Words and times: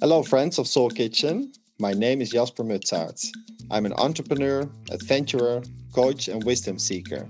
Hello, 0.00 0.22
friends 0.22 0.58
of 0.58 0.66
Soul 0.66 0.88
Kitchen. 0.88 1.52
My 1.78 1.92
name 1.92 2.22
is 2.22 2.30
Jasper 2.30 2.64
Mutsaert. 2.64 3.22
I'm 3.70 3.84
an 3.84 3.92
entrepreneur, 3.98 4.66
adventurer, 4.90 5.62
coach, 5.94 6.28
and 6.28 6.42
wisdom 6.42 6.78
seeker. 6.78 7.28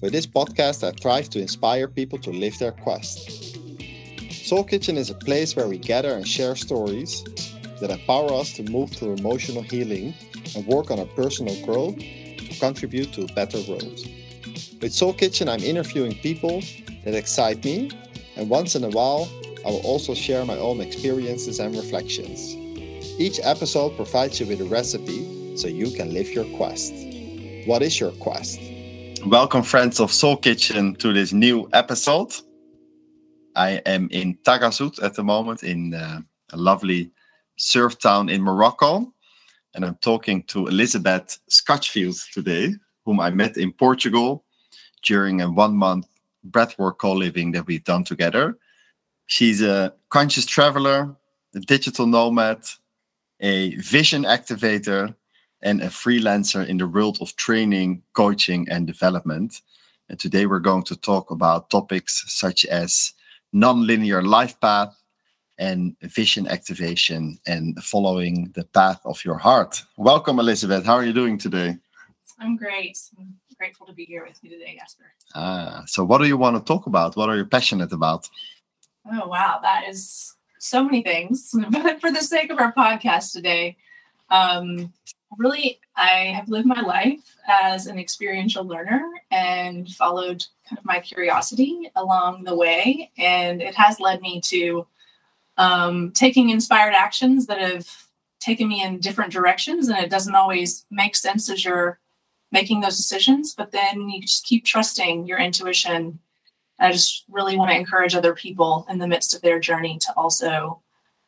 With 0.00 0.12
this 0.12 0.26
podcast, 0.26 0.82
I 0.82 0.92
strive 0.92 1.28
to 1.28 1.42
inspire 1.42 1.86
people 1.86 2.18
to 2.20 2.30
live 2.30 2.58
their 2.58 2.72
quest. 2.72 3.58
Soul 4.30 4.64
Kitchen 4.64 4.96
is 4.96 5.10
a 5.10 5.14
place 5.14 5.54
where 5.56 5.68
we 5.68 5.76
gather 5.76 6.14
and 6.14 6.26
share 6.26 6.56
stories 6.56 7.22
that 7.82 7.90
empower 7.90 8.32
us 8.32 8.54
to 8.54 8.62
move 8.62 8.90
through 8.90 9.16
emotional 9.16 9.62
healing 9.62 10.14
and 10.56 10.66
work 10.66 10.90
on 10.90 10.98
our 10.98 11.06
personal 11.16 11.54
growth 11.66 11.98
to 11.98 12.56
contribute 12.58 13.12
to 13.12 13.24
a 13.24 13.34
better 13.34 13.60
world. 13.68 14.00
With 14.80 14.94
Soul 14.94 15.12
Kitchen, 15.12 15.50
I'm 15.50 15.62
interviewing 15.62 16.14
people 16.14 16.62
that 17.04 17.12
excite 17.12 17.62
me, 17.62 17.90
and 18.36 18.48
once 18.48 18.74
in 18.74 18.84
a 18.84 18.90
while, 18.90 19.28
I 19.64 19.70
will 19.70 19.80
also 19.80 20.12
share 20.12 20.44
my 20.44 20.58
own 20.58 20.82
experiences 20.82 21.58
and 21.58 21.74
reflections. 21.74 22.54
Each 23.18 23.40
episode 23.42 23.96
provides 23.96 24.38
you 24.38 24.46
with 24.46 24.60
a 24.60 24.66
recipe 24.66 25.56
so 25.56 25.68
you 25.68 25.90
can 25.90 26.12
live 26.12 26.30
your 26.32 26.44
quest. 26.56 26.92
What 27.64 27.80
is 27.80 27.98
your 27.98 28.10
quest? 28.12 28.60
Welcome, 29.24 29.62
friends 29.62 30.00
of 30.00 30.12
Soul 30.12 30.36
Kitchen, 30.36 30.94
to 30.96 31.14
this 31.14 31.32
new 31.32 31.66
episode. 31.72 32.34
I 33.56 33.80
am 33.86 34.08
in 34.10 34.36
Taghazout 34.44 35.02
at 35.02 35.14
the 35.14 35.24
moment, 35.24 35.62
in 35.62 35.94
uh, 35.94 36.20
a 36.52 36.56
lovely 36.58 37.10
surf 37.56 37.98
town 37.98 38.28
in 38.28 38.42
Morocco. 38.42 39.14
And 39.74 39.86
I'm 39.86 39.96
talking 40.02 40.42
to 40.48 40.66
Elizabeth 40.66 41.38
Scutchfield 41.48 42.22
today, 42.34 42.74
whom 43.06 43.18
I 43.18 43.30
met 43.30 43.56
in 43.56 43.72
Portugal 43.72 44.44
during 45.02 45.40
a 45.40 45.50
one 45.50 45.74
month 45.74 46.06
breathwork 46.50 46.98
co 46.98 47.12
living 47.12 47.52
that 47.52 47.66
we've 47.66 47.84
done 47.84 48.04
together. 48.04 48.58
She's 49.26 49.62
a 49.62 49.94
conscious 50.10 50.46
traveler, 50.46 51.16
a 51.54 51.60
digital 51.60 52.06
nomad, 52.06 52.62
a 53.40 53.74
vision 53.76 54.24
activator, 54.24 55.14
and 55.62 55.82
a 55.82 55.86
freelancer 55.86 56.66
in 56.66 56.76
the 56.76 56.86
world 56.86 57.18
of 57.20 57.34
training, 57.36 58.02
coaching, 58.12 58.68
and 58.70 58.86
development. 58.86 59.62
And 60.08 60.18
today 60.20 60.44
we're 60.44 60.60
going 60.60 60.82
to 60.84 60.96
talk 60.96 61.30
about 61.30 61.70
topics 61.70 62.24
such 62.26 62.66
as 62.66 63.14
non-linear 63.52 64.22
life 64.22 64.60
path 64.60 64.94
and 65.56 65.96
vision 66.02 66.46
activation 66.48 67.38
and 67.46 67.82
following 67.82 68.52
the 68.54 68.64
path 68.64 69.00
of 69.04 69.24
your 69.24 69.38
heart. 69.38 69.82
Welcome, 69.96 70.38
Elizabeth. 70.38 70.84
How 70.84 70.94
are 70.94 71.04
you 71.04 71.12
doing 71.12 71.38
today? 71.38 71.78
I'm 72.40 72.56
great. 72.56 72.98
I'm 73.18 73.34
grateful 73.56 73.86
to 73.86 73.92
be 73.92 74.04
here 74.04 74.26
with 74.26 74.38
you 74.42 74.50
today, 74.50 74.76
Jasper. 74.78 75.04
Ah, 75.34 75.84
so 75.86 76.04
what 76.04 76.18
do 76.18 76.26
you 76.26 76.36
want 76.36 76.56
to 76.56 76.62
talk 76.62 76.86
about? 76.86 77.16
What 77.16 77.30
are 77.30 77.36
you 77.36 77.46
passionate 77.46 77.92
about? 77.92 78.28
Oh, 79.10 79.28
wow. 79.28 79.58
That 79.62 79.88
is 79.88 80.34
so 80.58 80.82
many 80.84 81.02
things. 81.02 81.54
But 81.70 82.00
for 82.00 82.10
the 82.10 82.22
sake 82.22 82.50
of 82.50 82.58
our 82.58 82.72
podcast 82.72 83.32
today, 83.32 83.76
um, 84.30 84.92
really, 85.36 85.80
I 85.96 86.32
have 86.34 86.48
lived 86.48 86.66
my 86.66 86.80
life 86.80 87.36
as 87.48 87.86
an 87.86 87.98
experiential 87.98 88.64
learner 88.64 89.04
and 89.30 89.88
followed 89.88 90.44
kind 90.68 90.78
of 90.78 90.84
my 90.84 91.00
curiosity 91.00 91.90
along 91.94 92.44
the 92.44 92.54
way. 92.56 93.10
And 93.18 93.60
it 93.60 93.74
has 93.74 94.00
led 94.00 94.20
me 94.22 94.40
to 94.42 94.86
um, 95.56 96.12
taking 96.12 96.48
inspired 96.48 96.94
actions 96.94 97.46
that 97.46 97.60
have 97.60 97.88
taken 98.40 98.68
me 98.68 98.82
in 98.82 99.00
different 99.00 99.32
directions. 99.32 99.88
And 99.88 99.98
it 99.98 100.10
doesn't 100.10 100.34
always 100.34 100.84
make 100.90 101.16
sense 101.16 101.50
as 101.50 101.64
you're 101.64 101.98
making 102.50 102.80
those 102.80 102.96
decisions, 102.96 103.54
but 103.54 103.72
then 103.72 104.08
you 104.08 104.20
just 104.22 104.46
keep 104.46 104.64
trusting 104.64 105.26
your 105.26 105.38
intuition 105.38 106.20
I 106.78 106.92
just 106.92 107.24
really 107.28 107.56
want 107.56 107.70
to 107.70 107.76
encourage 107.76 108.14
other 108.14 108.34
people 108.34 108.86
in 108.88 108.98
the 108.98 109.06
midst 109.06 109.34
of 109.34 109.42
their 109.42 109.60
journey 109.60 109.98
to 110.00 110.12
also 110.16 110.80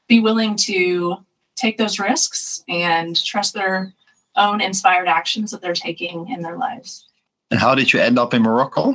be 0.09 0.21
willing 0.21 0.57
to 0.57 1.17
take 1.55 1.79
those 1.79 1.99
risks 1.99 2.63
and 2.69 3.23
trust 3.25 3.55
their 3.55 3.95
own 4.37 4.61
inspired 4.61 5.09
actions 5.09 5.51
that 5.51 5.63
they're 5.63 5.73
taking 5.73 6.29
in 6.29 6.43
their 6.43 6.59
lives. 6.59 7.09
And 7.51 7.61
how 7.61 7.75
did 7.75 7.93
you 7.93 8.01
end 8.01 8.19
up 8.19 8.35
in 8.35 8.43
Morocco? 8.43 8.95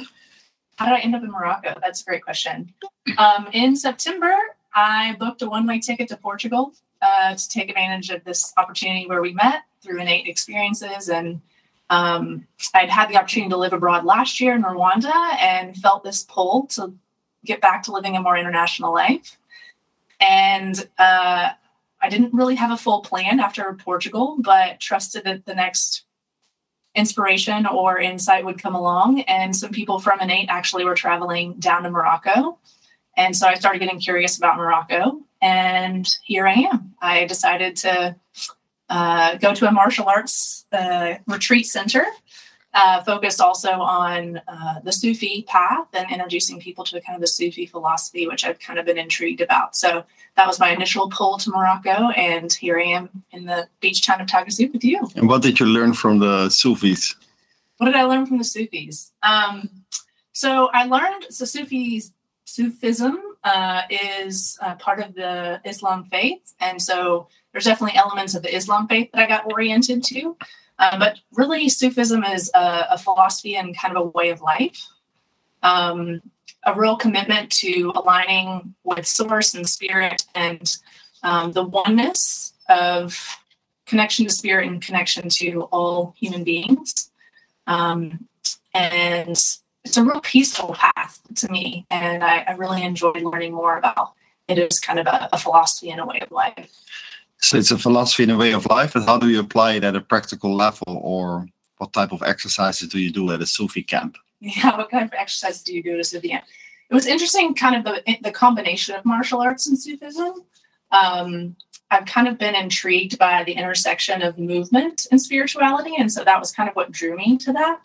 How 0.76 0.86
did 0.86 0.96
I 0.96 1.00
end 1.00 1.16
up 1.16 1.24
in 1.24 1.32
Morocco? 1.32 1.74
That's 1.82 2.02
a 2.02 2.06
great 2.06 2.24
question. 2.24 2.74
Um, 3.18 3.48
in 3.54 3.76
September, 3.76 4.34
I 4.74 5.16
booked 5.20 5.42
a 5.42 5.50
one 5.50 5.68
way 5.68 5.80
ticket 5.80 6.08
to 6.10 6.18
Portugal 6.18 6.74
uh, 7.02 7.36
to 7.36 7.50
take 7.50 7.70
advantage 7.70 8.10
of 8.10 8.24
this 8.24 8.54
opportunity 8.58 9.08
where 9.08 9.22
we 9.22 9.34
met 9.34 9.64
through 9.82 10.00
innate 10.00 10.28
experiences 10.28 11.10
and 11.10 11.42
um, 11.92 12.48
I'd 12.74 12.90
had 12.90 13.10
the 13.10 13.18
opportunity 13.18 13.50
to 13.50 13.58
live 13.58 13.74
abroad 13.74 14.06
last 14.06 14.40
year 14.40 14.56
in 14.56 14.64
Rwanda 14.64 15.14
and 15.40 15.76
felt 15.76 16.04
this 16.06 16.24
pull 16.24 16.66
to 16.68 16.94
get 17.44 17.60
back 17.60 17.84
to 17.84 17.92
living 17.92 18.16
a 18.16 18.22
more 18.22 18.38
international 18.38 18.94
life. 18.94 19.38
And 20.22 20.88
uh, 20.98 21.50
I 22.02 22.10
didn't 22.10 22.34
really 22.34 22.56
have 22.56 22.72
a 22.72 22.78
full 22.78 23.02
plan 23.02 23.42
after 23.42 23.74
Portugal, 23.74 24.38
but 24.40 24.80
trusted 24.80 25.26
that 25.26 25.46
the 25.46 25.54
next 25.54 26.04
inspiration 26.96 27.66
or 27.66 28.00
insight 28.00 28.46
would 28.46 28.62
come 28.62 28.76
along. 28.76 29.22
And 29.22 29.54
some 29.54 29.72
people 29.72 30.00
from 30.00 30.22
Innate 30.22 30.50
actually 30.50 30.86
were 30.86 30.96
traveling 30.96 31.56
down 31.56 31.84
to 31.84 31.92
Morocco. 31.92 32.58
And 33.18 33.36
so 33.36 33.48
I 33.48 33.56
started 33.56 33.80
getting 33.80 34.00
curious 34.00 34.38
about 34.38 34.56
Morocco. 34.56 35.20
And 35.42 36.08
here 36.24 36.48
I 36.48 36.54
am. 36.54 36.94
I 37.02 37.26
decided 37.26 37.76
to 37.78 38.16
uh, 38.92 39.36
go 39.38 39.54
to 39.54 39.68
a 39.68 39.72
martial 39.72 40.08
arts 40.08 40.66
uh, 40.74 41.16
retreat 41.26 41.66
center, 41.66 42.06
uh, 42.74 43.02
focused 43.04 43.40
also 43.40 43.70
on 43.70 44.42
uh, 44.50 44.80
the 44.84 44.92
Sufi 44.92 45.46
path 45.48 45.88
and 45.94 46.12
introducing 46.12 46.60
people 46.60 46.84
to 46.86 46.98
a 46.98 47.02
kind 47.02 47.16
of 47.16 47.22
the 47.22 47.28
Sufi 47.28 47.66
philosophy, 47.66 48.28
which 48.28 48.44
I've 48.46 48.60
kind 48.60 48.78
of 48.78 48.86
been 48.86 48.98
intrigued 48.98 49.40
about. 49.40 49.78
So 49.78 50.04
that 50.36 50.46
was 50.46 50.60
my 50.60 50.72
initial 50.72 51.10
pull 51.10 51.38
to 51.38 51.50
Morocco, 51.50 52.10
and 52.10 52.52
here 52.52 52.78
I 52.80 52.84
am 52.84 53.24
in 53.32 53.46
the 53.46 53.68
beach 53.80 54.06
town 54.06 54.20
of 54.20 54.28
Taghazout 54.28 54.74
with 54.74 54.84
you. 54.84 55.00
And 55.16 55.30
what 55.30 55.42
did 55.42 55.60
you 55.60 55.66
learn 55.66 55.94
from 55.94 56.20
the 56.20 56.50
Sufis? 56.50 57.16
What 57.78 57.86
did 57.88 57.96
I 57.96 58.04
learn 58.04 58.26
from 58.26 58.40
the 58.40 58.44
Sufis? 58.44 59.12
Um, 59.24 59.70
so 60.34 60.70
I 60.74 60.86
learned 60.86 61.28
so 61.30 61.46
Sufis 61.46 62.12
Sufism 62.46 63.20
uh, 63.46 63.84
is 63.90 64.60
uh, 64.62 64.76
part 64.76 65.00
of 65.00 65.16
the 65.16 65.62
Islam 65.64 66.04
faith, 66.06 66.54
and 66.60 66.82
so 66.82 67.28
there's 67.52 67.66
definitely 67.66 67.98
elements 67.98 68.36
of 68.36 68.44
the 68.44 68.56
Islam 68.56 68.88
faith 68.88 69.10
that 69.14 69.24
I 69.24 69.28
got 69.28 69.52
oriented 69.52 70.04
to. 70.06 70.38
Um, 70.80 71.00
but 71.00 71.20
really, 71.34 71.70
Sufism 71.70 72.24
is 72.24 72.50
a, 72.56 72.88
a, 72.92 72.98
philosophy 72.98 73.56
and 73.56 73.78
kind 73.78 73.96
of 73.96 74.04
a 74.04 74.10
way 74.10 74.30
of 74.30 74.42
life, 74.42 74.88
um, 75.62 76.22
a 76.66 76.74
real 76.74 76.96
commitment 76.96 77.52
to 77.52 77.92
aligning 77.96 78.74
with 78.84 79.06
source 79.06 79.54
and 79.54 79.70
spirit 79.70 80.26
and 80.34 80.78
um, 81.22 81.52
the 81.52 81.64
oneness 81.64 82.54
of 82.68 83.38
connection 83.86 84.26
to 84.26 84.32
spirit 84.32 84.68
and 84.68 84.82
connection 84.82 85.30
to 85.30 85.64
all 85.72 86.16
human 86.18 86.44
beings. 86.44 87.12
Um, 87.68 88.28
and 88.74 89.30
it's 89.30 89.98
a 89.98 90.04
real 90.04 90.22
peaceful 90.22 90.74
path 90.74 91.22
to 91.36 91.52
me. 91.52 91.86
And 91.92 92.24
I, 92.24 92.40
I 92.48 92.52
really 92.54 92.84
enjoyed 92.84 93.22
learning 93.22 93.54
more 93.54 93.78
about 93.78 94.14
it 94.48 94.58
as 94.58 94.80
kind 94.80 95.00
of 95.00 95.08
a, 95.08 95.30
a 95.34 95.38
philosophy 95.38 95.92
and 95.92 96.00
a 96.00 96.06
way 96.06 96.20
of 96.22 96.32
life. 96.32 96.72
So 97.42 97.58
it's 97.58 97.72
a 97.72 97.78
philosophy 97.78 98.24
and 98.24 98.32
a 98.32 98.38
way 98.38 98.54
of 98.54 98.66
life, 98.68 98.94
but 98.94 99.04
how 99.04 99.18
do 99.18 99.30
you 99.30 99.40
apply 99.40 99.74
it 99.74 99.84
at 99.84 99.96
a 99.96 100.02
practical 100.02 100.56
level, 100.56 101.02
or 101.02 101.48
what 101.78 101.92
type 101.92 102.12
of 102.12 102.22
exercises 102.22 102.88
do 102.88 103.00
you 103.00 103.12
do 103.12 103.32
at 103.32 103.42
a 103.42 103.46
Sufi 103.46 103.84
camp? 103.84 104.18
Yeah, 104.40 104.78
what 104.78 104.92
kind 104.92 105.04
of 105.04 105.14
exercises 105.14 105.64
do 105.64 105.74
you 105.74 105.84
do 105.84 105.94
at 105.96 106.00
a 106.00 106.04
Sufi 106.04 106.30
camp? 106.30 106.46
It 106.90 106.94
was 106.94 107.08
interesting, 107.08 107.56
kind 107.56 107.76
of 107.76 107.84
the 107.84 108.18
the 108.22 108.32
combination 108.32 108.96
of 108.96 109.06
martial 109.06 109.42
arts 109.42 109.68
and 109.68 109.78
Sufism. 109.78 110.46
Um, 110.92 111.56
I've 111.90 112.06
kind 112.06 112.28
of 112.28 112.38
been 112.38 112.56
intrigued 112.56 113.18
by 113.18 113.44
the 113.44 113.54
intersection 113.54 114.22
of 114.22 114.38
movement 114.38 115.08
and 115.12 115.22
spirituality, 115.22 115.96
and 115.98 116.12
so 116.12 116.24
that 116.24 116.40
was 116.40 116.52
kind 116.52 116.70
of 116.70 116.76
what 116.76 116.92
drew 116.92 117.16
me 117.16 117.38
to 117.38 117.54
that. 117.54 117.82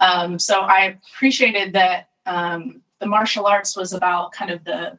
Um, 0.00 0.38
so 0.38 0.60
I 0.60 0.98
appreciated 1.14 1.72
that 1.74 2.08
um, 2.26 2.82
the 2.98 3.06
martial 3.06 3.46
arts 3.46 3.76
was 3.76 3.92
about 3.92 4.32
kind 4.32 4.50
of 4.50 4.64
the 4.64 4.98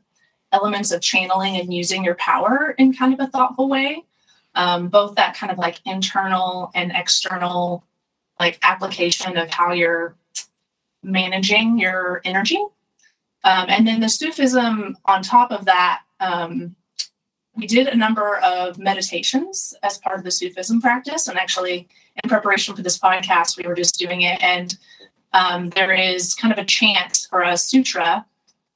elements 0.51 0.91
of 0.91 1.01
channeling 1.01 1.57
and 1.57 1.73
using 1.73 2.03
your 2.03 2.15
power 2.15 2.75
in 2.77 2.93
kind 2.93 3.13
of 3.13 3.19
a 3.19 3.27
thoughtful 3.27 3.69
way. 3.69 4.03
Um, 4.55 4.89
both 4.89 5.15
that 5.15 5.37
kind 5.37 5.51
of 5.51 5.57
like 5.57 5.79
internal 5.85 6.71
and 6.73 6.91
external 6.93 7.85
like 8.39 8.57
application 8.63 9.37
of 9.37 9.49
how 9.49 9.73
you're 9.73 10.15
managing 11.03 11.77
your 11.77 12.21
energy. 12.25 12.59
Um, 13.43 13.65
and 13.69 13.87
then 13.87 13.99
the 13.99 14.09
Sufism 14.09 14.97
on 15.05 15.21
top 15.21 15.51
of 15.51 15.65
that, 15.65 16.01
um, 16.19 16.75
we 17.55 17.67
did 17.67 17.87
a 17.87 17.95
number 17.95 18.37
of 18.37 18.79
meditations 18.79 19.73
as 19.83 19.97
part 19.97 20.17
of 20.17 20.23
the 20.23 20.31
Sufism 20.31 20.81
practice. 20.81 21.27
And 21.27 21.37
actually, 21.37 21.87
in 22.23 22.29
preparation 22.29 22.75
for 22.75 22.81
this 22.81 22.97
podcast, 22.97 23.57
we 23.57 23.67
were 23.67 23.75
just 23.75 23.97
doing 23.99 24.21
it. 24.21 24.41
And 24.41 24.77
um, 25.33 25.69
there 25.69 25.93
is 25.93 26.33
kind 26.33 26.51
of 26.51 26.57
a 26.57 26.65
chant 26.65 27.27
or 27.31 27.43
a 27.43 27.57
sutra 27.57 28.25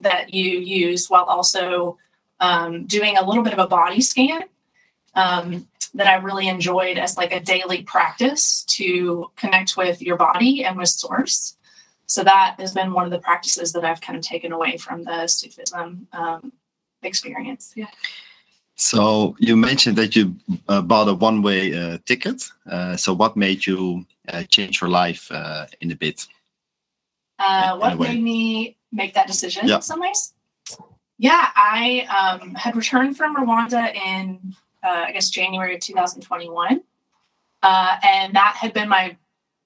that 0.03 0.33
you 0.33 0.59
use 0.59 1.09
while 1.09 1.23
also 1.23 1.97
um, 2.39 2.85
doing 2.85 3.17
a 3.17 3.25
little 3.25 3.43
bit 3.43 3.53
of 3.53 3.59
a 3.59 3.67
body 3.67 4.01
scan 4.01 4.43
um, 5.15 5.67
that 5.93 6.07
I 6.07 6.15
really 6.15 6.47
enjoyed 6.47 6.97
as 6.97 7.17
like 7.17 7.33
a 7.33 7.39
daily 7.39 7.83
practice 7.83 8.63
to 8.65 9.31
connect 9.35 9.77
with 9.77 10.01
your 10.01 10.17
body 10.17 10.63
and 10.63 10.77
with 10.77 10.89
source. 10.89 11.55
So 12.05 12.23
that 12.23 12.55
has 12.59 12.73
been 12.73 12.93
one 12.93 13.05
of 13.05 13.11
the 13.11 13.19
practices 13.19 13.71
that 13.73 13.85
I've 13.85 14.01
kind 14.01 14.17
of 14.17 14.23
taken 14.23 14.51
away 14.51 14.77
from 14.77 15.03
the 15.03 15.27
Sufism 15.27 16.07
um, 16.13 16.51
experience. 17.01 17.73
Yeah. 17.75 17.87
So 18.75 19.35
you 19.39 19.55
mentioned 19.55 19.97
that 19.97 20.15
you 20.15 20.35
uh, 20.67 20.81
bought 20.81 21.07
a 21.07 21.13
one-way 21.13 21.73
uh, 21.73 21.97
ticket. 22.05 22.43
Uh, 22.69 22.97
so 22.97 23.13
what 23.13 23.37
made 23.37 23.65
you 23.65 24.05
uh, 24.27 24.43
change 24.43 24.81
your 24.81 24.89
life 24.89 25.31
uh, 25.31 25.67
in 25.79 25.91
a 25.91 25.95
bit? 25.95 26.25
Uh, 27.39 27.77
what 27.77 27.99
made 27.99 28.21
me 28.21 28.75
make 28.93 29.13
that 29.15 29.27
decision 29.27 29.67
yeah. 29.67 29.75
in 29.75 29.81
some 29.81 29.99
ways? 29.99 30.33
Yeah, 31.17 31.49
I 31.55 32.39
um, 32.41 32.55
had 32.55 32.75
returned 32.75 33.17
from 33.17 33.35
Rwanda 33.35 33.93
in, 33.93 34.55
uh, 34.83 35.05
I 35.07 35.11
guess, 35.11 35.29
January 35.29 35.75
of 35.75 35.81
2021. 35.81 36.81
Uh, 37.61 37.95
and 38.03 38.35
that 38.35 38.57
had 38.59 38.73
been 38.73 38.89
my 38.89 39.17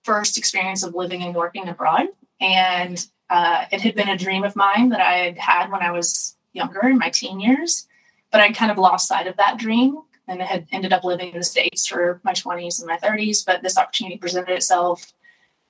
first 0.03 0.37
experience 0.37 0.83
of 0.83 0.95
living 0.95 1.23
and 1.23 1.35
working 1.35 1.67
abroad. 1.67 2.07
And 2.39 3.05
uh, 3.29 3.65
it 3.71 3.81
had 3.81 3.95
been 3.95 4.09
a 4.09 4.17
dream 4.17 4.43
of 4.43 4.55
mine 4.55 4.89
that 4.89 5.01
I 5.01 5.17
had 5.17 5.37
had 5.37 5.71
when 5.71 5.81
I 5.81 5.91
was 5.91 6.35
younger 6.53 6.87
in 6.87 6.97
my 6.97 7.09
teen 7.09 7.39
years 7.39 7.87
but 8.31 8.41
I 8.41 8.51
kind 8.51 8.71
of 8.71 8.77
lost 8.77 9.07
sight 9.07 9.27
of 9.27 9.37
that 9.37 9.57
dream 9.57 10.01
and 10.27 10.41
had 10.41 10.67
ended 10.71 10.91
up 10.91 11.03
living 11.03 11.29
in 11.29 11.37
the 11.37 11.43
States 11.43 11.87
for 11.87 12.19
my 12.23 12.33
20s 12.33 12.79
and 12.79 12.87
my 12.87 12.97
30s. 12.97 13.45
But 13.45 13.63
this 13.63 13.77
opportunity 13.77 14.17
presented 14.17 14.53
itself. 14.53 15.13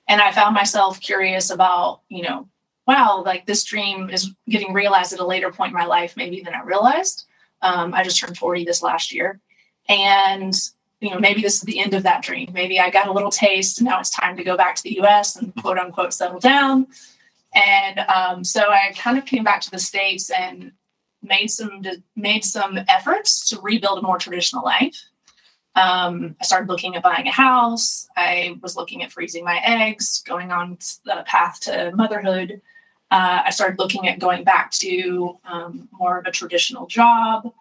And 0.08 0.20
I 0.20 0.32
found 0.32 0.54
myself 0.54 1.00
curious 1.00 1.50
about, 1.50 2.00
you 2.08 2.22
know, 2.22 2.48
wow, 2.88 3.22
like 3.24 3.44
this 3.44 3.64
dream 3.64 4.08
is 4.08 4.32
getting 4.48 4.72
realized 4.72 5.12
at 5.12 5.20
a 5.20 5.26
later 5.26 5.52
point 5.52 5.70
in 5.70 5.78
my 5.78 5.84
life, 5.84 6.16
maybe 6.16 6.40
than 6.40 6.54
I 6.54 6.62
realized. 6.62 7.26
Um, 7.60 7.92
I 7.92 8.02
just 8.02 8.18
turned 8.18 8.38
40 8.38 8.64
this 8.64 8.82
last 8.82 9.12
year. 9.12 9.40
And, 9.90 10.54
you 11.00 11.10
know, 11.10 11.18
maybe 11.18 11.42
this 11.42 11.56
is 11.56 11.62
the 11.62 11.80
end 11.80 11.92
of 11.92 12.02
that 12.04 12.22
dream. 12.22 12.50
Maybe 12.54 12.80
I 12.80 12.88
got 12.88 13.06
a 13.06 13.12
little 13.12 13.30
taste 13.30 13.78
and 13.78 13.86
now 13.86 14.00
it's 14.00 14.10
time 14.10 14.38
to 14.38 14.44
go 14.44 14.56
back 14.56 14.74
to 14.76 14.82
the 14.82 15.00
US 15.02 15.36
and 15.36 15.54
quote 15.56 15.78
unquote 15.78 16.14
settle 16.14 16.40
down. 16.40 16.86
And 17.54 18.00
um, 18.00 18.42
so 18.42 18.70
I 18.70 18.92
kind 18.96 19.18
of 19.18 19.26
came 19.26 19.44
back 19.44 19.60
to 19.62 19.70
the 19.70 19.78
States 19.78 20.30
and 20.30 20.72
made 21.22 21.48
some 21.48 21.82
made 22.16 22.44
some 22.44 22.78
efforts 22.88 23.48
to 23.48 23.60
rebuild 23.60 23.98
a 23.98 24.02
more 24.02 24.18
traditional 24.18 24.64
life. 24.64 25.08
Um, 25.74 26.36
I 26.40 26.44
started 26.44 26.68
looking 26.68 26.96
at 26.96 27.02
buying 27.02 27.26
a 27.26 27.32
house. 27.32 28.08
I 28.16 28.58
was 28.62 28.76
looking 28.76 29.02
at 29.02 29.12
freezing 29.12 29.44
my 29.44 29.60
eggs, 29.64 30.22
going 30.26 30.50
on 30.50 30.78
the 31.04 31.22
path 31.26 31.60
to 31.60 31.92
motherhood. 31.94 32.60
Uh, 33.10 33.42
I 33.46 33.50
started 33.50 33.78
looking 33.78 34.08
at 34.08 34.18
going 34.18 34.44
back 34.44 34.70
to 34.72 35.38
um, 35.44 35.88
more 35.92 36.18
of 36.18 36.26
a 36.26 36.30
traditional 36.30 36.86
job. 36.86 37.46
Um, 37.46 37.54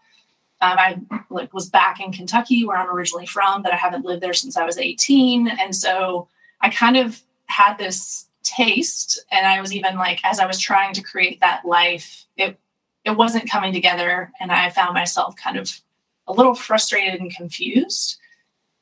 I 0.79 0.99
like, 1.29 1.53
was 1.53 1.69
back 1.69 1.99
in 1.99 2.11
Kentucky, 2.11 2.65
where 2.65 2.77
I'm 2.77 2.89
originally 2.89 3.27
from, 3.27 3.61
but 3.61 3.71
I 3.71 3.77
haven't 3.77 4.05
lived 4.05 4.21
there 4.21 4.33
since 4.33 4.57
I 4.57 4.65
was 4.65 4.77
18, 4.77 5.47
and 5.47 5.75
so 5.75 6.27
I 6.61 6.69
kind 6.69 6.97
of 6.97 7.21
had 7.45 7.77
this 7.77 8.25
taste. 8.44 9.23
And 9.31 9.45
I 9.45 9.61
was 9.61 9.73
even 9.73 9.95
like, 9.97 10.19
as 10.23 10.39
I 10.39 10.47
was 10.47 10.59
trying 10.59 10.94
to 10.95 11.01
create 11.01 11.39
that 11.41 11.63
life, 11.63 12.25
it 12.35 12.59
it 13.07 13.15
wasn't 13.15 13.49
coming 13.49 13.73
together 13.73 14.31
and 14.39 14.51
i 14.51 14.69
found 14.69 14.94
myself 14.94 15.35
kind 15.38 15.57
of 15.57 15.79
a 16.27 16.33
little 16.33 16.53
frustrated 16.53 17.21
and 17.21 17.33
confused 17.33 18.17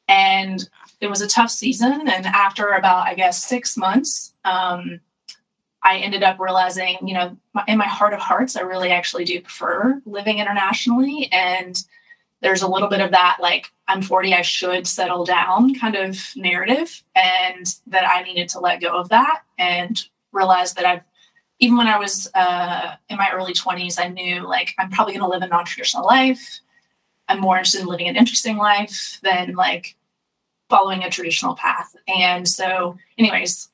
and 0.07 0.67
it 0.99 1.07
was 1.07 1.21
a 1.21 1.27
tough 1.27 1.51
season 1.51 2.07
and 2.07 2.25
after 2.25 2.69
about 2.69 3.05
i 3.05 3.13
guess 3.13 3.43
six 3.43 3.77
months 3.77 4.33
um, 4.43 4.99
i 5.85 5.97
ended 5.97 6.23
up 6.23 6.39
realizing 6.39 6.97
you 7.01 7.13
know 7.13 7.35
in 7.67 7.77
my 7.77 7.87
heart 7.87 8.13
of 8.13 8.19
hearts 8.19 8.57
i 8.57 8.61
really 8.61 8.91
actually 8.91 9.23
do 9.23 9.39
prefer 9.39 10.01
living 10.05 10.39
internationally 10.39 11.29
and 11.31 11.85
there's 12.41 12.61
a 12.61 12.67
little 12.67 12.89
bit 12.89 13.01
of 13.01 13.11
that 13.11 13.37
like 13.39 13.71
i'm 13.87 14.01
40 14.01 14.33
i 14.33 14.41
should 14.41 14.85
settle 14.85 15.23
down 15.23 15.73
kind 15.75 15.95
of 15.95 16.19
narrative 16.35 17.01
and 17.15 17.75
that 17.87 18.07
i 18.07 18.23
needed 18.23 18.49
to 18.49 18.59
let 18.59 18.81
go 18.81 18.89
of 18.97 19.09
that 19.09 19.43
and 19.57 20.03
realize 20.33 20.73
that 20.73 20.85
i've 20.85 21.01
even 21.59 21.77
when 21.77 21.87
I 21.87 21.97
was 21.97 22.29
uh, 22.35 22.95
in 23.09 23.17
my 23.17 23.29
early 23.33 23.53
20s, 23.53 23.99
I 23.99 24.09
knew 24.09 24.47
like 24.47 24.73
I'm 24.77 24.89
probably 24.89 25.13
going 25.13 25.23
to 25.23 25.29
live 25.29 25.41
a 25.41 25.47
non 25.47 25.65
traditional 25.65 26.05
life. 26.05 26.59
I'm 27.27 27.39
more 27.39 27.57
interested 27.57 27.81
in 27.81 27.87
living 27.87 28.07
an 28.07 28.15
interesting 28.15 28.57
life 28.57 29.19
than 29.23 29.55
like 29.55 29.95
following 30.69 31.03
a 31.03 31.09
traditional 31.09 31.55
path. 31.55 31.95
And 32.07 32.47
so, 32.47 32.97
anyways, 33.17 33.69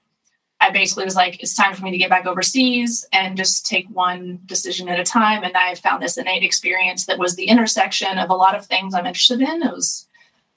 I 0.62 0.70
basically 0.70 1.06
was 1.06 1.16
like, 1.16 1.42
it's 1.42 1.56
time 1.56 1.74
for 1.74 1.84
me 1.84 1.90
to 1.90 1.98
get 1.98 2.12
back 2.12 2.28
overseas 2.28 3.06
and 3.12 3.36
just 3.36 3.66
take 3.66 3.88
one 3.90 4.40
decision 4.46 4.88
at 4.88 5.00
a 5.00 5.04
time. 5.04 5.44
And 5.44 5.58
I 5.58 5.74
found 5.74 6.04
this 6.04 6.18
innate 6.18 6.44
experience 6.44 7.08
that 7.08 7.18
was 7.18 7.36
the 7.36 7.46
intersection 7.46 8.20
of 8.20 8.30
a 8.30 8.36
lot 8.36 8.56
of 8.56 8.68
things 8.68 8.94
I'm 8.94 9.08
interested 9.08 9.42
in. 9.42 9.64
It 9.64 9.74
was 9.74 10.08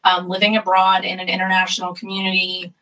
um, 0.04 0.28
living 0.28 0.58
abroad 0.58 1.06
in 1.06 1.20
an 1.20 1.30
international 1.30 1.94
community, 1.94 2.74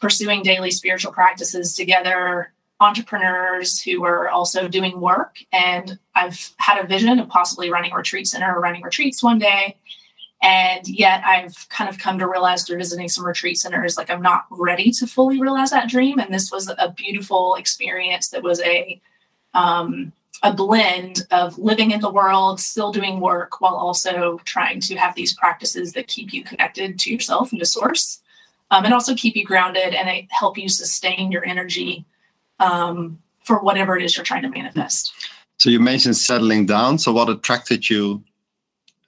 pursuing 0.00 0.42
daily 0.42 0.70
spiritual 0.70 1.12
practices 1.12 1.76
together, 1.76 2.54
entrepreneurs 2.80 3.82
who 3.82 4.00
were 4.00 4.30
also 4.30 4.66
doing 4.66 5.00
work. 5.00 5.36
And 5.52 5.98
I've 6.14 6.54
had 6.56 6.82
a 6.82 6.88
vision 6.88 7.18
of 7.18 7.28
possibly 7.28 7.70
running 7.70 7.92
a 7.92 7.96
retreat 7.96 8.26
center 8.26 8.56
or 8.56 8.60
running 8.60 8.82
retreats 8.82 9.22
one 9.22 9.38
day. 9.38 9.76
And 10.42 10.88
yet 10.88 11.22
I've 11.24 11.68
kind 11.68 11.90
of 11.90 11.98
come 11.98 12.18
to 12.18 12.26
realize 12.26 12.64
through 12.64 12.78
visiting 12.78 13.08
some 13.08 13.26
retreat 13.26 13.58
centers, 13.58 13.96
like 13.96 14.08
I'm 14.08 14.22
not 14.22 14.46
ready 14.50 14.90
to 14.92 15.06
fully 15.06 15.40
realize 15.40 15.70
that 15.70 15.88
dream. 15.88 16.18
And 16.18 16.32
this 16.32 16.50
was 16.50 16.68
a 16.68 16.94
beautiful 16.96 17.56
experience 17.56 18.28
that 18.30 18.42
was 18.42 18.60
a 18.62 19.00
um, 19.52 20.12
a 20.42 20.54
blend 20.54 21.26
of 21.30 21.58
living 21.58 21.90
in 21.90 22.00
the 22.00 22.10
world, 22.10 22.60
still 22.60 22.92
doing 22.92 23.20
work, 23.20 23.60
while 23.60 23.74
also 23.74 24.40
trying 24.44 24.80
to 24.80 24.96
have 24.96 25.14
these 25.14 25.34
practices 25.34 25.92
that 25.92 26.06
keep 26.06 26.32
you 26.32 26.42
connected 26.42 26.98
to 26.98 27.12
yourself 27.12 27.52
and 27.52 27.60
to 27.60 27.66
source, 27.66 28.20
um, 28.70 28.84
and 28.86 28.94
also 28.94 29.14
keep 29.14 29.36
you 29.36 29.44
grounded 29.44 29.92
and 29.94 30.26
help 30.30 30.56
you 30.56 30.68
sustain 30.68 31.30
your 31.30 31.44
energy 31.44 32.06
um, 32.58 33.18
for 33.44 33.62
whatever 33.62 33.98
it 33.98 34.02
is 34.02 34.16
you're 34.16 34.24
trying 34.24 34.42
to 34.42 34.48
manifest. 34.48 35.12
So 35.58 35.68
you 35.68 35.78
mentioned 35.78 36.16
settling 36.16 36.64
down. 36.64 36.98
So 36.98 37.12
what 37.12 37.28
attracted 37.28 37.90
you 37.90 38.24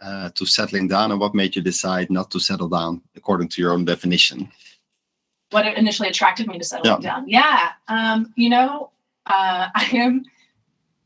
uh, 0.03 0.31
to 0.31 0.47
settling 0.47 0.89
down, 0.89 1.13
and 1.13 1.21
what 1.21 1.35
made 1.35 1.57
you 1.57 1.63
decide 1.63 2.11
not 2.11 2.31
to 2.31 2.41
settle 2.41 2.69
down 2.69 3.01
according 3.17 3.49
to 3.49 3.63
your 3.63 3.73
own 3.73 3.85
definition? 3.85 4.51
What 5.51 5.67
initially 5.67 6.09
attracted 6.09 6.47
me 6.47 6.59
to 6.59 6.65
settling 6.65 7.03
yeah. 7.03 7.11
down? 7.11 7.29
Yeah, 7.29 7.71
um, 7.89 8.33
you 8.37 8.49
know, 8.49 8.91
uh, 9.27 9.69
I 9.75 9.89
am. 9.93 10.25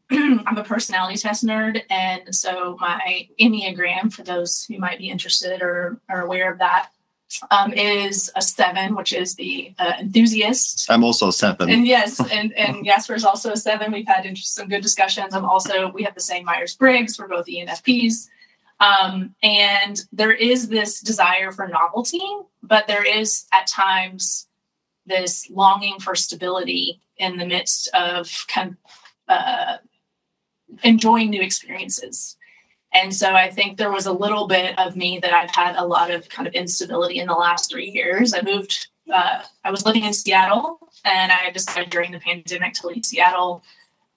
I'm 0.46 0.56
a 0.56 0.62
personality 0.62 1.16
test 1.16 1.44
nerd, 1.44 1.82
and 1.90 2.32
so 2.34 2.76
my 2.80 3.28
Enneagram, 3.40 4.12
for 4.12 4.22
those 4.22 4.62
who 4.64 4.78
might 4.78 4.98
be 4.98 5.10
interested 5.10 5.62
or 5.62 6.00
are 6.08 6.22
aware 6.22 6.52
of 6.52 6.58
that, 6.60 6.90
um, 7.50 7.72
is 7.72 8.30
a 8.36 8.42
seven, 8.42 8.94
which 8.94 9.12
is 9.12 9.34
the 9.34 9.74
uh, 9.78 9.94
enthusiast. 10.00 10.86
I'm 10.88 11.04
also 11.04 11.28
a 11.28 11.32
seven. 11.32 11.70
And 11.70 11.86
yes, 11.86 12.20
and, 12.32 12.52
and 12.52 12.84
Jasper 12.84 13.14
is 13.14 13.24
also 13.24 13.52
a 13.52 13.56
seven. 13.56 13.92
We've 13.92 14.06
had 14.06 14.26
some 14.38 14.68
good 14.68 14.82
discussions. 14.82 15.34
I'm 15.34 15.44
also, 15.44 15.90
we 15.90 16.02
have 16.04 16.14
the 16.14 16.20
same 16.20 16.44
Myers 16.44 16.76
Briggs. 16.76 17.18
We're 17.18 17.28
both 17.28 17.46
ENFPs. 17.46 18.28
Um, 18.78 19.34
and 19.42 20.02
there 20.12 20.32
is 20.32 20.68
this 20.68 21.00
desire 21.00 21.50
for 21.50 21.66
novelty, 21.66 22.20
but 22.62 22.86
there 22.86 23.04
is 23.04 23.46
at 23.52 23.66
times 23.66 24.46
this 25.06 25.48
longing 25.50 25.98
for 25.98 26.14
stability 26.14 27.00
in 27.16 27.36
the 27.36 27.46
midst 27.46 27.88
of 27.94 28.44
kind 28.48 28.70
of 28.70 28.76
uh, 29.28 29.76
enjoying 30.82 31.30
new 31.30 31.40
experiences. 31.40 32.36
And 32.92 33.14
so 33.14 33.34
I 33.34 33.50
think 33.50 33.76
there 33.76 33.92
was 33.92 34.06
a 34.06 34.12
little 34.12 34.46
bit 34.46 34.78
of 34.78 34.96
me 34.96 35.18
that 35.20 35.32
I've 35.32 35.54
had 35.54 35.76
a 35.76 35.84
lot 35.84 36.10
of 36.10 36.28
kind 36.28 36.46
of 36.46 36.54
instability 36.54 37.18
in 37.18 37.26
the 37.26 37.34
last 37.34 37.70
three 37.70 37.90
years. 37.90 38.32
I 38.32 38.42
moved, 38.42 38.88
uh, 39.12 39.42
I 39.64 39.70
was 39.70 39.84
living 39.84 40.04
in 40.04 40.12
Seattle 40.12 40.78
and 41.04 41.30
I 41.32 41.50
decided 41.50 41.90
during 41.90 42.12
the 42.12 42.20
pandemic 42.20 42.74
to 42.74 42.86
leave 42.86 43.04
Seattle. 43.04 43.62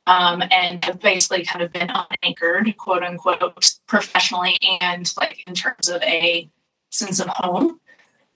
Um, 0.09 0.41
and 0.49 0.83
I've 0.85 0.99
basically 0.99 1.45
kind 1.45 1.61
of 1.61 1.71
been 1.71 1.91
unanchored, 1.91 2.75
quote 2.77 3.03
unquote, 3.03 3.75
professionally 3.85 4.57
and 4.81 5.13
like 5.17 5.43
in 5.45 5.53
terms 5.53 5.87
of 5.87 6.01
a 6.01 6.49
sense 6.89 7.19
of 7.19 7.27
home 7.27 7.79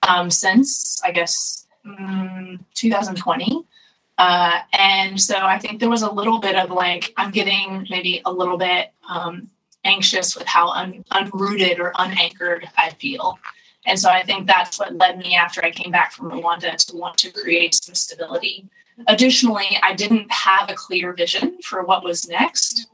um, 0.07 0.29
since 0.29 1.01
I 1.03 1.11
guess 1.11 1.65
mm, 1.83 2.59
2020. 2.75 3.63
Uh, 4.19 4.59
and 4.73 5.19
so 5.19 5.35
I 5.35 5.57
think 5.57 5.79
there 5.79 5.89
was 5.89 6.03
a 6.03 6.11
little 6.11 6.37
bit 6.37 6.55
of 6.55 6.69
like, 6.69 7.11
I'm 7.17 7.31
getting 7.31 7.87
maybe 7.89 8.21
a 8.23 8.31
little 8.31 8.57
bit 8.57 8.91
um, 9.09 9.49
anxious 9.83 10.35
with 10.35 10.45
how 10.45 10.69
un- 10.69 11.03
unrooted 11.11 11.79
or 11.79 11.91
unanchored 11.97 12.69
I 12.77 12.91
feel. 12.91 13.39
And 13.87 13.99
so 13.99 14.11
I 14.11 14.21
think 14.21 14.45
that's 14.45 14.77
what 14.77 14.93
led 14.93 15.17
me 15.17 15.35
after 15.35 15.65
I 15.65 15.71
came 15.71 15.91
back 15.91 16.11
from 16.11 16.29
Rwanda 16.29 16.75
to 16.85 16.95
want 16.95 17.17
to 17.17 17.31
create 17.31 17.73
some 17.73 17.95
stability. 17.95 18.69
Additionally, 19.07 19.77
I 19.81 19.93
didn't 19.93 20.31
have 20.31 20.69
a 20.69 20.75
clear 20.75 21.13
vision 21.13 21.57
for 21.61 21.83
what 21.83 22.03
was 22.03 22.27
next. 22.27 22.87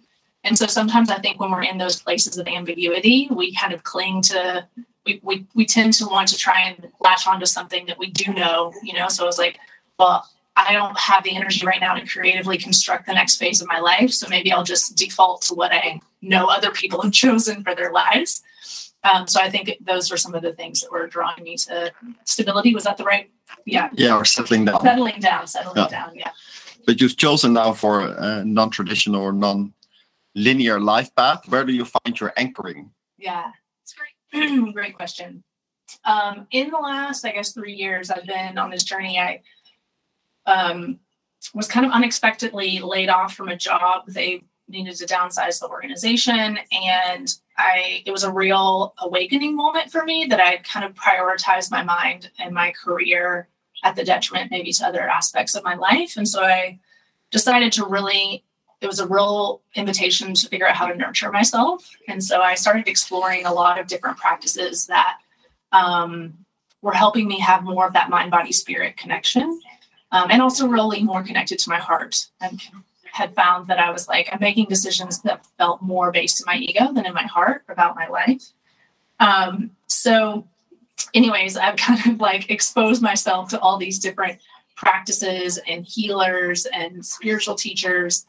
And 0.44 0.58
so 0.58 0.66
sometimes 0.66 1.10
I 1.10 1.20
think 1.20 1.40
when 1.40 1.52
we're 1.52 1.64
in 1.64 1.78
those 1.78 2.02
places 2.02 2.38
of 2.38 2.48
ambiguity, 2.48 3.28
we 3.32 3.54
kind 3.54 3.74
of 3.74 3.84
cling 3.84 4.22
to, 4.24 4.66
we, 5.06 5.20
we, 5.24 5.46
we 5.54 5.66
tend 5.66 5.94
to 5.94 6.06
want 6.06 6.30
to 6.30 6.38
try 6.38 6.62
and 6.62 6.92
latch 7.02 7.28
onto 7.28 7.46
something 7.46 7.86
that 7.88 8.00
we 8.00 8.10
do 8.10 8.34
know, 8.34 8.74
you 8.82 8.94
know? 8.94 9.10
So 9.10 9.24
I 9.24 9.28
was 9.28 9.38
like, 9.38 9.60
well, 9.98 10.26
I 10.56 10.74
don't 10.74 10.98
have 10.98 11.24
the 11.24 11.36
energy 11.36 11.66
right 11.66 11.80
now 11.80 11.94
to 11.94 12.06
creatively 12.06 12.58
construct 12.58 13.06
the 13.06 13.14
next 13.14 13.38
phase 13.38 13.62
of 13.62 13.68
my 13.68 13.80
life. 13.80 14.12
So 14.12 14.28
maybe 14.30 14.52
I'll 14.52 14.64
just 14.64 14.98
default 14.98 15.42
to 15.44 15.54
what 15.54 15.72
I 15.74 16.02
know 16.22 16.48
other 16.48 16.72
people 16.72 17.02
have 17.02 17.12
chosen 17.14 17.64
for 17.64 17.76
their 17.76 17.92
lives. 17.92 18.42
Um, 19.04 19.28
so 19.28 19.40
I 19.40 19.50
think 19.50 19.78
those 19.80 20.12
were 20.12 20.18
some 20.18 20.36
of 20.36 20.42
the 20.42 20.52
things 20.52 20.82
that 20.82 20.92
were 20.92 21.08
drawing 21.08 21.44
me 21.44 21.56
to 21.58 21.92
stability. 22.26 22.74
Was 22.74 22.84
that 22.84 22.98
the 22.98 23.06
right? 23.06 23.30
Yeah. 23.66 23.90
Yeah, 23.94 24.18
or 24.18 24.26
settling 24.26 24.66
down. 24.66 24.82
Settling 24.82 25.20
down, 25.20 25.48
settling 25.48 25.78
yeah. 25.78 25.88
down. 25.88 26.16
Yeah. 26.16 26.32
But 26.86 27.00
you've 27.00 27.18
chosen 27.18 27.54
now 27.54 27.74
for 27.74 28.02
a 28.02 28.44
non-traditional 28.44 29.22
or 29.22 29.32
non-linear 29.32 30.80
life 30.80 31.14
path. 31.16 31.48
Where 31.48 31.64
do 31.64 31.74
you 31.74 31.86
find 31.86 32.20
your 32.20 32.34
anchoring? 32.36 32.92
Yeah. 33.18 33.52
It's 33.84 33.94
great. 33.94 34.74
great 34.74 34.96
question. 34.96 35.44
Um, 36.06 36.48
in 36.52 36.70
the 36.70 36.78
last, 36.78 37.26
I 37.26 37.32
guess, 37.32 37.54
three 37.54 37.74
years, 37.74 38.12
I've 38.12 38.26
been 38.26 38.58
on 38.58 38.70
this 38.70 38.84
journey. 38.84 39.18
I 39.18 39.42
um, 40.46 41.00
was 41.54 41.68
kind 41.68 41.86
of 41.86 41.92
unexpectedly 41.92 42.80
laid 42.80 43.10
off 43.10 43.34
from 43.34 43.50
a 43.50 43.56
job. 43.56 44.04
They 44.08 44.44
needed 44.68 44.96
to 44.98 45.06
downsize 45.06 45.60
the 45.60 45.68
organization, 45.68 46.60
and 46.72 47.34
I 47.60 48.04
it 48.06 48.12
was 48.12 48.24
a 48.24 48.32
real 48.32 48.94
awakening 49.00 49.56
moment 49.56 49.92
for 49.92 50.04
me 50.06 50.26
that 50.30 50.40
I 50.40 50.58
kind 50.58 50.86
of 50.86 50.96
prioritized 50.96 51.72
my 51.72 51.84
mind 51.84 52.32
and 52.40 52.54
my 52.54 52.72
career 52.72 53.50
at 53.84 53.96
the 53.96 54.04
detriment 54.04 54.52
maybe 54.52 54.72
to 54.74 54.88
other 54.88 55.08
aspects 55.08 55.56
of 55.56 55.64
my 55.64 55.76
life. 55.76 56.16
And 56.18 56.28
so 56.28 56.44
I 56.44 56.80
decided 57.32 57.72
to 57.74 57.86
really 57.86 58.44
it 58.82 58.88
was 58.88 59.00
a 59.00 59.08
real 59.08 59.62
invitation 59.76 60.34
to 60.34 60.48
figure 60.48 60.68
out 60.68 60.76
how 60.76 60.88
to 60.88 60.96
nurture 60.96 61.32
myself. 61.32 61.90
And 62.08 62.24
so 62.24 62.42
I 62.42 62.56
started 62.56 62.88
exploring 62.88 63.46
a 63.46 63.54
lot 63.54 63.78
of 63.78 63.88
different 63.88 64.18
practices 64.18 64.88
that 64.88 65.18
um, 65.74 66.46
were 66.82 66.94
helping 66.94 67.28
me 67.28 67.40
have 67.40 67.64
more 67.64 67.88
of 67.88 67.94
that 67.94 68.10
mind, 68.10 68.32
body, 68.32 68.54
spirit 68.54 68.96
connection. 68.96 69.60
Um, 70.12 70.32
and 70.32 70.42
also 70.42 70.66
really 70.66 71.04
more 71.04 71.24
connected 71.24 71.60
to 71.60 71.70
my 71.70 71.78
heart. 71.78 72.28
And 72.42 72.62
had 73.12 73.36
found 73.36 73.68
that 73.68 73.80
I 73.80 73.92
was 73.92 74.08
like, 74.08 74.30
I'm 74.32 74.40
making 74.40 74.68
decisions 74.68 75.22
that 75.22 75.46
felt 75.58 75.82
more 75.82 76.12
based 76.12 76.42
in 76.42 76.46
my 76.46 76.58
ego 76.58 76.92
than 76.94 77.06
in 77.06 77.14
my 77.14 77.24
heart 77.26 77.64
about 77.70 77.96
my 77.96 78.08
life. 78.08 78.44
Um, 79.20 79.72
so, 79.88 80.48
anyways, 81.14 81.58
I've 81.58 81.76
kind 81.78 82.06
of 82.06 82.20
like 82.20 82.50
exposed 82.50 83.02
myself 83.02 83.50
to 83.50 83.60
all 83.60 83.78
these 83.78 84.00
different 84.00 84.40
practices 84.76 85.60
and 85.68 85.86
healers 85.86 86.66
and 86.68 87.06
spiritual 87.06 87.56
teachers 87.56 88.26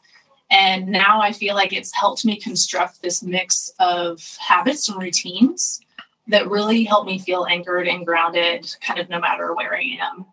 and 0.51 0.89
now 0.89 1.21
I 1.21 1.31
feel 1.31 1.55
like 1.55 1.71
it's 1.71 1.95
helped 1.95 2.25
me 2.25 2.35
construct 2.35 3.01
this 3.01 3.23
mix 3.23 3.71
of 3.79 4.21
habits 4.37 4.89
and 4.89 5.01
routines 5.01 5.79
that 6.27 6.49
really 6.49 6.83
help 6.83 7.05
me 7.05 7.19
feel 7.19 7.45
anchored 7.49 7.87
and 7.87 8.05
grounded, 8.05 8.75
kind 8.81 8.99
of 8.99 9.09
no 9.09 9.19
matter 9.19 9.55
where 9.55 9.73
I 9.73 9.97
am. 10.01 10.25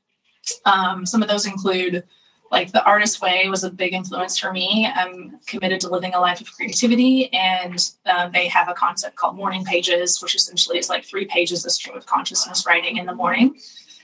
Um, 0.65 1.07
some 1.07 1.23
of 1.23 1.29
those 1.29 1.47
include 1.47 2.03
like 2.51 2.73
the 2.73 2.85
artist 2.85 3.21
way 3.21 3.49
was 3.49 3.65
a 3.65 3.71
big 3.71 3.93
influence 3.93 4.39
for 4.39 4.53
me. 4.53 4.91
I'm 4.93 5.39
committed 5.47 5.81
to 5.81 5.89
living 5.89 6.15
a 6.15 6.21
life 6.21 6.41
of 6.41 6.53
creativity, 6.55 7.33
and 7.33 7.91
uh, 8.07 8.29
they 8.29 8.49
have 8.49 8.69
a 8.69 8.75
concept 8.75 9.17
called 9.17 9.37
morning 9.37 9.65
pages, 9.65 10.23
which 10.23 10.35
essentially 10.35 10.79
is 10.79 10.89
like 10.89 11.05
three 11.05 11.27
pages 11.27 11.65
of 11.65 11.73
stream 11.73 11.97
of 11.97 12.07
consciousness 12.07 12.65
writing 12.67 12.97
in 12.97 13.07
the 13.07 13.15
morning. 13.15 13.57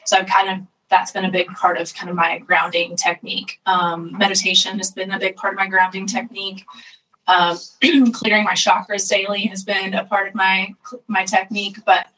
So 0.05 0.19
I've 0.19 0.27
kind 0.27 0.51
of 0.51 0.67
that's 0.91 1.13
been 1.13 1.25
a 1.25 1.31
big 1.31 1.49
part 1.49 1.79
of 1.79 1.93
kind 1.95 2.11
of 2.11 2.17
my 2.17 2.39
grounding 2.39 2.97
technique. 2.97 3.59
Um, 3.67 4.17
meditation 4.17 4.79
has 4.79 4.91
been 4.91 5.11
a 5.11 5.19
big 5.19 5.37
part 5.37 5.55
of 5.55 5.59
my 5.59 5.67
grounding 5.67 6.07
technique. 6.07 6.65
Um, 7.27 7.59
clearing 8.13 8.45
my 8.45 8.53
chakras 8.53 9.09
daily 9.09 9.47
has 9.47 9.65
been 9.65 9.95
a 9.95 10.05
part 10.05 10.29
of 10.29 10.35
my 10.35 10.75
my 11.09 11.25
technique. 11.25 11.79
But 11.87 12.09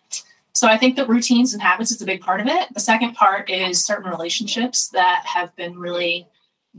so 0.56 0.66
I 0.66 0.78
think 0.78 0.96
that 0.96 1.06
routines 1.06 1.52
and 1.52 1.62
habits 1.62 1.90
is 1.90 2.00
a 2.00 2.06
big 2.06 2.22
part 2.22 2.40
of 2.40 2.46
it. 2.46 2.72
The 2.72 2.80
second 2.80 3.12
part 3.12 3.50
is 3.50 3.84
certain 3.84 4.10
relationships 4.10 4.88
that 4.88 5.22
have 5.26 5.54
been 5.54 5.78
really 5.78 6.28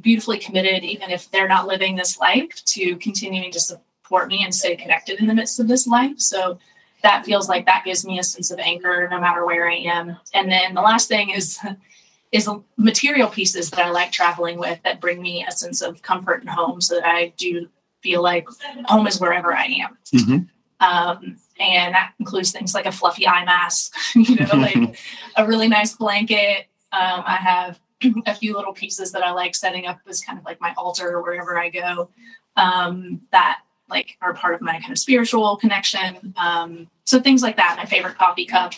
beautifully 0.01 0.39
committed, 0.39 0.84
even 0.84 1.12
if 1.12 1.29
they're 1.29 1.48
not 1.48 1.67
living 1.67 1.96
this 1.96 2.17
life, 2.17 2.65
to 2.65 2.96
continuing 2.96 3.51
to 3.51 3.60
support 3.60 4.29
me 4.29 4.43
and 4.43 4.53
stay 4.53 4.75
connected 4.75 5.19
in 5.19 5.27
the 5.27 5.36
midst 5.36 5.60
of 5.60 5.67
this 5.67 5.86
life. 5.86 6.19
So 6.19 6.57
that 7.03 7.24
feels 7.24 7.48
like 7.48 7.67
that 7.67 7.86
gives 7.86 8.03
me 8.03 8.17
a 8.17 8.24
sense 8.24 8.50
of 8.50 8.57
anchor 8.57 9.07
no 9.12 9.19
matter 9.19 9.46
where 9.46 9.69
I 9.69 9.75
am. 9.75 10.17
And 10.34 10.51
then 10.51 10.74
the 10.74 10.81
last 10.81 11.07
thing 11.07 11.29
is 11.29 11.60
is 12.31 12.50
material 12.77 13.29
pieces 13.29 13.69
that 13.69 13.86
I 13.86 13.91
like 13.91 14.12
traveling 14.12 14.57
with 14.57 14.81
that 14.86 15.00
bring 15.00 15.22
me 15.22 15.46
a 15.48 15.51
sense 15.51 15.81
of 15.84 16.01
comfort 16.01 16.41
and 16.41 16.50
home 16.50 16.81
so 16.81 16.96
that 16.96 17.05
I 17.05 17.31
do 17.38 17.69
feel 18.01 18.24
like 18.24 18.48
home 18.86 19.05
is 19.05 19.22
wherever 19.22 19.55
I 19.55 19.65
am. 19.65 19.98
Mm-hmm. 20.15 20.38
Um, 20.79 21.38
and 21.60 21.94
that 21.94 22.14
includes 22.20 22.52
things 22.52 22.74
like 22.74 22.86
a 22.86 22.92
fluffy 22.92 23.28
eye 23.28 23.46
mask, 23.46 23.94
you 24.16 24.36
know, 24.36 24.56
like 24.56 25.00
a 25.36 25.46
really 25.46 25.68
nice 25.68 25.96
blanket. 25.96 26.68
Um, 26.92 27.24
I 27.26 27.38
have 27.38 27.80
a 28.26 28.36
few 28.36 28.56
little 28.56 28.74
pieces 28.74 29.12
that 29.12 29.24
I 29.24 29.32
like 29.32 29.56
setting 29.56 29.86
up 29.86 30.00
as 30.08 30.22
kind 30.22 30.38
of 30.38 30.46
like 30.46 30.62
my 30.62 30.74
altar 30.78 31.22
wherever 31.22 31.60
I 31.60 31.70
go. 31.70 32.10
Um, 32.56 33.22
that 33.32 33.60
like 33.90 34.18
are 34.22 34.34
part 34.34 34.56
of 34.56 34.62
my 34.62 34.80
kind 34.80 34.92
of 34.92 35.00
spiritual 35.00 35.58
connection. 35.58 36.34
Um, 36.38 36.90
so 37.06 37.20
things 37.20 37.42
like 37.42 37.58
that. 37.58 37.76
My 37.78 37.86
favorite 37.86 38.18
coffee 38.18 38.46
cup. 38.46 38.74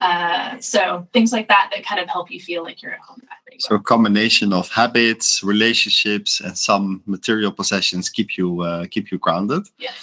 Uh, 0.00 0.56
so 0.60 1.08
things 1.12 1.32
like 1.32 1.48
that 1.48 1.70
that 1.74 1.84
kind 1.84 2.00
of 2.00 2.08
help 2.08 2.30
you 2.30 2.38
feel 2.38 2.62
like 2.62 2.82
you're 2.82 2.92
at 2.92 3.00
home. 3.00 3.20
So 3.58 3.76
a 3.76 3.80
combination 3.80 4.52
of 4.52 4.68
habits, 4.68 5.42
relationships, 5.42 6.40
and 6.40 6.56
some 6.56 7.02
material 7.06 7.50
possessions 7.50 8.08
keep 8.08 8.36
you 8.36 8.60
uh, 8.60 8.86
keep 8.90 9.10
you 9.10 9.18
grounded. 9.18 9.66
Yes. 9.78 9.94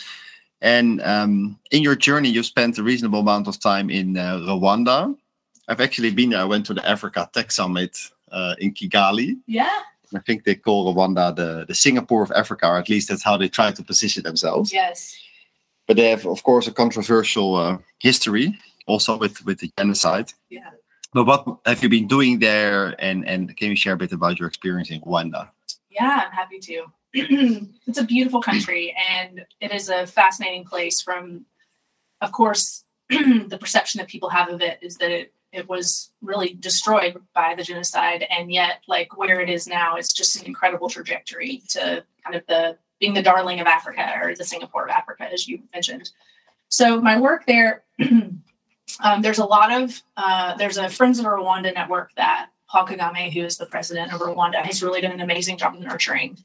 And 0.64 1.02
um, 1.02 1.60
in 1.72 1.84
your 1.84 1.96
journey, 1.96 2.30
you 2.30 2.42
spent 2.42 2.78
a 2.78 2.84
reasonable 2.84 3.20
amount 3.20 3.48
of 3.50 3.60
time 3.60 3.90
in 3.90 4.18
uh, 4.18 4.38
Rwanda. 4.38 5.14
I've 5.68 5.82
actually 5.82 6.12
been 6.12 6.30
there. 6.30 6.40
I 6.40 6.46
went 6.46 6.66
to 6.68 6.74
the 6.74 6.90
Africa 6.90 7.30
Tech 7.34 7.52
Summit 7.52 7.98
uh, 8.32 8.56
in 8.60 8.74
Kigali. 8.74 9.38
Yeah. 9.46 9.78
I 10.16 10.20
think 10.20 10.46
they 10.46 10.56
call 10.56 10.96
Rwanda 10.96 11.36
the, 11.36 11.66
the 11.68 11.76
Singapore 11.76 12.24
of 12.24 12.32
Africa, 12.32 12.68
or 12.68 12.78
at 12.78 12.88
least 12.88 13.10
that's 13.10 13.24
how 13.24 13.36
they 13.36 13.50
try 13.50 13.72
to 13.72 13.84
position 13.84 14.24
themselves. 14.24 14.72
Yes. 14.72 15.18
But 15.86 15.98
they 15.98 16.10
have, 16.10 16.26
of 16.26 16.44
course, 16.44 16.66
a 16.68 16.72
controversial 16.72 17.56
uh, 17.56 17.78
history 18.00 18.58
also 18.86 19.18
with, 19.18 19.46
with 19.46 19.60
the 19.60 19.70
genocide. 19.78 20.32
Yeah. 20.50 20.70
But 21.14 21.26
what 21.26 21.60
have 21.66 21.84
you 21.84 21.90
been 21.90 22.08
doing 22.08 22.40
there? 22.40 22.96
And, 23.00 23.28
and 23.28 23.56
can 23.58 23.70
you 23.70 23.76
share 23.76 23.94
a 23.94 23.98
bit 23.98 24.14
about 24.14 24.40
your 24.40 24.48
experience 24.48 24.92
in 24.92 25.02
Rwanda? 25.02 25.50
Yeah, 25.90 26.24
I'm 26.26 26.32
happy 26.32 26.60
to. 26.60 26.86
it's 27.88 28.00
a 28.00 28.04
beautiful 28.04 28.42
country 28.42 28.96
and 29.10 29.46
it 29.62 29.72
is 29.72 29.90
a 29.90 30.08
fascinating 30.08 30.66
place 30.66 31.02
from, 31.02 31.46
of 32.22 32.32
course, 32.32 32.84
the 33.10 33.58
perception 33.60 34.00
that 34.00 34.08
people 34.08 34.30
have 34.30 34.50
of 34.50 34.62
it 34.62 34.80
is 34.82 34.98
that 34.98 35.12
it 35.12 35.34
it 35.54 35.70
was 35.70 36.10
really 36.22 36.56
destroyed 36.56 37.22
by 37.34 37.54
the 37.56 37.64
genocide 37.64 38.26
and 38.30 38.52
yet 38.52 38.82
like 38.88 39.16
where 39.18 39.40
it 39.40 39.50
is 39.50 39.68
now 39.68 39.96
it's 39.96 40.12
just 40.12 40.36
an 40.36 40.46
incredible 40.46 40.90
trajectory 40.90 41.62
to 41.70 42.04
kind 42.24 42.36
of 42.36 42.46
the 42.48 42.76
being 43.00 43.14
the 43.14 43.22
darling 43.22 43.60
of 43.60 43.68
africa 43.68 44.14
or 44.22 44.36
the 44.36 44.44
singapore 44.44 44.84
of 44.84 44.90
africa 44.90 45.30
as 45.32 45.48
you 45.48 45.62
mentioned. 45.74 46.10
So 46.70 47.00
my 47.00 47.20
work 47.20 47.46
there 47.46 47.84
um, 48.02 49.22
there's 49.22 49.38
a 49.38 49.46
lot 49.46 49.72
of 49.72 50.02
uh, 50.18 50.56
there's 50.58 50.78
a 50.78 50.90
friends 50.90 51.20
of 51.20 51.26
rwanda 51.26 51.74
network 51.74 52.10
that 52.16 52.50
paul 52.68 52.88
kagame 52.88 53.32
who 53.32 53.42
is 53.42 53.58
the 53.58 53.68
president 53.68 54.12
of 54.12 54.22
rwanda 54.22 54.56
has 54.56 54.82
really 54.82 55.02
done 55.02 55.12
an 55.12 55.22
amazing 55.22 55.58
job 55.58 55.76
of 55.76 55.82
nurturing 55.82 56.38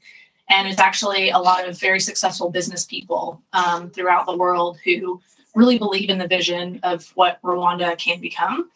and 0.49 0.67
it's 0.67 0.79
actually 0.79 1.29
a 1.29 1.37
lot 1.37 1.67
of 1.67 1.79
very 1.79 1.99
successful 1.99 2.49
business 2.49 2.85
people 2.85 3.41
um, 3.53 3.89
throughout 3.91 4.25
the 4.25 4.35
world 4.35 4.77
who 4.83 5.21
really 5.55 5.77
believe 5.77 6.09
in 6.09 6.17
the 6.17 6.27
vision 6.27 6.79
of 6.83 7.11
what 7.15 7.41
rwanda 7.41 7.97
can 7.97 8.19
become 8.19 8.69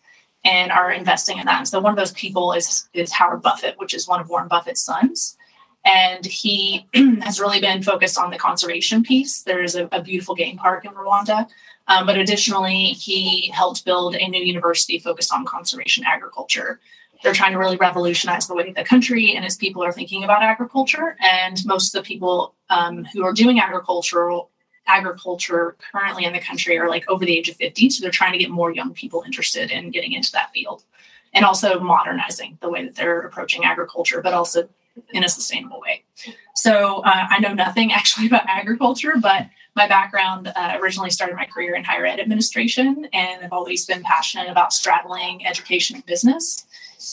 and 0.44 0.72
are 0.72 0.92
investing 0.92 1.38
in 1.38 1.46
that. 1.46 1.60
And 1.60 1.68
so 1.68 1.80
one 1.80 1.92
of 1.92 1.98
those 1.98 2.12
people 2.12 2.53
is 2.53 2.88
is 2.94 3.12
Howard 3.12 3.42
Buffett, 3.42 3.80
which 3.80 3.94
is 3.94 4.08
one 4.08 4.20
of 4.20 4.30
Warren 4.30 4.48
Buffett's 4.48 4.82
sons. 4.82 5.38
And 5.86 6.25
he 6.25 6.88
has 7.22 7.39
really 7.39 7.60
been 7.60 7.84
focused 7.84 8.18
on 8.18 8.30
the 8.30 8.38
conservation 8.38 9.03
piece. 9.03 9.44
There 9.44 9.63
is 9.63 9.75
a, 9.75 9.88
a 9.92 10.01
beautiful 10.01 10.36
game 10.36 10.58
park 10.58 10.86
in 10.86 10.92
Rwanda. 10.92 11.48
Um, 11.88 12.06
but 12.06 12.18
additionally, 12.18 12.94
he 12.94 13.50
helped 13.50 13.84
build 13.84 14.15
a 14.15 14.27
new 14.30 14.42
university 14.42 15.00
focused 15.00 15.34
on 15.34 15.46
conservation 15.46 16.06
agriculture. 16.08 16.80
They're 17.24 17.34
trying 17.34 17.53
to 17.53 17.58
really 17.58 17.77
revolutionize 17.77 18.48
the 18.48 18.56
way 18.56 18.72
the 18.72 18.84
country 18.84 19.36
and 19.36 19.46
its 19.46 19.56
people 19.56 19.84
are 19.84 19.92
thinking 19.92 20.24
about 20.24 20.44
agriculture. 20.44 21.15
And 21.22 21.58
most 21.65 21.96
of 21.96 22.03
the 22.03 22.08
people 22.08 22.56
um, 22.70 23.06
who 23.06 23.24
are 23.24 23.34
doing 23.34 23.60
agricultural 23.60 24.50
agriculture 24.88 25.77
currently 25.92 26.25
in 26.25 26.34
the 26.34 26.39
country 26.39 26.77
are 26.77 26.89
like 26.89 27.10
over 27.10 27.25
the 27.25 27.38
age 27.38 27.50
of 27.50 27.56
50. 27.56 27.89
So 27.89 28.01
they're 28.01 28.12
trying 28.12 28.34
to 28.34 28.38
get 28.38 28.50
more 28.50 28.74
young 28.74 28.94
people 28.94 29.24
interested 29.25 29.72
in 29.72 29.92
getting 29.92 30.12
into 30.12 30.32
that 30.34 30.51
field 30.53 30.84
and 31.34 31.46
also 31.46 31.80
modernizing 31.80 32.58
the 32.62 32.70
way 32.70 32.84
that 32.84 32.96
they're 32.96 33.22
approaching 33.22 33.63
agriculture, 33.63 34.22
but 34.22 34.34
also 34.34 34.68
in 35.12 35.24
a 35.24 35.30
sustainable 35.30 35.80
way. 35.80 36.03
So 36.56 37.00
uh, 37.00 37.27
I 37.30 37.39
know 37.39 37.53
nothing 37.53 37.92
actually 37.94 38.27
about 38.27 38.48
agriculture, 38.48 39.13
but 39.20 39.48
my 39.75 39.88
background 39.88 40.51
uh, 40.56 40.77
originally 40.80 41.10
started 41.10 41.36
my 41.36 41.46
career 41.46 41.75
in 41.75 41.84
higher 41.84 42.06
ed 42.06 42.20
administration, 42.20 43.08
and 43.12 43.44
I've 43.44 43.53
always 43.53 43.86
been 43.86 44.03
passionate 44.03 44.50
about 44.50 44.72
straddling 44.72 45.48
education 45.48 45.96
and 45.96 46.06
business. 46.06 46.65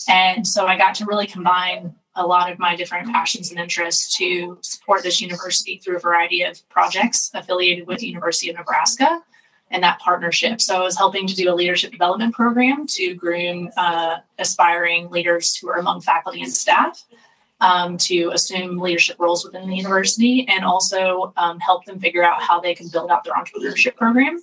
And 0.09 0.47
so 0.47 0.67
I 0.67 0.77
got 0.77 0.95
to 0.97 1.05
really 1.05 1.27
combine 1.27 1.95
a 2.17 2.27
lot 2.27 2.51
of 2.51 2.59
my 2.59 2.77
different 2.77 3.09
passions 3.09 3.51
and 3.51 3.61
interests 3.61 4.17
to 4.17 4.59
support 4.63 5.03
this 5.03 5.21
university 5.21 5.79
through 5.79 5.97
a 5.97 6.01
variety 6.01 6.43
of 6.43 6.69
projects 6.69 7.31
affiliated 7.35 7.87
with 7.87 8.01
the 8.01 8.07
University 8.07 8.51
of 8.51 8.57
Nebraska 8.57 9.23
and 9.71 9.83
that 9.83 10.01
partnership. 10.01 10.61
So 10.61 10.77
I 10.77 10.83
was 10.83 10.99
helping 10.99 11.27
to 11.29 11.35
do 11.35 11.53
a 11.53 11.55
leadership 11.55 11.93
development 11.93 12.35
program 12.35 12.87
to 12.89 13.15
groom 13.15 13.71
uh, 13.77 14.17
aspiring 14.39 15.11
leaders 15.11 15.57
who 15.57 15.69
are 15.69 15.79
among 15.79 16.01
faculty 16.01 16.43
and 16.43 16.53
staff 16.53 17.05
um, 17.61 17.97
to 17.99 18.31
assume 18.31 18.79
leadership 18.79 19.17
roles 19.19 19.45
within 19.45 19.69
the 19.69 19.77
university 19.77 20.47
and 20.49 20.65
also 20.65 21.33
um, 21.37 21.61
help 21.61 21.85
them 21.85 22.01
figure 22.01 22.25
out 22.25 22.43
how 22.43 22.59
they 22.61 22.75
can 22.75 22.89
build 22.89 23.11
out 23.11 23.23
their 23.25 23.35
entrepreneurship 23.35 23.97
program. 23.97 24.41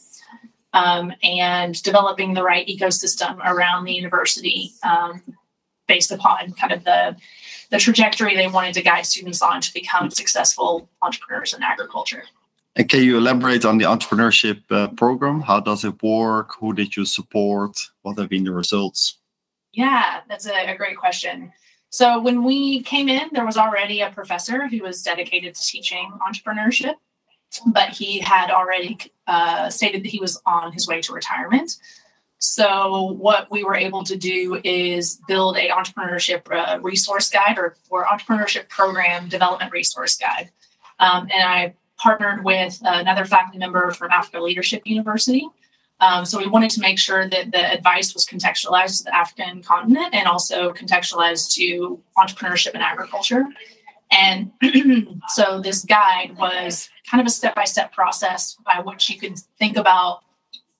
Um, 0.74 1.12
and 1.24 1.82
developing 1.82 2.34
the 2.34 2.44
right 2.44 2.68
ecosystem 2.68 3.40
around 3.44 3.86
the 3.86 3.94
university 3.94 4.74
um, 4.84 5.24
based 5.88 6.12
upon 6.12 6.54
kind 6.54 6.74
of 6.74 6.84
the 6.84 7.16
the 7.70 7.78
trajectory 7.78 8.36
they 8.36 8.48
wanted 8.48 8.74
to 8.74 8.82
guide 8.82 9.06
students 9.06 9.42
on 9.42 9.60
to 9.60 9.74
become 9.74 10.10
successful 10.10 10.90
entrepreneurs 11.02 11.54
in 11.54 11.62
agriculture. 11.62 12.24
And 12.78 12.88
can 12.88 13.04
you 13.04 13.18
elaborate 13.18 13.66
on 13.66 13.78
the 13.78 13.86
entrepreneurship 13.86 14.62
uh, 14.70 14.88
program? 14.90 15.42
How 15.42 15.60
does 15.60 15.84
it 15.84 16.02
work? 16.02 16.56
Who 16.60 16.74
did 16.74 16.96
you 16.96 17.06
support? 17.06 17.78
What 18.04 18.18
have 18.20 18.30
been 18.30 18.46
the 18.46 18.54
results? 18.54 19.18
Yeah, 19.74 20.22
that's 20.30 20.48
a, 20.48 20.72
a 20.72 20.78
great 20.78 20.96
question. 20.96 21.52
So 21.90 22.20
when 22.20 22.44
we 22.44 22.84
came 22.84 23.10
in, 23.10 23.30
there 23.32 23.46
was 23.46 23.58
already 23.58 24.02
a 24.02 24.12
professor 24.12 24.68
who 24.68 24.84
was 24.84 25.02
dedicated 25.02 25.56
to 25.56 25.62
teaching 25.62 26.12
entrepreneurship, 26.26 26.96
but 27.68 27.90
he 27.90 28.20
had 28.20 28.52
already 28.52 28.98
uh, 29.26 29.70
stated 29.70 30.04
that 30.04 30.10
he 30.10 30.20
was 30.20 30.42
on 30.46 30.72
his 30.74 30.88
way 30.88 31.02
to 31.02 31.14
retirement. 31.14 31.78
So 32.40 33.14
what 33.14 33.50
we 33.50 33.64
were 33.64 33.76
able 33.76 34.04
to 34.04 34.16
do 34.16 34.62
is 34.64 35.20
build 35.28 35.58
a 35.58 35.70
entrepreneurship 35.70 36.44
uh, 36.52 36.80
resource 36.82 37.30
guide 37.30 37.58
or, 37.58 37.76
or 37.90 38.06
entrepreneurship 38.06 38.70
program 38.70 39.28
development 39.28 39.72
resource 39.72 40.18
guide. 40.18 40.52
Um, 41.00 41.28
and 41.34 41.44
I 41.44 41.74
partnered 41.98 42.44
with 42.44 42.80
another 42.84 43.26
faculty 43.26 43.58
member 43.58 43.92
from 43.92 44.12
Africa 44.12 44.40
Leadership 44.40 44.84
University. 44.86 45.48
Um, 46.00 46.26
so 46.26 46.38
we 46.38 46.48
wanted 46.48 46.70
to 46.72 46.82
make 46.82 47.00
sure 47.00 47.28
that 47.28 47.52
the 47.52 47.74
advice 47.74 48.14
was 48.14 48.24
contextualized 48.26 49.00
to 49.00 49.04
the 49.06 49.16
African 49.16 49.64
continent 49.64 50.14
and 50.14 50.28
also 50.28 50.72
contextualized 50.74 51.56
to 51.56 52.00
entrepreneurship 52.18 52.76
and 52.76 52.84
agriculture. 52.84 53.46
And 54.12 54.52
so 55.30 55.60
this 55.60 55.84
guide 55.84 56.38
was 56.38 56.90
kind 57.10 57.20
of 57.20 57.28
a 57.28 57.32
step-by-step 57.32 57.94
process 57.94 58.56
by 58.64 58.80
which 58.80 59.10
you 59.10 59.20
could 59.20 59.40
think 59.58 59.76
about 59.76 60.22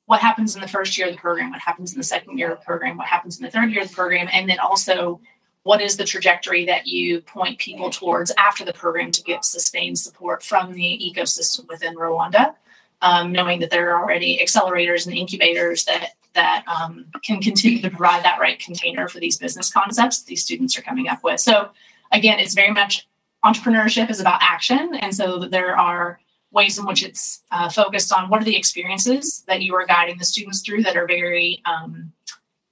what 0.08 0.22
happens 0.22 0.56
in 0.56 0.62
the 0.62 0.68
first 0.68 0.98
year 0.98 1.08
of 1.08 1.14
the 1.14 1.20
program, 1.20 1.52
what 1.52 1.60
happens 1.60 1.92
in 1.92 1.98
the 1.98 2.04
second 2.04 2.38
year 2.38 2.52
of 2.52 2.60
the 2.60 2.66
program, 2.66 2.98
what 2.98 3.08
happens 3.08 3.38
in 3.38 3.44
the 3.44 3.52
third 3.52 3.72
year 3.72 3.84
of 3.84 3.90
the 3.90 3.94
program, 3.94 4.28
and 4.32 4.50
then 4.50 4.58
also 4.58 5.20
what 5.64 5.82
is 5.82 5.98
the 5.98 6.06
trajectory 6.06 6.66
that 6.66 6.88
you 6.88 7.20
point 7.22 7.60
people 7.60 7.90
towards 7.90 8.32
after 8.38 8.64
the 8.64 8.72
program 8.72 9.12
to 9.12 9.22
get 9.22 9.44
sustained 9.44 10.00
support 10.00 10.42
from 10.42 10.72
the 10.72 11.14
ecosystem 11.14 11.68
within 11.68 11.94
Rwanda, 11.98 12.56
um, 13.02 13.34
knowing 13.34 13.60
that 13.60 13.70
there 13.70 13.94
are 13.94 14.02
already 14.02 14.40
accelerators 14.42 15.06
and 15.06 15.16
incubators 15.16 15.84
that 15.86 16.12
that 16.34 16.64
um, 16.68 17.06
can 17.24 17.42
continue 17.42 17.82
to 17.82 17.90
provide 17.90 18.24
that 18.24 18.40
right 18.40 18.60
container 18.60 19.10
for 19.10 19.20
these 19.20 19.38
business 19.38 19.70
concepts 19.72 20.24
these 20.24 20.42
students 20.42 20.78
are 20.78 20.84
coming 20.84 21.10
up 21.10 21.22
with. 21.22 21.42
So 21.42 21.72
again, 22.14 22.40
it's 22.40 22.54
very 22.54 22.72
much 22.72 23.08
entrepreneurship 23.44 24.10
is 24.10 24.22
about 24.22 24.42
action, 24.42 24.96
and 24.96 25.14
so 25.14 25.40
there 25.40 25.78
are 25.78 26.22
ways 26.52 26.78
in 26.78 26.86
which 26.86 27.04
it's 27.04 27.44
uh, 27.52 27.70
focused 27.70 28.14
on 28.14 28.30
what 28.30 28.42
are 28.42 28.46
the 28.46 28.56
experiences 28.56 29.44
that 29.48 29.62
you 29.62 29.76
are 29.76 29.86
guiding 29.86 30.18
the 30.18 30.26
students 30.26 30.62
through 30.62 30.82
that 30.84 30.96
are 30.96 31.08
very 31.08 31.62
um, 31.66 32.12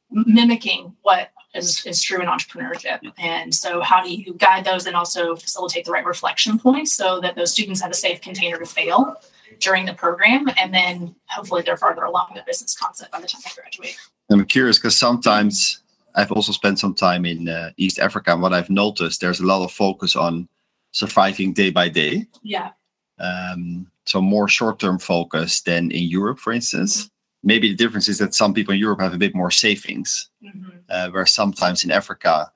mimicking 0.09 0.95
what 1.01 1.31
is, 1.53 1.85
is 1.85 2.01
true 2.01 2.21
in 2.21 2.27
entrepreneurship. 2.27 2.99
And 3.17 3.53
so, 3.53 3.81
how 3.81 4.03
do 4.03 4.13
you 4.13 4.33
guide 4.33 4.65
those 4.65 4.85
and 4.85 4.95
also 4.95 5.35
facilitate 5.35 5.85
the 5.85 5.91
right 5.91 6.05
reflection 6.05 6.59
points 6.59 6.93
so 6.93 7.19
that 7.21 7.35
those 7.35 7.51
students 7.51 7.81
have 7.81 7.91
a 7.91 7.95
safe 7.95 8.21
container 8.21 8.57
to 8.57 8.65
fail 8.65 9.15
during 9.59 9.85
the 9.85 9.93
program? 9.93 10.49
And 10.59 10.73
then 10.73 11.15
hopefully 11.27 11.63
they're 11.65 11.77
farther 11.77 12.03
along 12.03 12.31
the 12.35 12.43
business 12.45 12.77
concept 12.77 13.11
by 13.11 13.21
the 13.21 13.27
time 13.27 13.41
they 13.45 13.61
graduate. 13.61 13.97
I'm 14.29 14.45
curious 14.45 14.77
because 14.77 14.97
sometimes 14.97 15.81
I've 16.15 16.31
also 16.31 16.51
spent 16.51 16.79
some 16.79 16.93
time 16.93 17.25
in 17.25 17.47
uh, 17.47 17.71
East 17.77 17.99
Africa. 17.99 18.31
And 18.31 18.41
what 18.41 18.53
I've 18.53 18.69
noticed, 18.69 19.21
there's 19.21 19.39
a 19.39 19.45
lot 19.45 19.63
of 19.63 19.71
focus 19.71 20.15
on 20.15 20.47
surviving 20.91 21.53
day 21.53 21.69
by 21.69 21.89
day. 21.89 22.25
Yeah. 22.41 22.71
Um, 23.19 23.87
so 24.05 24.21
more 24.21 24.47
short-term 24.47 24.99
focus 24.99 25.61
than 25.61 25.91
in 25.91 26.03
Europe, 26.03 26.39
for 26.39 26.53
instance 26.53 27.09
maybe 27.45 27.69
the 27.69 27.75
difference 27.75 28.09
is 28.09 28.17
that 28.17 28.33
some 28.33 28.53
people 28.53 28.73
in 28.73 28.79
Europe 28.79 28.99
have 28.99 29.13
a 29.13 29.19
bit 29.19 29.35
more 29.35 29.51
savings, 29.51 30.29
mm-hmm. 30.43 30.69
uh, 30.89 31.09
where 31.11 31.27
sometimes 31.27 31.85
in 31.85 31.91
Africa, 31.91 32.51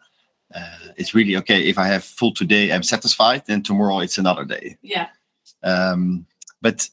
uh, 0.54 0.78
it's 0.98 1.14
really 1.14 1.38
okay 1.38 1.62
if 1.62 1.78
I 1.78 1.86
have 1.88 2.04
full 2.04 2.34
today, 2.34 2.74
I'm 2.74 2.84
satisfied, 2.84 3.44
then 3.46 3.62
tomorrow 3.62 4.00
it's 4.00 4.18
another 4.18 4.44
day. 4.44 4.78
Yeah. 4.82 5.08
Um, 5.64 6.26
but 6.62 6.90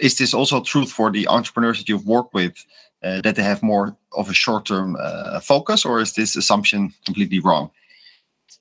is 0.00 0.18
this 0.18 0.34
also 0.34 0.60
true 0.60 0.86
for 0.86 1.10
the 1.12 1.28
entrepreneurs 1.28 1.78
that 1.78 1.88
you've 1.88 2.06
worked 2.06 2.34
with, 2.34 2.66
uh, 3.04 3.20
that 3.20 3.36
they 3.36 3.42
have 3.44 3.62
more 3.62 3.96
of 4.12 4.28
a 4.28 4.34
short-term 4.34 4.96
uh, 5.00 5.38
focus, 5.38 5.84
or 5.84 6.00
is 6.00 6.14
this 6.14 6.34
assumption 6.34 6.92
completely 7.04 7.38
wrong? 7.38 7.70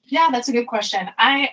Yeah, 0.03 0.29
that's 0.31 0.47
a 0.47 0.51
good 0.51 0.67
question. 0.67 1.09
I 1.17 1.49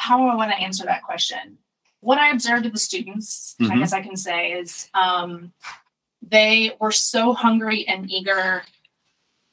how 0.00 0.16
do 0.18 0.24
I 0.24 0.34
want 0.34 0.50
to 0.50 0.58
answer 0.58 0.84
that 0.84 1.02
question? 1.02 1.58
what 2.00 2.18
I 2.18 2.30
observed 2.30 2.66
of 2.66 2.72
the 2.72 2.78
students, 2.78 3.56
mm-hmm. 3.60 3.72
I 3.72 3.78
guess 3.78 3.92
I 3.92 4.02
can 4.02 4.16
say, 4.16 4.52
is 4.52 4.88
um, 4.94 5.52
they 6.22 6.76
were 6.80 6.92
so 6.92 7.32
hungry 7.32 7.86
and 7.86 8.10
eager 8.10 8.62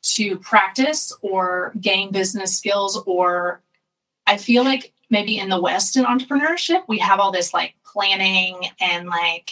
to 0.02 0.38
practice 0.40 1.14
or 1.22 1.74
gain 1.80 2.12
business 2.12 2.58
skills. 2.58 3.02
Or 3.06 3.62
I 4.26 4.38
feel 4.38 4.64
like 4.64 4.94
maybe 5.10 5.38
in 5.38 5.50
the 5.50 5.62
West 5.62 5.98
in 5.98 6.06
entrepreneurship, 6.06 6.84
we 6.88 7.00
have 7.00 7.20
all 7.20 7.32
this 7.32 7.54
like 7.54 7.76
planning 7.86 8.70
and 8.80 9.08
like 9.08 9.52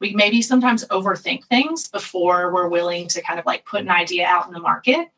we 0.00 0.14
maybe 0.14 0.42
sometimes 0.42 0.86
overthink 0.88 1.44
things 1.46 1.88
before 1.88 2.52
we're 2.52 2.68
willing 2.68 3.06
to 3.08 3.22
kind 3.22 3.38
of 3.38 3.46
like 3.46 3.64
put 3.64 3.82
an 3.82 3.90
idea 3.90 4.26
out 4.26 4.46
in 4.46 4.52
the 4.52 4.60
market. 4.60 5.08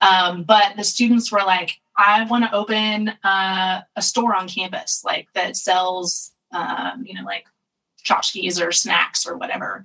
Um, 0.00 0.42
but 0.42 0.76
the 0.76 0.84
students 0.84 1.32
were 1.32 1.42
like, 1.44 1.80
I 1.98 2.24
want 2.24 2.44
to 2.44 2.54
open 2.54 3.08
uh, 3.22 3.82
a 3.96 4.02
store 4.02 4.34
on 4.34 4.48
campus, 4.48 5.02
like 5.04 5.28
that 5.34 5.56
sells 5.56 6.32
um, 6.52 7.04
you 7.04 7.14
know, 7.14 7.24
like 7.24 7.46
tchotchkes 8.04 8.64
or 8.64 8.72
snacks 8.72 9.26
or 9.26 9.36
whatever. 9.36 9.84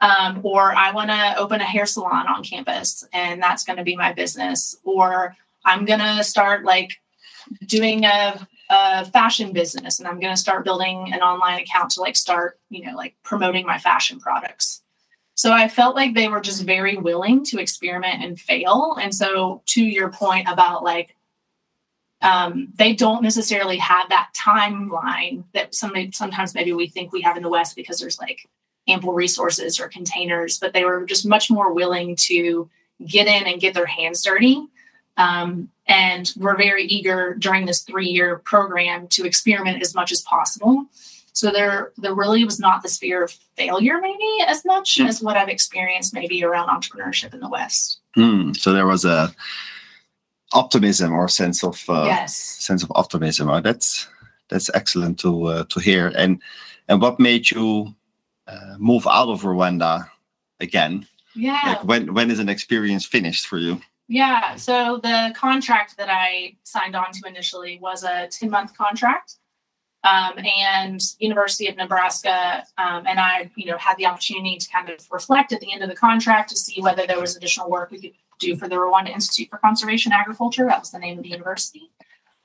Um, 0.00 0.40
or 0.42 0.74
I 0.74 0.92
want 0.92 1.10
to 1.10 1.34
open 1.36 1.60
a 1.60 1.64
hair 1.64 1.86
salon 1.86 2.26
on 2.26 2.42
campus 2.42 3.04
and 3.12 3.42
that's 3.42 3.64
going 3.64 3.76
to 3.76 3.84
be 3.84 3.96
my 3.96 4.12
business. 4.12 4.74
Or 4.84 5.36
I'm 5.64 5.84
going 5.84 6.00
to 6.00 6.24
start 6.24 6.64
like 6.64 6.92
doing 7.66 8.04
a, 8.04 8.46
a 8.70 9.04
fashion 9.06 9.52
business 9.52 9.98
and 9.98 10.08
I'm 10.08 10.18
going 10.18 10.32
to 10.32 10.40
start 10.40 10.64
building 10.64 11.12
an 11.12 11.20
online 11.20 11.60
account 11.60 11.90
to 11.92 12.00
like 12.00 12.16
start, 12.16 12.58
you 12.70 12.86
know, 12.86 12.96
like 12.96 13.14
promoting 13.24 13.66
my 13.66 13.78
fashion 13.78 14.18
products. 14.18 14.80
So 15.34 15.52
I 15.52 15.68
felt 15.68 15.96
like 15.96 16.14
they 16.14 16.28
were 16.28 16.40
just 16.40 16.64
very 16.64 16.96
willing 16.96 17.44
to 17.46 17.60
experiment 17.60 18.22
and 18.22 18.40
fail. 18.40 18.96
And 19.00 19.14
so 19.14 19.62
to 19.66 19.82
your 19.82 20.10
point 20.10 20.48
about 20.48 20.82
like 20.82 21.14
um, 22.22 22.68
they 22.76 22.94
don't 22.94 23.22
necessarily 23.22 23.78
have 23.78 24.08
that 24.10 24.30
timeline 24.34 25.44
that 25.54 25.74
some 25.74 25.94
sometimes 26.12 26.54
maybe 26.54 26.72
we 26.72 26.86
think 26.86 27.12
we 27.12 27.22
have 27.22 27.36
in 27.36 27.42
the 27.42 27.48
West 27.48 27.76
because 27.76 27.98
there's 27.98 28.18
like 28.18 28.48
ample 28.88 29.12
resources 29.12 29.80
or 29.80 29.88
containers, 29.88 30.58
but 30.58 30.72
they 30.72 30.84
were 30.84 31.04
just 31.06 31.26
much 31.26 31.50
more 31.50 31.72
willing 31.72 32.16
to 32.16 32.68
get 33.06 33.26
in 33.26 33.46
and 33.46 33.60
get 33.60 33.74
their 33.74 33.86
hands 33.86 34.22
dirty. 34.22 34.66
Um, 35.16 35.70
and 35.86 36.32
we're 36.36 36.56
very 36.56 36.84
eager 36.84 37.34
during 37.34 37.66
this 37.66 37.82
three-year 37.82 38.38
program 38.38 39.08
to 39.08 39.24
experiment 39.24 39.82
as 39.82 39.94
much 39.94 40.12
as 40.12 40.22
possible. 40.22 40.86
So 41.32 41.50
there, 41.50 41.92
there 41.96 42.14
really 42.14 42.44
was 42.44 42.58
not 42.58 42.82
this 42.82 42.98
fear 42.98 43.24
of 43.24 43.30
failure, 43.56 43.98
maybe 44.00 44.44
as 44.46 44.64
much 44.64 44.96
mm. 44.96 45.06
as 45.06 45.22
what 45.22 45.36
I've 45.36 45.48
experienced 45.48 46.12
maybe 46.14 46.42
around 46.44 46.68
entrepreneurship 46.68 47.32
in 47.34 47.40
the 47.40 47.48
West. 47.48 48.00
Mm. 48.16 48.56
So 48.56 48.72
there 48.72 48.86
was 48.86 49.04
a 49.04 49.34
optimism 50.52 51.12
or 51.12 51.28
sense 51.28 51.64
of 51.64 51.82
uh, 51.88 52.04
yes. 52.06 52.36
sense 52.36 52.82
of 52.82 52.92
optimism. 52.94 53.48
Oh, 53.48 53.60
that's 53.60 54.08
that's 54.48 54.70
excellent 54.74 55.18
to 55.20 55.44
uh, 55.44 55.64
to 55.64 55.80
hear. 55.80 56.12
And 56.16 56.40
and 56.88 57.00
what 57.00 57.20
made 57.20 57.50
you 57.50 57.94
uh, 58.46 58.76
move 58.78 59.06
out 59.06 59.28
of 59.28 59.42
Rwanda 59.42 60.08
again? 60.58 61.06
Yeah. 61.34 61.60
Like 61.64 61.84
when 61.84 62.14
when 62.14 62.30
is 62.30 62.38
an 62.38 62.48
experience 62.48 63.06
finished 63.06 63.46
for 63.46 63.58
you? 63.58 63.80
Yeah. 64.08 64.56
So 64.56 64.98
the 65.00 65.32
contract 65.36 65.96
that 65.96 66.08
I 66.10 66.56
signed 66.64 66.96
on 66.96 67.12
to 67.12 67.28
initially 67.28 67.78
was 67.80 68.02
a 68.02 68.26
10 68.26 68.50
month 68.50 68.76
contract. 68.76 69.36
Um, 70.02 70.32
and 70.38 71.00
University 71.18 71.68
of 71.68 71.76
Nebraska 71.76 72.64
um, 72.78 73.06
and 73.06 73.20
I, 73.20 73.50
you 73.54 73.66
know, 73.66 73.76
had 73.76 73.98
the 73.98 74.06
opportunity 74.06 74.56
to 74.56 74.68
kind 74.68 74.88
of 74.88 75.06
reflect 75.12 75.52
at 75.52 75.60
the 75.60 75.72
end 75.72 75.82
of 75.82 75.90
the 75.90 75.94
contract 75.94 76.48
to 76.50 76.56
see 76.56 76.80
whether 76.80 77.06
there 77.06 77.20
was 77.20 77.36
additional 77.36 77.70
work 77.70 77.90
we 77.90 78.00
could 78.00 78.12
do 78.40 78.56
for 78.56 78.68
the 78.68 78.76
Rwanda 78.76 79.10
Institute 79.10 79.48
for 79.48 79.58
Conservation 79.58 80.12
Agriculture. 80.12 80.66
That 80.66 80.80
was 80.80 80.90
the 80.90 80.98
name 80.98 81.18
of 81.18 81.24
the 81.24 81.30
university. 81.30 81.90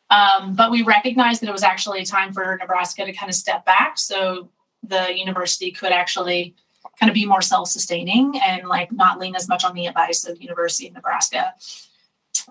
Um, 0.10 0.54
but 0.54 0.72
we 0.72 0.84
recognized 0.84 1.42
that 1.42 1.50
it 1.50 1.54
was 1.54 1.64
actually 1.64 2.02
a 2.02 2.06
time 2.06 2.32
for 2.34 2.58
Nebraska 2.60 3.06
to 3.06 3.14
kind 3.14 3.30
of 3.30 3.36
step 3.36 3.66
back 3.66 3.98
so 3.98 4.50
the 4.84 5.18
university 5.18 5.72
could 5.72 5.92
actually 5.92 6.56
kind 7.00 7.10
of 7.10 7.14
be 7.14 7.26
more 7.26 7.42
self-sustaining 7.42 8.40
and 8.46 8.68
like 8.68 8.92
not 8.92 9.20
lean 9.20 9.36
as 9.36 9.50
much 9.50 9.66
on 9.66 9.74
the 9.74 9.88
advice 9.88 10.26
of 10.26 10.42
University 10.42 10.88
of 10.88 10.94
Nebraska. 10.94 11.54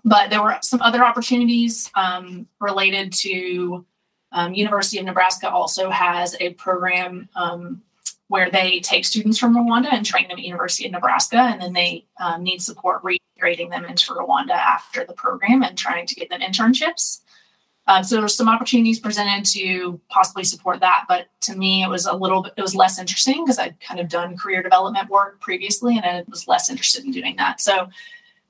But 0.05 0.31
there 0.31 0.43
were 0.43 0.59
some 0.61 0.83
other 0.83 1.05
opportunities 1.05 1.91
um, 1.95 2.49
related 2.61 3.13
to 3.13 3.87
um, 4.33 4.53
University 4.53 4.99
of 4.99 5.05
Nebraska 5.05 5.49
also 5.49 5.91
has 5.91 6.37
a 6.41 6.55
program 6.55 7.29
um, 7.37 7.83
where 8.27 8.51
they 8.51 8.81
take 8.81 9.05
students 9.05 9.39
from 9.39 9.55
Rwanda 9.55 9.93
and 9.93 10.05
train 10.05 10.27
them 10.27 10.39
at 10.39 10.45
University 10.45 10.87
of 10.87 10.93
Nebraska, 10.93 11.37
and 11.37 11.63
then 11.63 11.73
they 11.73 12.07
um, 12.21 12.43
need 12.43 12.61
support 12.61 13.05
reintegrating 13.41 13.71
them 13.71 13.85
into 13.85 14.13
Rwanda 14.13 14.51
after 14.51 15.05
the 15.05 15.13
program 15.13 15.63
and 15.63 15.77
trying 15.77 16.07
to 16.07 16.15
get 16.15 16.31
them 16.31 16.41
internships. 16.41 17.21
Uh, 17.87 18.03
so 18.03 18.17
there's 18.17 18.35
some 18.35 18.49
opportunities 18.49 18.99
presented 18.99 19.45
to 19.45 20.01
possibly 20.09 20.43
support 20.43 20.81
that, 20.81 21.05
but 21.07 21.27
to 21.43 21.55
me 21.55 21.83
it 21.83 21.89
was 21.89 22.07
a 22.07 22.15
little 22.15 22.43
bit 22.43 22.55
it 22.57 22.63
was 22.63 22.75
less 22.75 22.99
interesting 22.99 23.45
because 23.45 23.59
I'd 23.59 23.79
kind 23.81 24.01
of 24.01 24.09
done 24.09 24.39
career 24.39 24.63
development 24.63 25.11
work 25.11 25.39
previously, 25.41 25.97
and 25.97 26.07
I 26.07 26.25
was 26.29 26.49
less 26.49 26.71
interested 26.71 27.05
in 27.05 27.11
doing 27.11 27.37
that. 27.37 27.61
So 27.61 27.89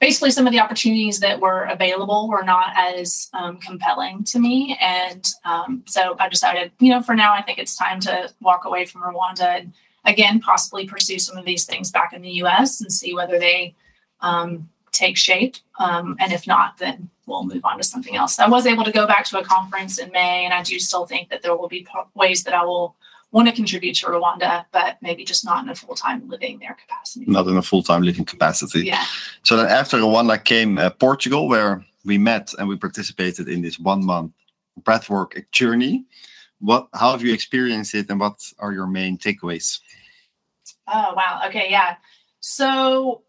basically 0.01 0.31
some 0.31 0.47
of 0.47 0.53
the 0.53 0.61
opportunities 0.61 1.20
that 1.20 1.40
were 1.40 1.64
available 1.64 2.29
were 2.29 2.42
not 2.42 2.73
as 2.77 3.29
um, 3.33 3.57
compelling 3.57 4.23
to 4.25 4.38
me 4.38 4.77
and 4.81 5.33
um, 5.44 5.83
so 5.87 6.14
i 6.18 6.29
decided 6.29 6.70
you 6.79 6.90
know 6.90 7.01
for 7.01 7.14
now 7.14 7.33
i 7.33 7.40
think 7.40 7.59
it's 7.59 7.77
time 7.77 8.01
to 8.01 8.29
walk 8.40 8.64
away 8.64 8.85
from 8.85 9.03
rwanda 9.03 9.61
and 9.61 9.73
again 10.05 10.40
possibly 10.40 10.87
pursue 10.87 11.18
some 11.18 11.38
of 11.38 11.44
these 11.44 11.64
things 11.64 11.90
back 11.90 12.12
in 12.12 12.23
the 12.23 12.31
us 12.31 12.81
and 12.81 12.92
see 12.92 13.14
whether 13.14 13.38
they 13.38 13.75
um, 14.20 14.68
take 14.94 15.16
shape 15.16 15.57
um, 15.78 16.16
and 16.20 16.33
if 16.33 16.46
not 16.46 16.78
then 16.78 17.11
we'll 17.26 17.44
move 17.44 17.64
on 17.64 17.76
to 17.76 17.85
something 17.85 18.16
else 18.16 18.38
i 18.38 18.48
was 18.48 18.66
able 18.66 18.85
to 18.85 18.92
go 18.92 19.07
back 19.07 19.24
to 19.24 19.38
a 19.38 19.44
conference 19.44 19.98
in 19.98 20.11
may 20.12 20.44
and 20.44 20.54
i 20.54 20.62
do 20.62 20.78
still 20.78 21.07
think 21.07 21.28
that 21.28 21.42
there 21.42 21.57
will 21.57 21.68
be 21.68 21.87
ways 22.14 22.44
that 22.44 22.54
i 22.54 22.64
will 22.64 22.96
want 23.35 23.48
to 23.48 23.52
contribute 23.52 23.94
to 23.96 24.07
Rwanda, 24.07 24.64
but 24.70 24.96
maybe 25.02 25.24
just 25.24 25.44
not 25.44 25.64
in 25.64 25.68
a 25.68 25.74
full 25.74 25.96
time 25.96 26.26
living 26.28 26.61
there 26.61 26.76
capacity. 26.80 27.24
Not 27.26 27.48
in 27.48 27.57
a 27.57 27.62
full 27.62 27.83
time 27.83 28.02
living 28.02 28.24
capacity. 28.24 28.87
Yeah. 28.87 29.04
So 29.42 29.57
then 29.57 29.66
after 29.66 29.98
Rwanda 29.98 30.42
came 30.42 30.78
uh, 30.78 30.90
Portugal, 30.90 31.48
where 31.48 31.85
we 32.04 32.16
met 32.16 32.54
and 32.59 32.68
we 32.68 32.76
participated 32.76 33.48
in 33.48 33.61
this 33.61 33.78
one 33.78 34.04
month 34.04 34.33
breathwork 34.80 35.50
journey. 35.50 36.04
What? 36.61 36.88
How 36.94 37.11
have 37.11 37.22
you 37.22 37.35
experienced 37.35 37.94
it, 37.94 38.09
and 38.09 38.20
what 38.20 38.40
are 38.61 38.72
your 38.72 38.87
main 38.87 39.18
takeaways? 39.18 39.80
Oh 40.87 41.12
wow. 41.16 41.42
Okay. 41.46 41.66
Yeah. 41.68 41.96
So 42.38 43.24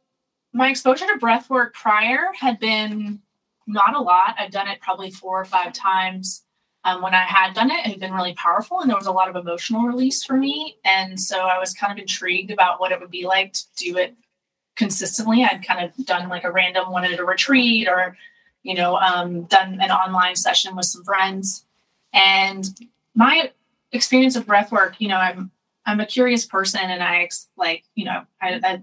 my 0.56 0.70
exposure 0.70 1.06
to 1.06 1.20
breathwork 1.20 1.74
prior 1.74 2.32
had 2.40 2.60
been 2.62 3.20
not 3.68 3.94
a 3.94 4.00
lot. 4.00 4.36
I've 4.40 4.52
done 4.52 4.70
it 4.70 4.80
probably 4.80 5.12
four 5.12 5.40
or 5.40 5.44
five 5.44 5.74
times 5.74 6.44
um, 6.86 7.02
when 7.02 7.14
I 7.14 7.24
had 7.24 7.54
done 7.54 7.72
it, 7.72 7.86
it 7.86 7.90
had 7.90 8.00
been 8.00 8.14
really 8.14 8.36
powerful 8.36 8.80
and 8.80 8.90
there 8.90 8.96
was 8.96 9.08
a 9.08 9.12
lot 9.12 9.28
of 9.28 9.36
emotional 9.36 9.82
release 9.82 10.24
for 10.24 10.38
me. 10.38 10.78
And 10.86 11.20
so 11.20 11.42
I 11.42 11.60
was 11.60 11.74
kind 11.74 11.92
of 11.92 12.00
intrigued 12.00 12.52
about 12.52 12.80
what 12.80 12.94
it 12.94 13.02
would 13.02 13.12
be 13.12 13.26
like 13.26 13.52
to 13.52 13.64
do 13.76 13.98
it 13.98 14.16
consistently. 14.78 15.44
I'd 15.44 15.66
kind 15.66 15.84
of 15.84 16.06
done 16.06 16.30
like 16.30 16.46
a 16.46 16.52
random 16.52 16.90
one 16.90 17.04
at 17.04 17.20
a 17.20 17.26
retreat 17.26 17.90
or, 17.90 18.16
you 18.64 18.76
know, 18.76 18.96
um, 18.96 19.44
done 19.44 19.82
an 19.82 19.92
online 19.92 20.38
session 20.38 20.74
with 20.74 20.86
some 20.86 21.04
friends. 21.04 21.66
And 22.14 22.66
my 23.14 23.52
experience 23.92 24.38
of 24.38 24.46
breath 24.46 24.72
work, 24.72 24.96
you 25.00 25.10
know, 25.10 25.18
I'm 25.18 25.52
I'm 25.86 26.00
a 26.00 26.06
curious 26.06 26.46
person 26.46 26.82
and 26.82 27.04
I 27.04 27.28
like, 27.58 27.84
you 27.94 28.06
know, 28.06 28.24
I, 28.42 28.60
I 28.64 28.82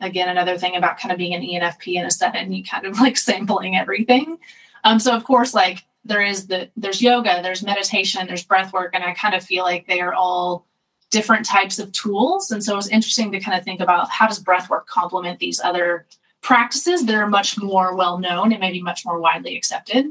again 0.00 0.28
another 0.28 0.56
thing 0.58 0.76
about 0.76 0.98
kind 0.98 1.12
of 1.12 1.18
being 1.18 1.34
an 1.34 1.42
ENFP 1.42 1.94
in 1.94 2.04
a 2.04 2.10
seven, 2.10 2.52
you 2.52 2.64
kind 2.64 2.86
of 2.86 3.00
like 3.00 3.16
sampling 3.16 3.76
everything. 3.76 4.38
Um, 4.84 4.98
so 4.98 5.14
of 5.14 5.24
course, 5.24 5.54
like 5.54 5.84
there 6.04 6.22
is 6.22 6.46
the 6.46 6.70
there's 6.76 7.02
yoga, 7.02 7.40
there's 7.42 7.62
meditation, 7.62 8.26
there's 8.26 8.44
breath 8.44 8.72
work, 8.72 8.94
and 8.94 9.04
I 9.04 9.12
kind 9.14 9.34
of 9.34 9.44
feel 9.44 9.64
like 9.64 9.86
they 9.86 10.00
are 10.00 10.14
all 10.14 10.66
different 11.10 11.44
types 11.44 11.78
of 11.78 11.92
tools. 11.92 12.50
And 12.50 12.62
so 12.62 12.74
it 12.74 12.76
was 12.76 12.88
interesting 12.88 13.32
to 13.32 13.40
kind 13.40 13.58
of 13.58 13.64
think 13.64 13.80
about 13.80 14.08
how 14.10 14.26
does 14.26 14.38
breath 14.38 14.70
work 14.70 14.86
complement 14.86 15.40
these 15.40 15.60
other 15.60 16.06
practices 16.40 17.04
that 17.04 17.14
are 17.14 17.26
much 17.26 17.58
more 17.58 17.96
well 17.96 18.18
known 18.18 18.52
and 18.52 18.60
maybe 18.60 18.80
much 18.80 19.04
more 19.04 19.20
widely 19.20 19.56
accepted. 19.56 20.06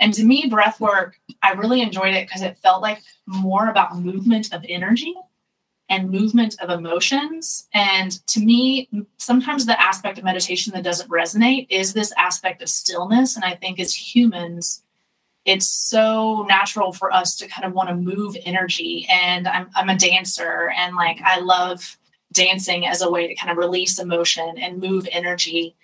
And 0.00 0.12
to 0.14 0.24
me, 0.24 0.48
breath 0.48 0.80
work, 0.80 1.18
I 1.42 1.52
really 1.52 1.80
enjoyed 1.80 2.14
it 2.14 2.26
because 2.26 2.42
it 2.42 2.58
felt 2.58 2.82
like 2.82 3.02
more 3.26 3.68
about 3.68 3.98
movement 3.98 4.52
of 4.52 4.66
energy 4.68 5.14
and 5.88 6.10
movement 6.10 6.56
of 6.60 6.70
emotions. 6.70 7.66
And 7.74 8.12
to 8.28 8.40
me, 8.40 8.88
sometimes 9.18 9.66
the 9.66 9.80
aspect 9.80 10.18
of 10.18 10.24
meditation 10.24 10.72
that 10.72 10.84
doesn't 10.84 11.10
resonate 11.10 11.66
is 11.70 11.92
this 11.92 12.12
aspect 12.16 12.62
of 12.62 12.68
stillness. 12.68 13.36
And 13.36 13.44
I 13.44 13.54
think 13.54 13.78
as 13.78 13.94
humans, 13.94 14.82
it's 15.44 15.68
so 15.68 16.44
natural 16.48 16.92
for 16.92 17.12
us 17.12 17.36
to 17.36 17.48
kind 17.48 17.64
of 17.64 17.72
want 17.72 17.88
to 17.88 17.94
move 17.94 18.36
energy 18.44 19.06
and 19.10 19.48
I'm, 19.48 19.68
I'm 19.74 19.88
a 19.88 19.96
dancer 19.96 20.72
and 20.76 20.94
like 20.94 21.20
i 21.24 21.40
love 21.40 21.96
dancing 22.32 22.86
as 22.86 23.02
a 23.02 23.10
way 23.10 23.26
to 23.26 23.34
kind 23.34 23.50
of 23.50 23.58
release 23.58 23.98
emotion 23.98 24.54
and 24.58 24.80
move 24.80 25.06
energy 25.10 25.74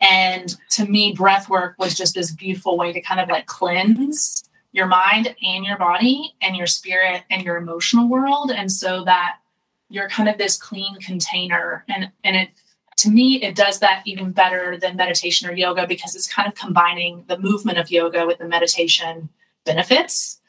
and 0.00 0.56
to 0.70 0.86
me 0.86 1.12
breath 1.12 1.48
work 1.48 1.74
was 1.78 1.96
just 1.96 2.14
this 2.14 2.30
beautiful 2.30 2.76
way 2.76 2.92
to 2.92 3.00
kind 3.00 3.20
of 3.20 3.28
like 3.28 3.46
cleanse 3.46 4.44
your 4.72 4.86
mind 4.86 5.34
and 5.42 5.64
your 5.64 5.78
body 5.78 6.34
and 6.40 6.56
your 6.56 6.66
spirit 6.66 7.24
and 7.30 7.42
your 7.42 7.56
emotional 7.56 8.08
world 8.08 8.50
and 8.50 8.70
so 8.70 9.04
that 9.04 9.36
you're 9.88 10.08
kind 10.08 10.28
of 10.28 10.38
this 10.38 10.56
clean 10.56 10.96
container 11.00 11.84
and 11.88 12.10
and 12.24 12.36
it 12.36 12.50
to 12.98 13.10
me, 13.10 13.40
it 13.42 13.54
does 13.54 13.78
that 13.78 14.02
even 14.06 14.32
better 14.32 14.76
than 14.76 14.96
meditation 14.96 15.48
or 15.48 15.52
yoga 15.52 15.86
because 15.86 16.16
it's 16.16 16.26
kind 16.26 16.48
of 16.48 16.56
combining 16.56 17.24
the 17.28 17.38
movement 17.38 17.78
of 17.78 17.92
yoga 17.92 18.26
with 18.26 18.38
the 18.38 18.48
meditation 18.48 19.28
benefits. 19.64 20.40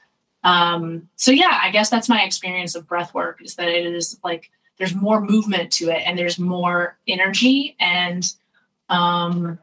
Um, 0.43 1.09
so 1.15 1.31
yeah, 1.31 1.59
I 1.61 1.69
guess 1.69 1.91
that's 1.91 2.09
my 2.09 2.23
experience 2.23 2.73
of 2.73 2.87
breath 2.87 3.13
work 3.13 3.39
is 3.43 3.55
that 3.55 3.67
it 3.67 3.85
is 3.85 4.17
like 4.23 4.49
there's 4.77 4.95
more 4.95 5.21
movement 5.21 5.71
to 5.73 5.89
it 5.89 6.01
and 6.05 6.17
there's 6.17 6.39
more 6.39 6.97
energy 7.07 7.75
and 7.79 8.25
um, 8.89 9.59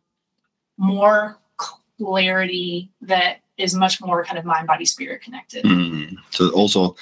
more 0.76 1.38
clarity 1.56 2.92
that 3.00 3.38
is 3.56 3.74
much 3.74 4.00
more 4.00 4.24
kind 4.24 4.38
of 4.38 4.44
mind 4.44 4.68
body 4.68 4.84
spirit 4.84 5.22
connected. 5.22 5.64
Mm. 5.64 6.18
So 6.30 6.50
also 6.50 6.94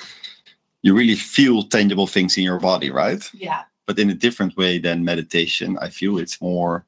you 0.85 0.95
really 0.95 1.17
feel 1.17 1.65
tangible 1.65 2.07
things 2.07 2.37
in 2.37 2.45
your 2.45 2.61
body, 2.61 2.91
right? 2.91 3.29
Yeah 3.33 3.65
but 3.87 3.99
in 3.99 4.11
a 4.11 4.15
different 4.15 4.57
way 4.57 4.79
than 4.79 5.05
meditation. 5.05 5.79
I 5.81 5.89
feel 5.91 6.19
it's 6.19 6.41
more. 6.41 6.87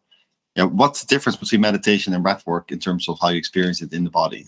Yeah, 0.54 0.64
what's 0.64 1.02
the 1.02 1.06
difference 1.06 1.36
between 1.36 1.60
meditation 1.60 2.14
and 2.14 2.22
breath 2.22 2.46
work 2.46 2.72
in 2.72 2.78
terms 2.78 3.08
of 3.08 3.18
how 3.20 3.28
you 3.28 3.38
experience 3.38 3.82
it 3.82 3.92
in 3.92 4.04
the 4.04 4.10
body? 4.10 4.46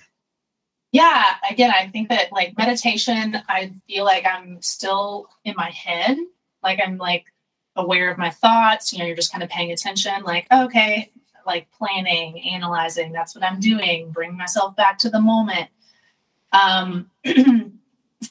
Yeah, 0.91 1.25
again, 1.51 1.71
I 1.71 1.89
think 1.89 2.09
that 2.09 2.33
like 2.33 2.57
meditation, 2.57 3.37
I 3.47 3.73
feel 3.87 4.05
like 4.05 4.25
I'm 4.25 4.63
still 4.63 5.29
in 5.45 5.55
my 5.57 5.71
head. 5.71 6.17
Like 6.63 6.81
I'm 6.85 6.97
like 6.97 7.27
aware 7.77 8.11
of 8.11 8.17
my 8.17 8.31
thoughts. 8.31 8.91
You 8.91 9.01
know, 9.01 9.05
you're 9.05 9.17
just 9.17 9.31
kind 9.31 9.45
of 9.45 9.51
paying 9.51 9.71
attention, 9.71 10.23
like, 10.25 10.47
okay, 10.51 11.11
like 11.45 11.69
planning, 11.73 12.41
analyzing, 12.41 13.13
that's 13.13 13.35
what 13.35 13.45
I'm 13.45 13.61
doing, 13.61 14.11
bring 14.11 14.35
myself 14.35 14.77
back 14.77 14.99
to 15.01 15.11
the 15.11 15.21
moment. 15.21 15.69
Um, 16.53 17.11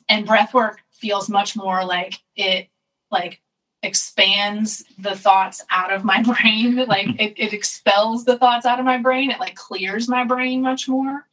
and 0.10 0.26
breath 0.26 0.54
work 0.56 0.82
feels 1.00 1.30
much 1.30 1.56
more 1.56 1.86
like 1.86 2.20
it 2.36 2.70
like 3.12 3.42
expands 3.84 4.84
the 4.98 5.16
thoughts 5.16 5.64
out 5.72 5.94
of 5.94 6.04
my 6.04 6.22
brain 6.42 6.76
like 6.88 7.08
it, 7.20 7.34
it 7.38 7.54
expels 7.54 8.26
the 8.26 8.38
thoughts 8.38 8.66
out 8.66 8.80
of 8.80 8.86
my 8.86 8.98
brain 8.98 9.32
it 9.32 9.40
like 9.40 9.56
clears 9.56 10.08
my 10.08 10.24
brain 10.24 10.62
much 10.62 10.88
more 10.88 11.26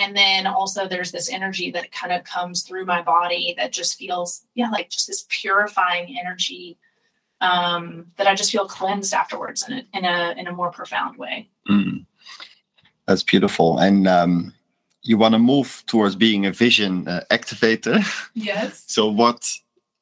and 0.00 0.16
then 0.16 0.46
also 0.46 0.86
there's 0.86 1.12
this 1.12 1.30
energy 1.30 1.70
that 1.70 1.92
kind 1.92 2.12
of 2.12 2.24
comes 2.24 2.62
through 2.62 2.84
my 2.84 3.02
body 3.02 3.54
that 3.56 3.72
just 3.72 3.96
feels 3.96 4.42
yeah 4.54 4.70
like 4.70 4.90
just 4.90 5.06
this 5.06 5.26
purifying 5.28 6.18
energy 6.18 6.78
um, 7.40 8.06
that 8.16 8.26
I 8.26 8.34
just 8.34 8.52
feel 8.52 8.66
cleansed 8.68 9.14
afterwards 9.14 9.66
in 9.68 9.78
a 9.78 9.84
in 9.94 10.04
a 10.04 10.34
in 10.36 10.46
a 10.46 10.52
more 10.52 10.70
profound 10.70 11.16
way. 11.16 11.48
Mm. 11.68 12.06
That's 13.06 13.22
beautiful, 13.22 13.78
and 13.78 14.06
um, 14.06 14.54
you 15.02 15.16
want 15.16 15.32
to 15.32 15.38
move 15.38 15.82
towards 15.86 16.14
being 16.14 16.46
a 16.46 16.52
vision 16.52 17.08
uh, 17.08 17.22
activator. 17.30 18.04
Yes. 18.34 18.84
so 18.86 19.10
what 19.10 19.50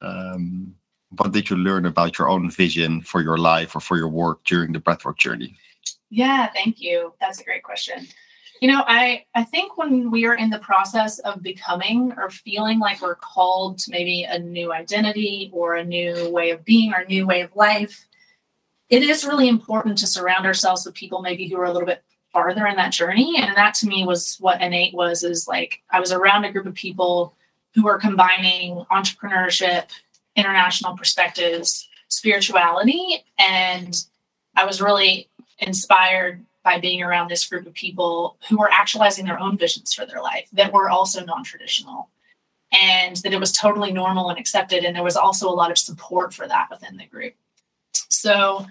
um, 0.00 0.74
what 1.16 1.32
did 1.32 1.50
you 1.50 1.56
learn 1.56 1.87
about 1.87 2.18
your 2.18 2.28
own 2.28 2.50
vision 2.50 3.02
for 3.02 3.20
your 3.22 3.38
life 3.38 3.74
or 3.74 3.80
for 3.80 3.96
your 3.96 4.08
work 4.08 4.44
during 4.44 4.72
the 4.72 4.80
breathwork 4.80 5.16
journey? 5.16 5.56
Yeah, 6.11 6.48
thank 6.52 6.80
you. 6.80 7.14
That's 7.20 7.40
a 7.40 7.44
great 7.44 7.62
question. 7.62 8.06
You 8.61 8.68
know, 8.68 8.82
I 8.87 9.24
I 9.34 9.44
think 9.44 9.78
when 9.78 10.11
we 10.11 10.26
are 10.26 10.34
in 10.34 10.50
the 10.50 10.58
process 10.58 11.20
of 11.20 11.42
becoming 11.42 12.12
or 12.16 12.28
feeling 12.28 12.80
like 12.80 13.00
we're 13.00 13.14
called 13.14 13.78
to 13.80 13.90
maybe 13.90 14.24
a 14.24 14.38
new 14.38 14.72
identity 14.72 15.50
or 15.52 15.76
a 15.76 15.84
new 15.84 16.30
way 16.30 16.50
of 16.50 16.64
being 16.64 16.92
or 16.92 17.00
a 17.00 17.06
new 17.06 17.26
way 17.26 17.42
of 17.42 17.54
life, 17.54 18.06
it 18.88 19.02
is 19.02 19.24
really 19.24 19.48
important 19.48 19.98
to 19.98 20.06
surround 20.06 20.44
ourselves 20.44 20.84
with 20.84 20.94
people 20.94 21.22
maybe 21.22 21.46
who 21.48 21.56
are 21.58 21.66
a 21.66 21.72
little 21.72 21.87
bit 21.87 22.02
farther 22.32 22.66
in 22.66 22.76
that 22.76 22.92
journey. 22.92 23.36
And 23.38 23.56
that 23.56 23.74
to 23.74 23.86
me 23.86 24.04
was 24.04 24.36
what 24.40 24.60
innate 24.60 24.94
was 24.94 25.22
is 25.22 25.48
like 25.48 25.82
I 25.90 26.00
was 26.00 26.12
around 26.12 26.44
a 26.44 26.52
group 26.52 26.66
of 26.66 26.74
people 26.74 27.34
who 27.74 27.84
were 27.84 27.98
combining 27.98 28.84
entrepreneurship 28.90 29.90
international 30.38 30.96
perspectives, 30.96 31.88
spirituality. 32.08 33.24
And 33.38 34.02
I 34.56 34.64
was 34.64 34.80
really 34.80 35.28
inspired 35.58 36.44
by 36.62 36.78
being 36.78 37.02
around 37.02 37.28
this 37.28 37.46
group 37.46 37.66
of 37.66 37.74
people 37.74 38.36
who 38.48 38.58
were 38.58 38.70
actualizing 38.70 39.26
their 39.26 39.40
own 39.40 39.58
visions 39.58 39.92
for 39.92 40.06
their 40.06 40.22
life 40.22 40.48
that 40.52 40.72
were 40.72 40.88
also 40.88 41.24
non 41.24 41.44
traditional. 41.44 42.08
And 42.70 43.16
that 43.16 43.32
it 43.32 43.40
was 43.40 43.50
totally 43.50 43.92
normal 43.92 44.28
and 44.28 44.38
accepted. 44.38 44.84
And 44.84 44.94
there 44.94 45.02
was 45.02 45.16
also 45.16 45.48
a 45.48 45.56
lot 45.56 45.70
of 45.70 45.78
support 45.78 46.34
for 46.34 46.46
that 46.46 46.68
within 46.70 46.98
the 46.98 47.06
group. 47.06 47.32
So, 48.10 48.66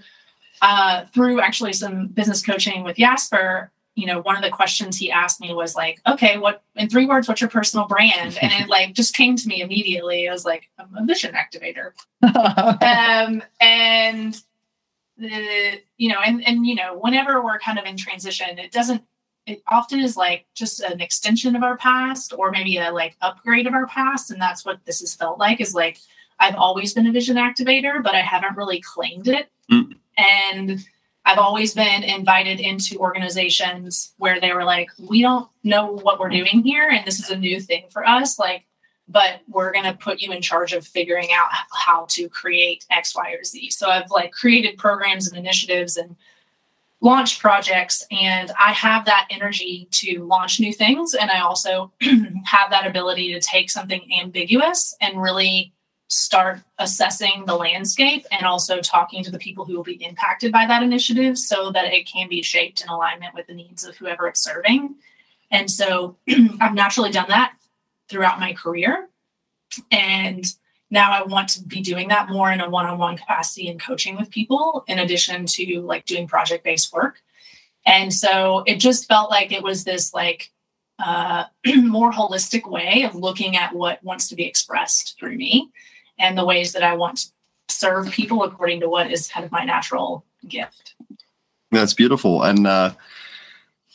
uh, 0.61 1.05
through 1.13 1.41
actually 1.41 1.73
some 1.73 2.07
business 2.07 2.43
coaching 2.43 2.83
with 2.83 2.97
Jasper, 2.97 3.71
you 3.97 4.05
know, 4.05 4.21
one 4.21 4.35
of 4.35 4.43
the 4.43 4.51
questions 4.51 4.95
he 4.95 5.11
asked 5.11 5.41
me 5.41 5.53
was 5.55 5.75
like, 5.75 5.99
okay, 6.07 6.37
what 6.37 6.61
in 6.75 6.87
three 6.87 7.07
words, 7.07 7.27
what's 7.27 7.41
your 7.41 7.49
personal 7.49 7.87
brand? 7.87 8.37
And 8.41 8.53
it 8.53 8.69
like 8.69 8.93
just 8.93 9.15
came 9.15 9.35
to 9.35 9.47
me 9.47 9.61
immediately. 9.61 10.29
I 10.29 10.31
was 10.31 10.45
like, 10.45 10.69
I'm 10.77 10.95
a 10.95 11.03
vision 11.03 11.33
activator. 11.33 11.93
um, 12.21 13.41
and 13.59 14.39
the, 15.17 15.81
you 15.97 16.09
know, 16.09 16.19
and 16.23 16.47
and 16.47 16.67
you 16.67 16.75
know, 16.75 16.95
whenever 16.99 17.43
we're 17.43 17.57
kind 17.57 17.79
of 17.79 17.85
in 17.85 17.97
transition, 17.97 18.59
it 18.59 18.71
doesn't 18.71 19.01
it 19.47 19.63
often 19.67 19.99
is 19.99 20.15
like 20.15 20.45
just 20.53 20.79
an 20.81 21.01
extension 21.01 21.55
of 21.55 21.63
our 21.63 21.77
past 21.77 22.33
or 22.37 22.51
maybe 22.51 22.77
a 22.77 22.91
like 22.91 23.15
upgrade 23.21 23.65
of 23.65 23.73
our 23.73 23.87
past. 23.87 24.29
And 24.29 24.39
that's 24.39 24.63
what 24.63 24.85
this 24.85 24.99
has 24.99 25.15
felt 25.15 25.39
like 25.39 25.59
is 25.59 25.73
like 25.73 25.97
I've 26.37 26.55
always 26.55 26.93
been 26.93 27.07
a 27.07 27.11
vision 27.11 27.37
activator, 27.37 28.03
but 28.03 28.13
I 28.13 28.21
haven't 28.21 28.57
really 28.57 28.79
claimed 28.79 29.27
it. 29.27 29.49
Mm. 29.71 29.95
And 30.17 30.85
I've 31.25 31.37
always 31.37 31.73
been 31.73 32.03
invited 32.03 32.61
into 32.61 32.97
organizations 32.99 34.13
where 34.17 34.39
they 34.39 34.53
were 34.53 34.63
like, 34.63 34.89
we 34.97 35.21
don't 35.21 35.49
know 35.63 35.91
what 35.91 36.19
we're 36.19 36.29
doing 36.29 36.63
here, 36.63 36.87
and 36.87 37.05
this 37.05 37.19
is 37.19 37.29
a 37.29 37.37
new 37.37 37.59
thing 37.59 37.83
for 37.89 38.07
us. 38.07 38.39
Like, 38.39 38.65
but 39.09 39.41
we're 39.47 39.73
going 39.73 39.85
to 39.85 39.93
put 39.93 40.21
you 40.21 40.31
in 40.31 40.41
charge 40.41 40.71
of 40.71 40.87
figuring 40.87 41.29
out 41.33 41.49
how 41.73 42.05
to 42.09 42.29
create 42.29 42.85
X, 42.89 43.13
Y, 43.13 43.31
or 43.31 43.43
Z. 43.43 43.71
So 43.71 43.89
I've 43.89 44.09
like 44.09 44.31
created 44.31 44.77
programs 44.77 45.27
and 45.27 45.37
initiatives 45.37 45.97
and 45.97 46.15
launch 47.01 47.39
projects, 47.39 48.05
and 48.09 48.51
I 48.57 48.71
have 48.71 49.03
that 49.05 49.27
energy 49.29 49.87
to 49.91 50.23
launch 50.23 50.61
new 50.61 50.73
things. 50.73 51.13
And 51.13 51.29
I 51.29 51.41
also 51.41 51.91
have 52.01 52.69
that 52.69 52.87
ability 52.87 53.33
to 53.33 53.41
take 53.41 53.69
something 53.69 54.01
ambiguous 54.17 54.95
and 55.01 55.21
really 55.21 55.73
start 56.07 56.59
assessing 56.79 57.43
the 57.45 57.55
landscape 57.55 58.25
and 58.31 58.45
also 58.45 58.79
talking 58.79 59.23
to 59.23 59.31
the 59.31 59.37
people 59.37 59.65
who 59.65 59.75
will 59.75 59.83
be 59.83 60.03
impacted 60.03 60.51
by 60.51 60.65
that 60.65 60.83
initiative 60.83 61.37
so 61.37 61.71
that 61.71 61.93
it 61.93 62.07
can 62.07 62.29
be 62.29 62.41
shaped 62.41 62.81
in 62.81 62.87
alignment 62.87 63.33
with 63.33 63.47
the 63.47 63.53
needs 63.53 63.83
of 63.83 63.95
whoever 63.97 64.27
it's 64.27 64.41
serving. 64.41 64.95
And 65.51 65.69
so 65.69 66.15
I've 66.61 66.73
naturally 66.73 67.11
done 67.11 67.29
that 67.29 67.53
throughout 68.09 68.39
my 68.39 68.53
career. 68.53 69.09
And 69.91 70.45
now 70.89 71.11
I 71.11 71.23
want 71.23 71.49
to 71.49 71.63
be 71.63 71.81
doing 71.81 72.07
that 72.07 72.29
more 72.29 72.51
in 72.51 72.61
a 72.61 72.69
one 72.69 72.85
on 72.85 72.97
one 72.97 73.17
capacity 73.17 73.67
and 73.67 73.79
coaching 73.79 74.15
with 74.15 74.29
people, 74.29 74.85
in 74.87 74.99
addition 74.99 75.45
to 75.45 75.81
like 75.81 76.05
doing 76.05 76.27
project 76.27 76.63
based 76.63 76.93
work. 76.93 77.21
And 77.85 78.13
so 78.13 78.63
it 78.65 78.77
just 78.77 79.07
felt 79.07 79.29
like 79.29 79.51
it 79.51 79.63
was 79.63 79.83
this 79.83 80.13
like 80.13 80.51
uh, 80.99 81.45
more 81.83 82.11
holistic 82.11 82.69
way 82.69 83.03
of 83.03 83.15
looking 83.15 83.57
at 83.57 83.75
what 83.75 84.03
wants 84.03 84.29
to 84.29 84.35
be 84.35 84.45
expressed 84.45 85.19
through 85.19 85.35
me 85.35 85.69
and 86.19 86.37
the 86.37 86.45
ways 86.45 86.73
that 86.73 86.83
I 86.83 86.93
want 86.93 87.17
to 87.17 87.27
serve 87.67 88.11
people 88.11 88.43
according 88.43 88.79
to 88.81 88.89
what 88.89 89.11
is 89.11 89.27
kind 89.27 89.45
of 89.45 89.51
my 89.51 89.63
natural 89.63 90.23
gift. 90.47 90.95
That's 91.71 91.93
beautiful. 91.93 92.43
And 92.43 92.65
uh, 92.65 92.93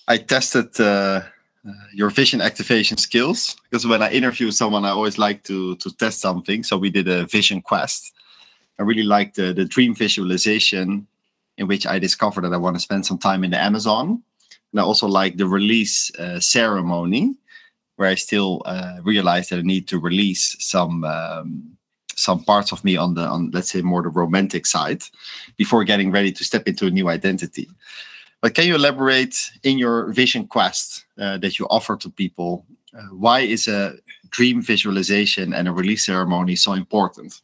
I 0.09 0.19
tested 0.19 0.79
uh, 0.79 1.23
uh, 1.67 1.73
your 1.95 2.11
vision 2.11 2.41
activation 2.41 2.97
skills 2.97 3.57
because 3.71 3.87
when 3.87 4.03
I 4.03 4.11
interview 4.11 4.51
someone, 4.51 4.85
I 4.85 4.91
always 4.91 5.19
like 5.19 5.43
to 5.45 5.77
to 5.77 5.91
test 5.97 6.21
something. 6.21 6.63
So 6.65 6.77
we 6.77 6.91
did 6.91 7.09
a 7.09 7.27
vision 7.27 7.63
quest. 7.63 8.13
I 8.79 8.83
really 8.83 9.05
liked 9.05 9.37
the, 9.37 9.53
the 9.53 9.65
dream 9.65 9.95
visualization 9.95 11.07
in 11.59 11.69
which 11.69 11.87
I 11.87 11.99
discovered 11.99 12.43
that 12.43 12.53
I 12.53 12.57
want 12.57 12.77
to 12.77 12.81
spend 12.81 13.07
some 13.07 13.19
time 13.19 13.45
in 13.45 13.51
the 13.51 13.61
Amazon. 13.61 14.23
And 14.73 14.81
I 14.81 14.83
also 14.83 15.07
like 15.07 15.37
the 15.37 15.47
release 15.47 16.15
uh, 16.17 16.41
ceremony 16.41 17.37
where 17.97 18.09
I 18.09 18.15
still 18.15 18.63
uh, 18.65 18.97
realized 19.03 19.51
that 19.51 19.59
I 19.59 19.63
need 19.63 19.87
to 19.89 19.99
release 19.99 20.57
some 20.59 21.05
um, 21.05 21.72
some 22.17 22.45
parts 22.45 22.73
of 22.73 22.85
me 22.85 22.97
on 22.97 23.15
the 23.15 23.23
on 23.23 23.51
let's 23.53 23.71
say 23.71 23.83
more 23.83 24.03
the 24.03 24.09
romantic 24.09 24.67
side 24.67 25.03
before 25.57 25.85
getting 25.85 26.11
ready 26.11 26.33
to 26.33 26.45
step 26.45 26.67
into 26.67 26.87
a 26.87 26.91
new 26.91 27.09
identity. 27.09 27.69
But 28.41 28.55
can 28.55 28.67
you 28.67 28.75
elaborate 28.75 29.37
in 29.63 29.79
your 29.79 30.13
vision 30.13 30.47
quest 30.47 31.05
uh, 31.19 31.39
that 31.39 31.59
you 31.59 31.67
offer 31.69 31.97
to 31.97 32.11
people? 32.11 32.67
Uh, 32.97 33.03
why 33.13 33.41
is 33.41 33.69
a 33.69 33.95
dream 34.31 34.61
visualization 34.61 35.55
and 35.55 35.69
a 35.69 35.73
release 35.73 36.05
ceremony 36.05 36.57
so 36.57 36.73
important? 36.73 37.41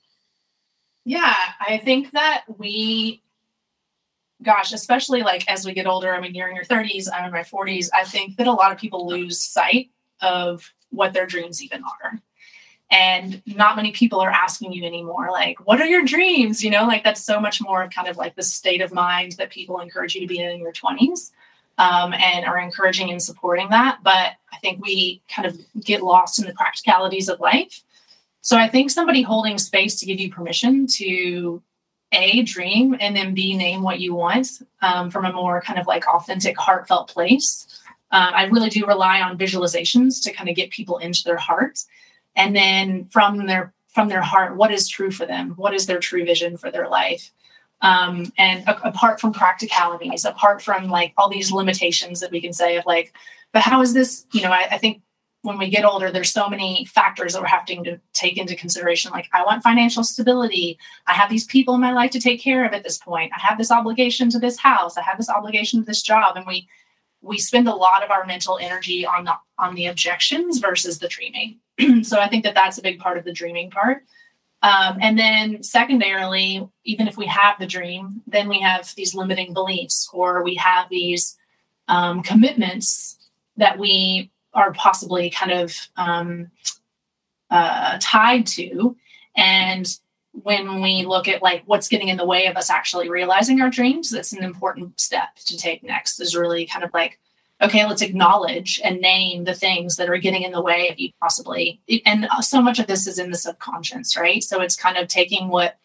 Yeah, 1.04 1.36
I 1.60 1.78
think 1.78 2.10
that 2.10 2.44
we, 2.58 3.22
gosh, 4.42 4.72
especially 4.72 5.22
like 5.22 5.48
as 5.48 5.64
we 5.64 5.72
get 5.72 5.86
older, 5.86 6.12
I 6.12 6.20
mean, 6.20 6.34
you're 6.34 6.48
in 6.48 6.56
your 6.56 6.64
30s, 6.64 7.08
I'm 7.12 7.26
in 7.26 7.32
my 7.32 7.44
40s. 7.44 7.88
I 7.94 8.04
think 8.04 8.36
that 8.36 8.46
a 8.46 8.52
lot 8.52 8.72
of 8.72 8.78
people 8.78 9.06
lose 9.06 9.40
sight 9.40 9.90
of 10.20 10.74
what 10.90 11.12
their 11.12 11.26
dreams 11.26 11.62
even 11.62 11.82
are 11.82 12.20
and 12.90 13.42
not 13.46 13.76
many 13.76 13.92
people 13.92 14.20
are 14.20 14.30
asking 14.30 14.72
you 14.72 14.84
anymore 14.84 15.28
like 15.30 15.58
what 15.66 15.80
are 15.80 15.86
your 15.86 16.04
dreams? 16.04 16.64
You 16.64 16.70
know 16.70 16.86
like 16.86 17.04
that's 17.04 17.22
so 17.22 17.40
much 17.40 17.60
more 17.60 17.82
of 17.82 17.90
kind 17.90 18.08
of 18.08 18.16
like 18.16 18.34
the 18.34 18.42
state 18.42 18.80
of 18.80 18.92
mind 18.92 19.32
that 19.32 19.50
people 19.50 19.80
encourage 19.80 20.14
you 20.14 20.20
to 20.22 20.26
be 20.26 20.40
in 20.40 20.50
in 20.50 20.60
your 20.60 20.72
20s 20.72 21.30
um, 21.76 22.12
and 22.14 22.44
are 22.44 22.58
encouraging 22.58 23.10
and 23.10 23.22
supporting 23.22 23.70
that. 23.70 23.98
But 24.02 24.32
i 24.52 24.56
think 24.60 24.82
we 24.82 25.20
kind 25.28 25.46
of 25.46 25.58
get 25.84 26.02
lost 26.02 26.38
in 26.38 26.46
the 26.46 26.54
practicalities 26.54 27.28
of 27.28 27.40
life. 27.40 27.82
So 28.40 28.56
i 28.56 28.68
think 28.68 28.90
somebody 28.90 29.22
holding 29.22 29.58
space 29.58 30.00
to 30.00 30.06
give 30.06 30.18
you 30.18 30.32
permission 30.32 30.86
to 30.86 31.62
a 32.12 32.42
dream 32.42 32.96
and 33.00 33.14
then 33.14 33.34
b 33.34 33.54
name 33.54 33.82
what 33.82 34.00
you 34.00 34.14
want 34.14 34.62
um, 34.80 35.10
from 35.10 35.26
a 35.26 35.32
more 35.32 35.60
kind 35.60 35.78
of 35.78 35.86
like 35.86 36.08
authentic 36.08 36.56
heartfelt 36.56 37.08
place. 37.08 37.66
Uh, 38.10 38.30
i 38.34 38.44
really 38.44 38.70
do 38.70 38.86
rely 38.86 39.20
on 39.20 39.36
visualizations 39.36 40.22
to 40.22 40.32
kind 40.32 40.48
of 40.48 40.56
get 40.56 40.70
people 40.70 40.96
into 40.96 41.22
their 41.24 41.36
heart 41.36 41.84
and 42.38 42.56
then 42.56 43.06
from 43.06 43.46
their 43.46 43.74
from 43.88 44.08
their 44.08 44.22
heart 44.22 44.56
what 44.56 44.72
is 44.72 44.88
true 44.88 45.10
for 45.10 45.26
them? 45.26 45.50
What 45.56 45.74
is 45.74 45.86
their 45.86 45.98
true 45.98 46.24
vision 46.24 46.56
for 46.56 46.70
their 46.70 46.88
life? 46.88 47.30
Um, 47.80 48.32
and 48.38 48.66
a- 48.66 48.88
apart 48.88 49.20
from 49.20 49.32
practicalities 49.32 50.24
apart 50.24 50.62
from 50.62 50.88
like 50.88 51.12
all 51.16 51.28
these 51.28 51.52
limitations 51.52 52.20
that 52.20 52.32
we 52.32 52.40
can 52.40 52.52
say 52.52 52.76
of 52.76 52.84
like 52.86 53.12
but 53.52 53.62
how 53.62 53.80
is 53.82 53.94
this 53.94 54.26
you 54.32 54.42
know 54.42 54.50
I, 54.50 54.66
I 54.72 54.78
think 54.78 55.00
when 55.42 55.58
we 55.58 55.70
get 55.70 55.84
older 55.84 56.10
there's 56.10 56.32
so 56.32 56.48
many 56.48 56.86
factors 56.86 57.32
that 57.32 57.40
we're 57.40 57.46
having 57.46 57.84
to 57.84 58.00
take 58.14 58.36
into 58.36 58.56
consideration 58.56 59.12
like 59.12 59.28
i 59.32 59.44
want 59.44 59.62
financial 59.62 60.02
stability. 60.02 60.76
I 61.06 61.12
have 61.12 61.30
these 61.30 61.46
people 61.46 61.76
in 61.76 61.80
my 61.80 61.92
life 61.92 62.10
to 62.12 62.20
take 62.20 62.40
care 62.40 62.64
of 62.64 62.72
at 62.72 62.82
this 62.82 62.98
point. 62.98 63.30
I 63.32 63.40
have 63.40 63.58
this 63.58 63.70
obligation 63.70 64.28
to 64.30 64.40
this 64.40 64.58
house. 64.58 64.96
I 64.96 65.02
have 65.02 65.16
this 65.16 65.30
obligation 65.30 65.78
to 65.78 65.86
this 65.86 66.02
job. 66.02 66.36
And 66.36 66.48
we 66.48 66.68
we 67.20 67.38
spend 67.38 67.68
a 67.68 67.74
lot 67.74 68.02
of 68.04 68.10
our 68.10 68.26
mental 68.26 68.58
energy 68.60 69.06
on 69.06 69.22
the 69.24 69.34
on 69.56 69.76
the 69.76 69.86
objections 69.86 70.58
versus 70.58 70.98
the 70.98 71.08
dreaming 71.08 71.60
so 72.02 72.18
I 72.18 72.28
think 72.28 72.44
that 72.44 72.54
that's 72.54 72.78
a 72.78 72.82
big 72.82 72.98
part 72.98 73.18
of 73.18 73.24
the 73.24 73.32
dreaming 73.32 73.70
part. 73.70 74.04
Um, 74.62 74.98
and 75.00 75.18
then 75.18 75.62
secondarily, 75.62 76.68
even 76.84 77.06
if 77.06 77.16
we 77.16 77.26
have 77.26 77.58
the 77.58 77.66
dream, 77.66 78.22
then 78.26 78.48
we 78.48 78.60
have 78.60 78.92
these 78.96 79.14
limiting 79.14 79.52
beliefs 79.52 80.10
or 80.12 80.42
we 80.42 80.56
have 80.56 80.88
these 80.88 81.36
um, 81.86 82.22
commitments 82.22 83.28
that 83.56 83.78
we 83.78 84.30
are 84.54 84.72
possibly 84.72 85.30
kind 85.30 85.52
of 85.52 85.76
um, 85.96 86.50
uh, 87.50 87.98
tied 88.00 88.46
to. 88.46 88.96
And 89.36 89.88
when 90.32 90.80
we 90.80 91.04
look 91.04 91.28
at 91.28 91.42
like 91.42 91.62
what's 91.66 91.88
getting 91.88 92.08
in 92.08 92.16
the 92.16 92.26
way 92.26 92.46
of 92.46 92.56
us 92.56 92.70
actually 92.70 93.08
realizing 93.08 93.60
our 93.60 93.70
dreams, 93.70 94.10
that's 94.10 94.32
an 94.32 94.42
important 94.42 94.98
step 95.00 95.36
to 95.46 95.56
take 95.56 95.82
next 95.82 96.20
is 96.20 96.36
really 96.36 96.66
kind 96.66 96.84
of 96.84 96.92
like 96.92 97.18
okay, 97.60 97.84
let's 97.86 98.02
acknowledge 98.02 98.80
and 98.84 99.00
name 99.00 99.44
the 99.44 99.54
things 99.54 99.96
that 99.96 100.08
are 100.08 100.18
getting 100.18 100.42
in 100.42 100.52
the 100.52 100.62
way 100.62 100.88
of 100.88 100.98
you 100.98 101.10
possibly. 101.20 101.80
And 102.06 102.28
so 102.40 102.62
much 102.62 102.78
of 102.78 102.86
this 102.86 103.06
is 103.06 103.18
in 103.18 103.30
the 103.30 103.36
subconscious, 103.36 104.16
right? 104.16 104.42
So 104.42 104.60
it's 104.60 104.76
kind 104.76 104.96
of 104.96 105.08
taking 105.08 105.48
what 105.48 105.76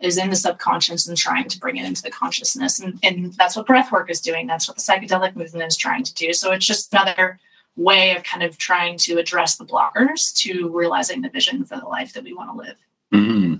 is 0.00 0.16
in 0.16 0.30
the 0.30 0.36
subconscious 0.36 1.06
and 1.06 1.16
trying 1.16 1.48
to 1.48 1.58
bring 1.58 1.76
it 1.76 1.84
into 1.84 2.02
the 2.02 2.10
consciousness. 2.10 2.80
And, 2.80 2.98
and 3.02 3.34
that's 3.34 3.56
what 3.56 3.66
breath 3.66 3.92
work 3.92 4.10
is 4.10 4.20
doing. 4.20 4.46
That's 4.46 4.68
what 4.68 4.76
the 4.76 4.82
psychedelic 4.82 5.36
movement 5.36 5.66
is 5.66 5.76
trying 5.76 6.04
to 6.04 6.14
do. 6.14 6.32
So 6.32 6.52
it's 6.52 6.66
just 6.66 6.92
another 6.94 7.38
way 7.76 8.16
of 8.16 8.22
kind 8.22 8.42
of 8.42 8.58
trying 8.58 8.96
to 8.98 9.18
address 9.18 9.56
the 9.56 9.64
blockers 9.64 10.34
to 10.36 10.68
realizing 10.70 11.20
the 11.20 11.28
vision 11.28 11.64
for 11.64 11.76
the 11.76 11.86
life 11.86 12.12
that 12.12 12.24
we 12.24 12.32
want 12.32 12.50
to 12.50 12.56
live. 12.56 12.76
Mm-hmm. 13.12 13.54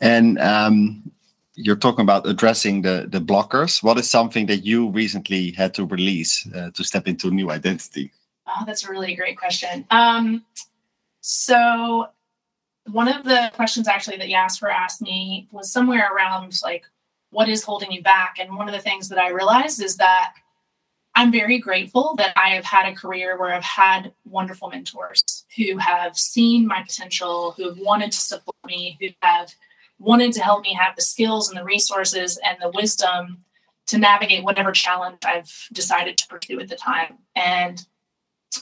And 0.00 0.38
um, 0.38 1.10
you're 1.54 1.76
talking 1.76 2.02
about 2.02 2.26
addressing 2.26 2.82
the 2.82 3.06
the 3.08 3.20
blockers. 3.20 3.82
What 3.82 3.98
is 3.98 4.10
something 4.10 4.46
that 4.46 4.64
you 4.64 4.90
recently 4.90 5.52
had 5.52 5.74
to 5.74 5.84
release 5.84 6.46
uh, 6.54 6.70
to 6.74 6.84
step 6.84 7.06
into 7.06 7.28
a 7.28 7.30
new 7.30 7.50
identity? 7.50 8.12
Oh, 8.46 8.64
that's 8.66 8.84
a 8.84 8.90
really 8.90 9.14
great 9.14 9.38
question. 9.38 9.86
Um, 9.90 10.44
so 11.20 12.08
one 12.90 13.08
of 13.08 13.24
the 13.24 13.50
questions 13.54 13.88
actually 13.88 14.18
that 14.18 14.28
Jasper 14.28 14.68
asked 14.68 15.00
me 15.00 15.48
was 15.50 15.72
somewhere 15.72 16.10
around 16.14 16.60
like, 16.62 16.84
what 17.30 17.48
is 17.48 17.64
holding 17.64 17.90
you 17.90 18.02
back? 18.02 18.36
And 18.38 18.56
one 18.56 18.68
of 18.68 18.74
the 18.74 18.80
things 18.80 19.08
that 19.08 19.18
I 19.18 19.30
realized 19.30 19.82
is 19.82 19.96
that 19.96 20.34
I'm 21.14 21.32
very 21.32 21.58
grateful 21.58 22.14
that 22.16 22.32
I 22.36 22.50
have 22.50 22.64
had 22.64 22.86
a 22.86 22.94
career 22.94 23.38
where 23.38 23.54
I've 23.54 23.64
had 23.64 24.12
wonderful 24.24 24.68
mentors 24.68 25.44
who 25.56 25.78
have 25.78 26.18
seen 26.18 26.66
my 26.66 26.82
potential, 26.82 27.52
who 27.56 27.68
have 27.68 27.78
wanted 27.78 28.12
to 28.12 28.18
support 28.18 28.56
me, 28.66 28.98
who 29.00 29.08
have 29.22 29.54
wanted 29.98 30.32
to 30.32 30.42
help 30.42 30.62
me 30.62 30.74
have 30.74 30.96
the 30.96 31.02
skills 31.02 31.48
and 31.48 31.58
the 31.58 31.64
resources 31.64 32.38
and 32.44 32.58
the 32.60 32.70
wisdom 32.70 33.44
to 33.86 33.98
navigate 33.98 34.44
whatever 34.44 34.72
challenge 34.72 35.18
I've 35.24 35.68
decided 35.72 36.16
to 36.18 36.26
pursue 36.26 36.60
at 36.60 36.68
the 36.68 36.76
time. 36.76 37.18
And 37.36 37.84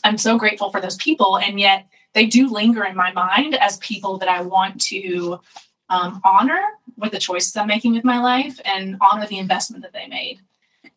I'm 0.04 0.18
so 0.18 0.36
grateful 0.36 0.70
for 0.70 0.80
those 0.80 0.96
people. 0.96 1.38
And 1.38 1.60
yet 1.60 1.86
they 2.12 2.26
do 2.26 2.50
linger 2.50 2.84
in 2.84 2.96
my 2.96 3.12
mind 3.12 3.54
as 3.54 3.76
people 3.78 4.18
that 4.18 4.28
I 4.28 4.42
want 4.42 4.80
to 4.82 5.40
um, 5.88 6.20
honor 6.24 6.60
with 6.96 7.12
the 7.12 7.18
choices 7.18 7.56
I'm 7.56 7.68
making 7.68 7.94
with 7.94 8.04
my 8.04 8.20
life 8.20 8.60
and 8.64 8.96
honor 9.00 9.26
the 9.26 9.38
investment 9.38 9.82
that 9.82 9.92
they 9.92 10.06
made. 10.06 10.40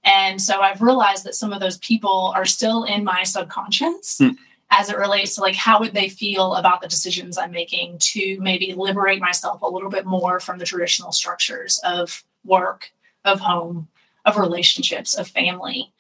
And 0.04 0.42
so 0.42 0.62
I've 0.62 0.82
realized 0.82 1.24
that 1.26 1.36
some 1.36 1.54
of 1.54 1.60
those 1.60 1.78
people 1.80 2.32
are 2.36 2.46
still 2.46 2.84
in 2.84 3.04
my 3.04 3.24
subconscious. 3.24 4.20
Mm 4.20 4.38
as 4.72 4.90
it 4.90 4.98
relates 4.98 5.36
to 5.36 5.42
like 5.42 5.56
how 5.56 5.80
would 5.80 5.94
they 5.94 6.10
feel 6.10 6.56
about 6.56 6.82
the 6.82 6.88
decisions 6.88 7.38
I'm 7.38 7.52
making 7.52 7.98
to 8.00 8.38
maybe 8.42 8.74
liberate 8.74 9.22
myself 9.22 9.62
a 9.62 9.70
little 9.70 9.90
bit 9.90 10.06
more 10.06 10.40
from 10.40 10.58
the 10.58 10.66
traditional 10.66 11.12
structures 11.12 11.80
of 11.84 12.24
work, 12.44 12.92
of 13.24 13.40
home, 13.40 13.88
of 14.26 14.38
relationships, 14.38 15.16
of 15.16 15.28
family. 15.28 15.92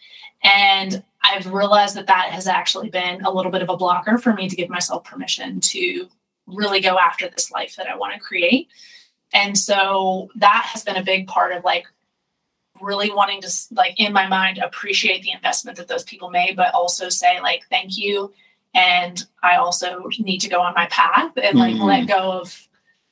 And 0.43 1.03
I've 1.23 1.51
realized 1.51 1.95
that 1.95 2.07
that 2.07 2.29
has 2.31 2.47
actually 2.47 2.89
been 2.89 3.23
a 3.23 3.31
little 3.31 3.51
bit 3.51 3.61
of 3.61 3.69
a 3.69 3.77
blocker 3.77 4.17
for 4.17 4.33
me 4.33 4.49
to 4.49 4.55
give 4.55 4.69
myself 4.69 5.03
permission 5.03 5.59
to 5.61 6.07
really 6.47 6.81
go 6.81 6.97
after 6.99 7.27
this 7.27 7.51
life 7.51 7.75
that 7.75 7.87
I 7.87 7.95
want 7.95 8.13
to 8.13 8.19
create. 8.19 8.67
And 9.33 9.57
so 9.57 10.29
that 10.35 10.69
has 10.71 10.83
been 10.83 10.97
a 10.97 11.03
big 11.03 11.27
part 11.27 11.51
of 11.51 11.63
like 11.63 11.87
really 12.81 13.09
wanting 13.11 13.41
to 13.41 13.51
like 13.71 13.99
in 13.99 14.11
my 14.13 14.27
mind 14.27 14.57
appreciate 14.57 15.23
the 15.23 15.31
investment 15.31 15.77
that 15.77 15.87
those 15.87 16.03
people 16.03 16.29
made 16.29 16.57
but 16.57 16.73
also 16.73 17.07
say 17.07 17.39
like 17.39 17.65
thank 17.69 17.97
you 17.97 18.33
and 18.75 19.25
i 19.41 19.55
also 19.55 20.07
need 20.19 20.39
to 20.39 20.49
go 20.49 20.61
on 20.61 20.73
my 20.75 20.85
path 20.87 21.31
and 21.41 21.57
like 21.57 21.73
mm-hmm. 21.73 21.83
let 21.83 22.07
go 22.07 22.39
of 22.39 22.67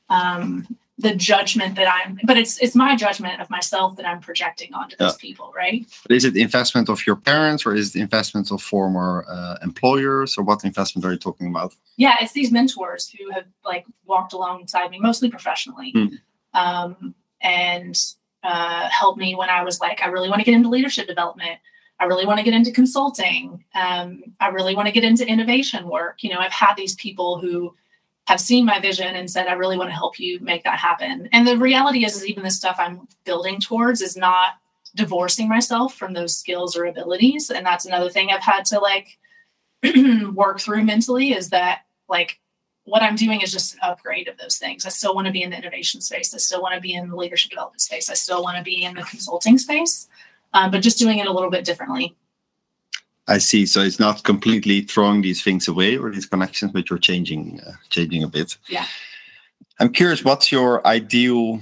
um 0.10 0.68
the 1.00 1.16
judgment 1.16 1.76
that 1.76 1.92
i'm 1.92 2.20
but 2.24 2.38
it's 2.38 2.60
it's 2.60 2.76
my 2.76 2.96
judgment 2.96 3.42
of 3.42 3.50
myself 3.50 3.96
that 3.96 4.06
i'm 4.06 4.20
projecting 4.20 4.72
onto 4.76 4.96
those 4.98 5.16
people 5.16 5.52
right 5.56 5.86
but 6.04 6.16
is 6.16 6.24
it 6.24 6.34
the 6.34 6.42
investment 6.42 6.88
of 6.88 7.06
your 7.08 7.16
parents 7.16 7.66
or 7.66 7.74
is 7.74 7.96
it 7.96 8.00
investment 8.00 8.52
of 8.52 8.62
former 8.62 9.26
uh, 9.28 9.58
employers 9.64 10.38
or 10.38 10.44
what 10.44 10.64
investment 10.64 11.04
are 11.04 11.12
you 11.12 11.18
talking 11.18 11.48
about 11.48 11.74
yeah 11.98 12.16
it's 12.22 12.34
these 12.34 12.52
mentors 12.52 13.10
who 13.10 13.32
have 13.32 13.46
like 13.66 13.86
walked 14.06 14.34
alongside 14.34 14.92
me 14.92 15.00
mostly 15.00 15.30
professionally 15.30 15.92
mm. 15.96 16.20
um 16.54 17.16
and 17.42 17.98
uh, 18.44 18.90
helped 18.90 19.18
me 19.18 19.36
when 19.36 19.50
I 19.50 19.64
was 19.64 19.80
like, 19.80 20.02
I 20.02 20.08
really 20.08 20.30
want 20.30 20.40
to 20.40 20.46
get 20.46 20.54
into 20.54 20.70
leadership 20.70 21.08
development. 21.08 21.60
I 22.04 22.06
really 22.06 22.26
want 22.26 22.38
to 22.38 22.44
get 22.44 22.54
into 22.54 22.70
consulting. 22.70 23.64
Um, 23.74 24.24
I 24.42 24.50
really 24.50 24.76
want 24.76 24.88
to 24.88 24.92
get 24.92 25.06
into 25.06 25.26
innovation 25.26 25.88
work. 25.88 26.22
You 26.22 26.32
know, 26.32 26.40
I've 26.40 26.52
had 26.52 26.76
these 26.76 26.96
people 26.96 27.40
who 27.40 27.74
have 28.28 28.42
seen 28.42 28.66
my 28.66 28.78
vision 28.78 29.16
and 29.16 29.32
said, 29.32 29.48
I 29.48 29.54
really 29.54 29.78
want 29.78 29.90
to 29.90 29.96
help 29.96 30.20
you 30.20 30.38
make 30.42 30.66
that 30.66 30.80
happen. 30.80 31.30
And 31.32 31.48
the 31.48 31.58
reality 31.58 32.04
is, 32.04 32.18
is 32.18 32.28
even 32.28 32.44
the 32.44 32.52
stuff 32.52 32.76
I'm 32.78 33.08
building 33.24 33.62
towards 33.62 34.02
is 34.02 34.18
not 34.18 34.56
divorcing 34.96 35.48
myself 35.48 35.96
from 35.96 36.12
those 36.12 36.36
skills 36.36 36.76
or 36.76 36.84
abilities. 36.84 37.50
And 37.50 37.66
that's 37.66 37.86
another 37.86 38.10
thing 38.10 38.32
I've 38.32 38.44
had 38.44 38.66
to 38.66 38.80
like 38.80 39.18
work 40.34 40.60
through 40.60 40.84
mentally 40.84 41.32
is 41.32 41.52
that 41.52 41.84
like 42.10 42.42
what 42.84 43.02
I'm 43.02 43.16
doing 43.16 43.40
is 43.40 43.52
just 43.54 43.76
an 43.76 43.80
upgrade 43.82 44.28
of 44.28 44.38
those 44.38 44.58
things. 44.58 44.86
I 44.86 44.90
still 44.90 45.16
want 45.16 45.28
to 45.28 45.34
be 45.34 45.42
in 45.42 45.52
the 45.52 45.58
innovation 45.58 46.02
space. 46.02 46.34
I 46.34 46.38
still 46.38 46.62
want 46.62 46.76
to 46.76 46.82
be 46.82 46.94
in 46.94 47.08
the 47.08 47.16
leadership 47.16 47.52
development 47.52 47.80
space. 47.80 48.10
I 48.10 48.14
still 48.14 48.44
want 48.44 48.58
to 48.58 48.64
be 48.64 48.84
in 48.84 48.96
the 48.96 49.04
consulting 49.04 49.58
space, 49.58 50.10
um, 50.54 50.72
but 50.72 50.82
just 50.82 51.00
doing 51.00 51.20
it 51.20 51.28
a 51.28 51.32
little 51.32 51.50
bit 51.50 51.66
differently. 51.66 52.16
I 53.28 53.38
see. 53.38 53.66
So 53.66 53.82
it's 53.82 54.00
not 54.00 54.24
completely 54.24 54.82
throwing 54.82 55.22
these 55.22 55.42
things 55.42 55.68
away 55.68 55.98
or 55.98 56.12
these 56.12 56.26
connections, 56.26 56.72
but 56.72 56.90
you're 56.90 57.00
changing, 57.00 57.62
uh, 57.66 57.72
changing 57.90 58.24
a 58.24 58.28
bit. 58.28 58.58
Yeah. 58.68 58.86
I'm 59.80 59.92
curious. 59.92 60.24
What's 60.24 60.52
your 60.52 60.86
ideal 60.86 61.62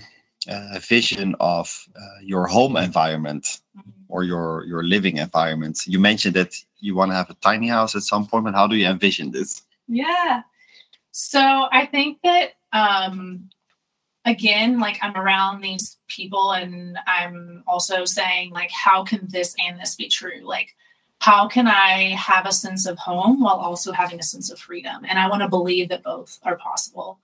uh, 0.50 0.80
vision 0.80 1.36
of 1.40 1.88
uh, 1.96 2.20
your 2.22 2.48
home 2.48 2.76
environment 2.78 3.62
mm-hmm. 3.78 3.90
or 4.10 4.24
your 4.24 4.66
your 4.66 4.84
living 4.84 5.18
environment? 5.18 5.86
You 5.86 6.00
mentioned 6.00 6.36
that 6.36 6.56
you 6.80 6.96
want 6.96 7.12
to 7.12 7.16
have 7.16 7.30
a 7.30 7.36
tiny 7.36 7.68
house 7.68 7.96
at 7.96 8.04
some 8.04 8.28
point, 8.28 8.46
but 8.46 8.56
how 8.56 8.68
do 8.68 8.76
you 8.76 8.88
envision 8.88 9.32
this? 9.32 9.62
Yeah. 9.88 10.42
So 11.12 11.68
I 11.72 11.86
think 11.86 12.20
that 12.24 12.54
um 12.74 13.50
again, 14.26 14.80
like 14.80 15.00
I'm 15.02 15.16
around 15.16 15.62
these 15.62 15.98
people 16.08 16.52
and 16.52 16.98
I'm 17.08 17.64
also 17.68 18.06
saying 18.06 18.52
like 18.52 18.72
how 18.72 19.04
can 19.04 19.28
this 19.30 19.56
and 19.60 19.80
this 19.80 19.96
be 19.96 20.08
true? 20.08 20.42
Like 20.44 20.76
how 21.20 21.48
can 21.48 21.68
I 21.68 22.16
have 22.16 22.46
a 22.46 22.52
sense 22.52 22.86
of 22.88 22.98
home 22.98 23.42
while 23.42 23.56
also 23.56 23.92
having 23.92 24.20
a 24.20 24.24
sense 24.24 24.52
of 24.52 24.60
freedom? 24.60 25.06
And 25.08 25.20
I 25.20 25.30
want 25.30 25.42
to 25.44 25.50
believe 25.50 25.90
that 25.90 26.04
both 26.04 26.40
are 26.44 26.58
possible. 26.58 27.20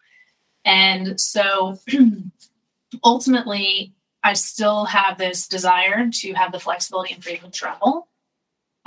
And 0.65 1.19
so 1.19 1.79
ultimately, 3.03 3.93
I 4.23 4.33
still 4.33 4.86
have 4.86 5.17
this 5.17 5.47
desire 5.47 6.10
to 6.12 6.33
have 6.33 6.51
the 6.51 6.60
flexibility 6.60 7.13
and 7.13 7.23
freedom 7.23 7.49
to 7.49 7.57
travel 7.57 8.07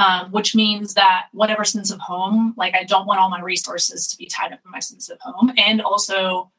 um, 0.01 0.31
which 0.31 0.55
means 0.55 0.95
that 0.95 1.27
whatever 1.33 1.63
sense 1.63 1.91
of 1.91 2.01
home, 2.01 2.55
like 2.57 2.75
I 2.75 2.85
don't 2.85 3.07
want 3.07 3.21
all 3.21 3.29
my 3.29 3.43
resources 3.43 4.07
to 4.09 4.17
be 4.17 4.25
tied 4.25 4.51
up 4.51 4.61
in 4.65 4.71
my 4.71 4.79
sense 4.79 5.11
of 5.11 5.21
home. 5.21 5.53
And 5.59 5.83
also 5.83 6.51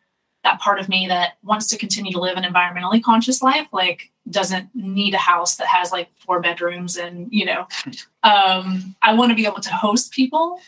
that 0.43 0.59
part 0.59 0.79
of 0.79 0.89
me 0.89 1.07
that 1.07 1.33
wants 1.43 1.67
to 1.67 1.77
continue 1.77 2.11
to 2.11 2.19
live 2.19 2.37
an 2.37 2.43
environmentally 2.43 3.01
conscious 3.01 3.41
life, 3.41 3.67
like 3.71 4.11
doesn't 4.29 4.69
need 4.73 5.13
a 5.13 5.19
house 5.19 5.55
that 5.57 5.67
has 5.67 5.91
like 5.91 6.09
four 6.25 6.39
bedrooms 6.39 6.97
and, 6.97 7.27
you 7.31 7.45
know, 7.45 7.67
um, 8.23 8.95
I 9.01 9.13
want 9.13 9.29
to 9.29 9.35
be 9.35 9.45
able 9.45 9.61
to 9.61 9.73
host 9.73 10.11
people, 10.11 10.59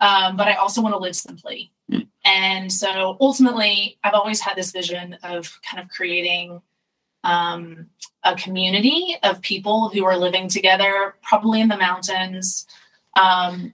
um, 0.00 0.36
but 0.36 0.48
I 0.48 0.54
also 0.54 0.80
want 0.80 0.94
to 0.94 0.98
live 0.98 1.16
simply. 1.16 1.70
Hmm. 1.90 2.00
And 2.24 2.72
so 2.72 3.16
ultimately, 3.20 3.98
I've 4.04 4.14
always 4.14 4.40
had 4.40 4.56
this 4.56 4.70
vision 4.70 5.16
of 5.22 5.60
kind 5.62 5.82
of 5.82 5.90
creating 5.90 6.62
um, 7.24 7.88
a 8.24 8.34
community 8.36 9.16
of 9.22 9.40
people 9.40 9.88
who 9.90 10.04
are 10.04 10.16
living 10.16 10.48
together, 10.48 11.14
probably 11.22 11.60
in 11.60 11.68
the 11.68 11.76
mountains, 11.76 12.66
um, 13.18 13.72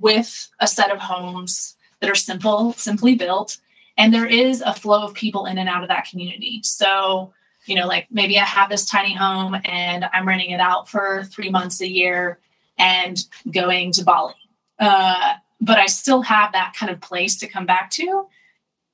with 0.00 0.50
a 0.60 0.66
set 0.66 0.90
of 0.90 0.98
homes 0.98 1.76
that 2.00 2.10
are 2.10 2.14
simple, 2.14 2.72
simply 2.74 3.14
built. 3.14 3.58
And 3.96 4.12
there 4.12 4.26
is 4.26 4.60
a 4.60 4.74
flow 4.74 5.04
of 5.04 5.14
people 5.14 5.46
in 5.46 5.58
and 5.58 5.68
out 5.68 5.82
of 5.82 5.88
that 5.88 6.08
community. 6.08 6.60
So, 6.64 7.32
you 7.66 7.76
know, 7.76 7.86
like 7.86 8.08
maybe 8.10 8.38
I 8.38 8.44
have 8.44 8.68
this 8.68 8.86
tiny 8.86 9.14
home 9.14 9.56
and 9.64 10.04
I'm 10.12 10.26
renting 10.26 10.50
it 10.50 10.60
out 10.60 10.88
for 10.88 11.24
three 11.24 11.50
months 11.50 11.80
a 11.80 11.88
year 11.88 12.40
and 12.76 13.18
going 13.50 13.92
to 13.92 14.04
Bali. 14.04 14.34
Uh, 14.78 15.34
but 15.60 15.78
I 15.78 15.86
still 15.86 16.22
have 16.22 16.52
that 16.52 16.74
kind 16.76 16.90
of 16.90 17.00
place 17.00 17.36
to 17.36 17.46
come 17.46 17.66
back 17.66 17.90
to 17.92 18.26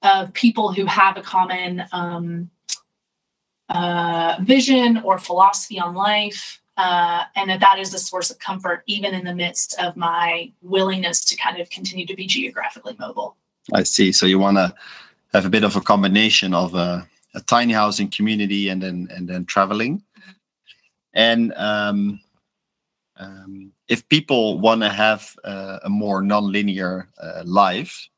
of 0.02 0.32
people 0.32 0.72
who 0.72 0.86
have 0.86 1.16
a 1.16 1.22
common 1.22 1.84
um, 1.92 2.50
uh, 3.68 4.36
vision 4.40 4.98
or 4.98 5.18
philosophy 5.18 5.78
on 5.78 5.94
life. 5.94 6.60
Uh, 6.76 7.24
and 7.36 7.50
that 7.50 7.60
that 7.60 7.78
is 7.78 7.92
a 7.92 7.98
source 7.98 8.30
of 8.30 8.38
comfort, 8.38 8.82
even 8.86 9.12
in 9.12 9.24
the 9.24 9.34
midst 9.34 9.78
of 9.78 9.96
my 9.98 10.50
willingness 10.62 11.22
to 11.22 11.36
kind 11.36 11.60
of 11.60 11.68
continue 11.68 12.06
to 12.06 12.14
be 12.14 12.26
geographically 12.26 12.96
mobile. 12.98 13.36
I 13.72 13.82
see. 13.84 14.12
So 14.12 14.26
you 14.26 14.38
want 14.38 14.56
to 14.56 14.74
have 15.32 15.46
a 15.46 15.50
bit 15.50 15.64
of 15.64 15.76
a 15.76 15.80
combination 15.80 16.54
of 16.54 16.74
a, 16.74 17.06
a, 17.34 17.40
tiny 17.42 17.72
housing 17.72 18.08
community 18.08 18.68
and 18.68 18.82
then 18.82 19.08
and 19.14 19.28
then 19.28 19.44
traveling. 19.44 20.02
And 21.12 21.52
um, 21.54 22.20
um, 23.16 23.72
if 23.88 24.08
people 24.08 24.58
want 24.58 24.82
to 24.82 24.88
have 24.88 25.36
uh, 25.44 25.78
a 25.84 25.88
more 25.88 26.22
non-linear 26.22 27.08
uh, 27.20 27.42
life, 27.44 28.08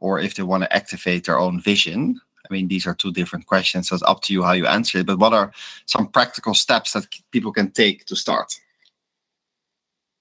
or 0.00 0.18
if 0.18 0.34
they 0.34 0.42
want 0.42 0.62
to 0.64 0.72
activate 0.74 1.24
their 1.24 1.38
own 1.38 1.60
vision, 1.60 2.20
I 2.48 2.52
mean, 2.52 2.68
these 2.68 2.86
are 2.86 2.94
two 2.94 3.12
different 3.12 3.46
questions, 3.46 3.88
so 3.88 3.94
it's 3.94 4.02
up 4.04 4.20
to 4.22 4.32
you 4.32 4.42
how 4.42 4.52
you 4.52 4.66
answer 4.66 4.98
it. 4.98 5.06
But 5.06 5.18
what 5.18 5.32
are 5.32 5.52
some 5.86 6.08
practical 6.08 6.54
steps 6.54 6.92
that 6.92 7.06
people 7.30 7.52
can 7.52 7.70
take 7.70 8.04
to 8.06 8.16
start? 8.16 8.54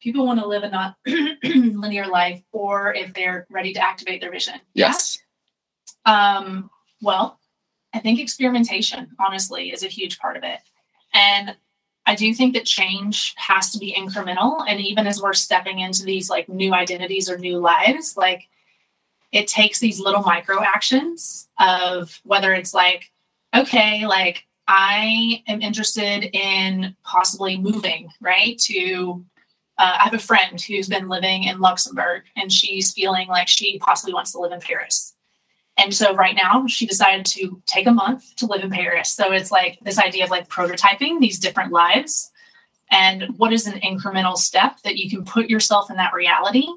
People 0.01 0.25
want 0.25 0.39
to 0.39 0.47
live 0.47 0.63
a 0.63 0.69
not 0.69 0.95
linear 1.05 2.07
life, 2.07 2.41
or 2.51 2.93
if 2.93 3.13
they're 3.13 3.45
ready 3.49 3.73
to 3.73 3.79
activate 3.79 4.21
their 4.21 4.31
vision. 4.31 4.55
Yes. 4.73 5.19
Yeah? 6.05 6.37
Um, 6.37 6.69
well, 7.01 7.39
I 7.93 7.99
think 7.99 8.19
experimentation, 8.19 9.11
honestly, 9.19 9.71
is 9.71 9.83
a 9.83 9.87
huge 9.87 10.19
part 10.19 10.37
of 10.37 10.43
it. 10.43 10.59
And 11.13 11.55
I 12.05 12.15
do 12.15 12.33
think 12.33 12.53
that 12.53 12.65
change 12.65 13.33
has 13.37 13.71
to 13.71 13.79
be 13.79 13.93
incremental. 13.93 14.65
And 14.67 14.79
even 14.79 15.07
as 15.07 15.21
we're 15.21 15.33
stepping 15.33 15.79
into 15.79 16.03
these 16.03 16.29
like 16.29 16.49
new 16.49 16.73
identities 16.73 17.29
or 17.29 17.37
new 17.37 17.59
lives, 17.59 18.17
like 18.17 18.47
it 19.31 19.47
takes 19.47 19.79
these 19.79 19.99
little 19.99 20.21
micro 20.21 20.61
actions 20.63 21.47
of 21.59 22.19
whether 22.23 22.53
it's 22.53 22.73
like, 22.73 23.11
okay, 23.55 24.05
like 24.07 24.45
I 24.67 25.43
am 25.47 25.61
interested 25.61 26.29
in 26.35 26.95
possibly 27.03 27.57
moving, 27.57 28.09
right? 28.19 28.57
To, 28.59 29.25
uh, 29.81 29.97
I 29.99 30.03
have 30.03 30.13
a 30.13 30.19
friend 30.19 30.61
who's 30.61 30.87
been 30.87 31.09
living 31.09 31.45
in 31.45 31.59
Luxembourg 31.59 32.21
and 32.35 32.53
she's 32.53 32.91
feeling 32.91 33.27
like 33.27 33.47
she 33.47 33.79
possibly 33.79 34.13
wants 34.13 34.31
to 34.33 34.39
live 34.39 34.51
in 34.51 34.61
Paris. 34.61 35.15
And 35.75 35.91
so 35.91 36.13
right 36.13 36.35
now 36.35 36.67
she 36.67 36.85
decided 36.85 37.25
to 37.27 37.59
take 37.65 37.87
a 37.87 37.91
month 37.91 38.35
to 38.35 38.45
live 38.45 38.63
in 38.63 38.69
Paris. 38.69 39.11
So 39.11 39.31
it's 39.31 39.51
like 39.51 39.79
this 39.81 39.97
idea 39.97 40.23
of 40.23 40.29
like 40.29 40.49
prototyping 40.49 41.19
these 41.19 41.39
different 41.39 41.71
lives 41.71 42.29
and 42.91 43.23
what 43.37 43.53
is 43.53 43.65
an 43.65 43.79
incremental 43.79 44.37
step 44.37 44.79
that 44.83 44.97
you 44.97 45.09
can 45.09 45.25
put 45.25 45.49
yourself 45.49 45.89
in 45.89 45.97
that 45.97 46.13
reality 46.13 46.67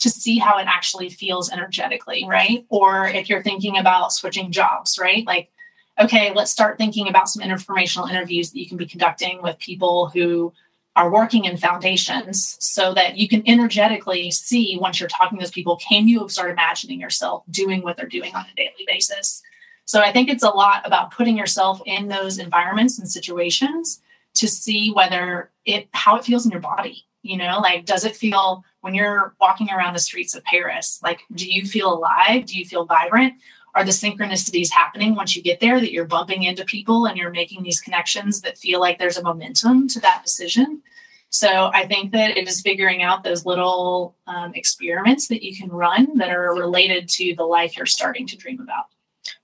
to 0.00 0.10
see 0.10 0.38
how 0.38 0.58
it 0.58 0.66
actually 0.66 1.10
feels 1.10 1.52
energetically, 1.52 2.24
right? 2.28 2.66
Or 2.70 3.06
if 3.06 3.28
you're 3.28 3.42
thinking 3.42 3.78
about 3.78 4.12
switching 4.12 4.50
jobs, 4.50 4.98
right? 4.98 5.24
Like, 5.24 5.52
okay, 6.00 6.32
let's 6.34 6.50
start 6.50 6.76
thinking 6.76 7.06
about 7.06 7.28
some 7.28 7.42
informational 7.42 8.08
interviews 8.08 8.50
that 8.50 8.58
you 8.58 8.66
can 8.66 8.78
be 8.78 8.86
conducting 8.86 9.42
with 9.42 9.60
people 9.60 10.08
who 10.08 10.52
are 10.98 11.10
working 11.10 11.44
in 11.44 11.56
foundations 11.56 12.56
so 12.58 12.92
that 12.92 13.16
you 13.16 13.28
can 13.28 13.48
energetically 13.48 14.32
see 14.32 14.76
once 14.80 14.98
you're 14.98 15.08
talking 15.08 15.38
to 15.38 15.44
those 15.44 15.52
people, 15.52 15.76
can 15.76 16.08
you 16.08 16.28
start 16.28 16.50
imagining 16.50 17.00
yourself 17.00 17.44
doing 17.50 17.82
what 17.82 17.96
they're 17.96 18.06
doing 18.06 18.34
on 18.34 18.44
a 18.52 18.54
daily 18.56 18.84
basis? 18.84 19.40
So 19.84 20.00
I 20.00 20.12
think 20.12 20.28
it's 20.28 20.42
a 20.42 20.50
lot 20.50 20.84
about 20.84 21.12
putting 21.12 21.38
yourself 21.38 21.80
in 21.86 22.08
those 22.08 22.38
environments 22.38 22.98
and 22.98 23.08
situations 23.08 24.00
to 24.34 24.48
see 24.48 24.90
whether 24.90 25.50
it 25.64 25.88
how 25.92 26.16
it 26.16 26.24
feels 26.24 26.44
in 26.44 26.50
your 26.50 26.60
body 26.60 27.04
you 27.22 27.36
know 27.36 27.58
like 27.60 27.84
does 27.84 28.04
it 28.04 28.14
feel 28.14 28.64
when 28.82 28.94
you're 28.94 29.34
walking 29.40 29.68
around 29.70 29.94
the 29.94 29.98
streets 29.98 30.34
of 30.34 30.44
paris 30.44 31.00
like 31.02 31.22
do 31.34 31.50
you 31.50 31.66
feel 31.66 31.92
alive 31.92 32.46
do 32.46 32.56
you 32.56 32.64
feel 32.64 32.84
vibrant 32.84 33.34
are 33.78 33.84
the 33.84 33.90
synchronicities 33.90 34.70
happening 34.70 35.14
once 35.14 35.36
you 35.36 35.42
get 35.42 35.60
there 35.60 35.80
that 35.80 35.92
you're 35.92 36.04
bumping 36.04 36.42
into 36.42 36.64
people 36.64 37.06
and 37.06 37.16
you're 37.16 37.30
making 37.30 37.62
these 37.62 37.80
connections 37.80 38.40
that 38.40 38.58
feel 38.58 38.80
like 38.80 38.98
there's 38.98 39.16
a 39.16 39.22
momentum 39.22 39.88
to 39.88 40.00
that 40.00 40.22
decision 40.24 40.82
so 41.30 41.70
i 41.72 41.86
think 41.86 42.12
that 42.12 42.36
it 42.36 42.48
is 42.48 42.60
figuring 42.60 43.02
out 43.02 43.22
those 43.22 43.46
little 43.46 44.14
um, 44.26 44.52
experiments 44.54 45.28
that 45.28 45.42
you 45.42 45.56
can 45.56 45.68
run 45.70 46.18
that 46.18 46.30
are 46.30 46.54
related 46.54 47.08
to 47.08 47.34
the 47.36 47.44
life 47.44 47.76
you're 47.76 47.86
starting 47.86 48.26
to 48.26 48.36
dream 48.36 48.60
about 48.60 48.86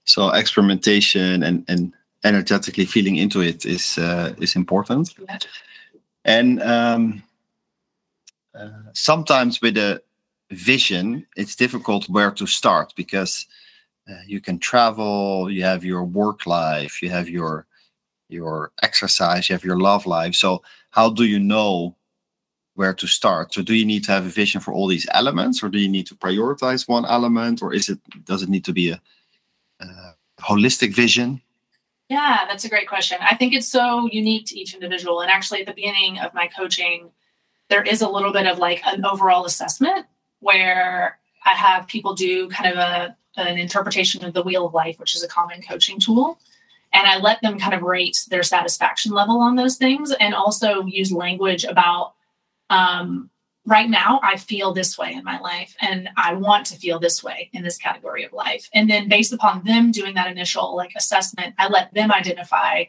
so 0.05 0.31
experimentation 0.31 1.43
and 1.43 1.65
and 1.69 1.93
energetically 2.25 2.87
feeling 2.87 3.17
into 3.17 3.43
it 3.43 3.65
is 3.65 3.99
uh, 3.99 4.35
is 4.39 4.57
important. 4.57 5.15
Yeah. 5.19 5.39
And 6.25 6.63
um, 6.63 7.23
uh, 8.59 8.91
sometimes 8.95 9.61
with 9.61 9.77
a 9.77 10.03
vision, 10.51 11.27
it's 11.37 11.55
difficult 11.55 12.09
where 12.09 12.31
to 12.33 12.47
start 12.47 12.95
because 12.97 13.47
uh, 14.09 14.21
you 14.27 14.41
can 14.41 14.59
travel, 14.59 15.51
you 15.51 15.63
have 15.63 15.85
your 15.85 16.05
work 16.05 16.47
life, 16.47 17.03
you 17.03 17.11
have 17.11 17.29
your 17.29 17.67
your 18.29 18.73
exercise, 18.83 19.49
you 19.49 19.55
have 19.55 19.65
your 19.65 19.79
love 19.79 20.07
life. 20.07 20.35
So 20.35 20.63
how 20.91 21.11
do 21.11 21.25
you 21.25 21.39
know 21.39 21.95
where 22.75 22.95
to 22.95 23.07
start? 23.07 23.55
So 23.55 23.63
do 23.63 23.75
you 23.75 23.85
need 23.85 24.05
to 24.05 24.13
have 24.13 24.27
a 24.27 24.29
vision 24.29 24.61
for 24.61 24.73
all 24.73 24.89
these 24.89 25.07
elements, 25.13 25.63
or 25.63 25.69
do 25.69 25.79
you 25.79 25.89
need 25.89 26.07
to 26.09 26.15
prioritize 26.15 26.89
one 26.89 27.05
element, 27.05 27.63
or 27.63 27.73
is 27.73 27.89
it 27.89 27.99
does 28.25 28.43
it 28.43 28.49
need 28.49 28.65
to 28.65 28.73
be 28.73 28.91
a, 28.91 29.01
a 29.81 30.15
holistic 30.41 30.95
vision? 30.95 31.41
Yeah, 32.09 32.45
that's 32.47 32.65
a 32.65 32.69
great 32.69 32.89
question. 32.89 33.19
I 33.21 33.35
think 33.35 33.55
it's 33.55 33.69
so 33.69 34.09
unique 34.13 34.47
to 34.47 34.59
each 34.59 34.75
individual. 34.75 35.21
And 35.21 35.31
actually, 35.31 35.61
at 35.61 35.67
the 35.67 35.73
beginning 35.73 36.19
of 36.19 36.35
my 36.35 36.49
coaching, 36.49 37.11
there 37.71 37.83
is 37.83 38.03
a 38.03 38.09
little 38.09 38.33
bit 38.33 38.47
of 38.47 38.59
like 38.59 38.83
an 38.85 39.07
overall 39.07 39.47
assessment 39.47 40.07
where 40.41 41.19
I 41.47 41.55
have 41.55 41.87
people 41.87 42.15
do 42.15 42.49
kind 42.49 42.71
of 42.71 42.79
a 42.79 43.17
an 43.37 43.59
interpretation 43.59 44.25
of 44.25 44.33
the 44.33 44.43
wheel 44.43 44.67
of 44.67 44.75
life, 44.75 44.99
which 44.99 45.15
is 45.15 45.23
a 45.23 45.29
common 45.29 45.63
coaching 45.63 45.99
tool. 45.99 46.39
And 46.93 47.07
I 47.07 47.19
let 47.19 47.43
them 47.43 47.59
kind 47.59 47.75
of 47.75 47.83
rate 47.83 48.25
their 48.29 48.45
satisfaction 48.45 49.13
level 49.13 49.41
on 49.41 49.57
those 49.57 49.77
things 49.77 50.13
and 50.21 50.35
also 50.35 50.85
use 50.85 51.11
language 51.11 51.65
about 51.65 52.15
um, 52.71 53.31
right 53.67 53.89
now 53.89 54.21
I 54.23 54.37
feel 54.37 54.73
this 54.73 54.99
way 54.99 55.13
in 55.13 55.25
my 55.25 55.39
life 55.41 55.75
and 55.81 56.09
I 56.17 56.35
want 56.35 56.67
to 56.67 56.77
feel 56.77 56.99
this 56.99 57.23
way 57.23 57.51
in 57.53 57.63
this 57.63 57.79
category 57.79 58.25
of 58.25 58.33
life. 58.33 58.69
And 58.73 58.89
then 58.89 59.09
based 59.09 59.33
upon 59.33 59.65
them 59.65 59.91
doing 59.91 60.15
that 60.15 60.31
initial 60.31 60.77
like 60.77 60.93
assessment, 60.97 61.55
I 61.59 61.69
let 61.69 61.93
them 61.95 62.13
identify 62.13 62.85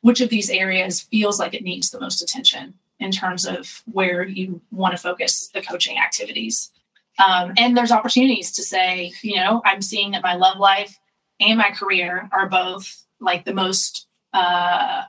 which 0.00 0.20
of 0.20 0.28
these 0.28 0.50
areas 0.50 1.00
feels 1.00 1.38
like 1.38 1.54
it 1.54 1.64
needs 1.64 1.90
the 1.90 2.00
most 2.00 2.22
attention 2.22 2.74
in 2.98 3.10
terms 3.10 3.46
of 3.46 3.82
where 3.92 4.22
you 4.24 4.60
want 4.70 4.92
to 4.92 5.02
focus 5.02 5.48
the 5.48 5.62
coaching 5.62 5.98
activities. 5.98 6.70
Um, 7.18 7.52
and 7.56 7.76
there's 7.76 7.92
opportunities 7.92 8.52
to 8.52 8.62
say, 8.62 9.12
you 9.22 9.36
know, 9.36 9.62
I'm 9.64 9.82
seeing 9.82 10.10
that 10.12 10.22
my 10.22 10.34
love 10.34 10.58
life 10.58 10.98
and 11.40 11.58
my 11.58 11.70
career 11.70 12.28
are 12.32 12.48
both 12.48 13.04
like 13.20 13.44
the 13.44 13.54
most, 13.54 14.06
uh, 14.32 15.02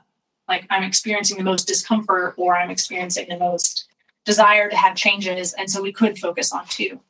like 0.48 0.66
I'm 0.70 0.82
experiencing 0.82 1.36
the 1.36 1.44
most 1.44 1.66
discomfort 1.66 2.34
or 2.36 2.56
I'm 2.56 2.70
experiencing 2.70 3.28
the 3.28 3.38
most 3.38 3.86
desire 4.24 4.68
to 4.70 4.76
have 4.76 4.96
changes. 4.96 5.52
And 5.54 5.70
so 5.70 5.82
we 5.82 5.92
could 5.92 6.18
focus 6.18 6.52
on 6.52 6.64
two. 6.68 7.00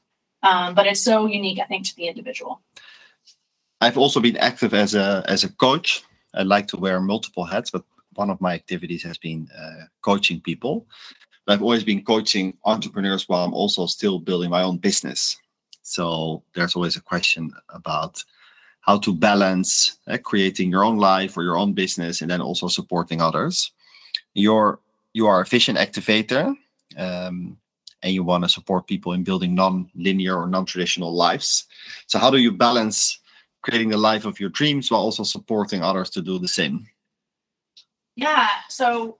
Um, 0.42 0.74
but 0.74 0.86
it's 0.86 1.02
so 1.02 1.26
unique, 1.26 1.58
I 1.60 1.64
think, 1.64 1.84
to 1.86 1.96
the 1.96 2.08
individual. 2.08 2.60
I've 3.80 3.98
also 3.98 4.20
been 4.20 4.36
active 4.36 4.74
as 4.74 4.94
a 4.94 5.24
as 5.28 5.44
a 5.44 5.48
coach. 5.48 6.02
I 6.34 6.42
like 6.42 6.66
to 6.68 6.76
wear 6.76 7.00
multiple 7.00 7.44
hats, 7.44 7.70
but 7.70 7.84
one 8.14 8.30
of 8.30 8.40
my 8.40 8.54
activities 8.54 9.02
has 9.04 9.18
been 9.18 9.48
uh, 9.56 9.84
coaching 10.02 10.40
people. 10.40 10.86
I've 11.48 11.62
always 11.62 11.84
been 11.84 12.04
coaching 12.04 12.56
entrepreneurs 12.64 13.28
while 13.28 13.44
I'm 13.44 13.54
also 13.54 13.86
still 13.86 14.18
building 14.18 14.50
my 14.50 14.62
own 14.62 14.76
business. 14.76 15.36
So 15.82 16.42
there's 16.54 16.76
always 16.76 16.96
a 16.96 17.00
question 17.00 17.52
about 17.70 18.22
how 18.80 18.98
to 18.98 19.14
balance 19.14 19.98
uh, 20.06 20.18
creating 20.18 20.70
your 20.70 20.84
own 20.84 20.98
life 20.98 21.36
or 21.36 21.42
your 21.42 21.56
own 21.56 21.72
business 21.72 22.20
and 22.20 22.30
then 22.30 22.42
also 22.42 22.68
supporting 22.68 23.20
others. 23.22 23.72
You're 24.34 24.80
you 25.14 25.26
are 25.26 25.40
a 25.40 25.46
vision 25.46 25.76
activator, 25.76 26.54
um, 26.96 27.56
and 28.02 28.12
you 28.12 28.22
want 28.22 28.44
to 28.44 28.48
support 28.48 28.86
people 28.86 29.14
in 29.14 29.24
building 29.24 29.54
non-linear 29.54 30.36
or 30.36 30.46
non-traditional 30.46 31.12
lives. 31.12 31.64
So 32.06 32.18
how 32.18 32.30
do 32.30 32.36
you 32.36 32.52
balance 32.52 33.18
creating 33.62 33.88
the 33.88 33.96
life 33.96 34.26
of 34.26 34.38
your 34.38 34.50
dreams 34.50 34.90
while 34.90 35.00
also 35.00 35.24
supporting 35.24 35.82
others 35.82 36.10
to 36.10 36.22
do 36.22 36.38
the 36.38 36.46
same? 36.46 36.86
Yeah. 38.16 38.48
So 38.68 39.18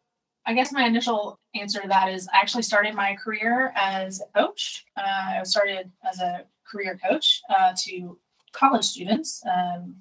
I 0.49 0.55
guess 0.55 0.73
my 0.73 0.87
initial 0.87 1.39
answer 1.55 1.83
to 1.83 1.89
that 1.89 2.09
is 2.09 2.27
I 2.33 2.39
actually 2.39 2.63
started 2.63 2.95
my 2.95 3.15
career 3.23 3.71
as 3.77 4.23
a 4.23 4.39
coach. 4.41 4.87
Uh, 4.97 5.41
I 5.41 5.43
started 5.43 5.91
as 6.11 6.21
a 6.21 6.47
career 6.67 6.99
coach 7.07 7.43
uh, 7.51 7.75
to 7.85 8.19
college 8.53 8.87
students 8.87 9.43
um, 9.45 9.97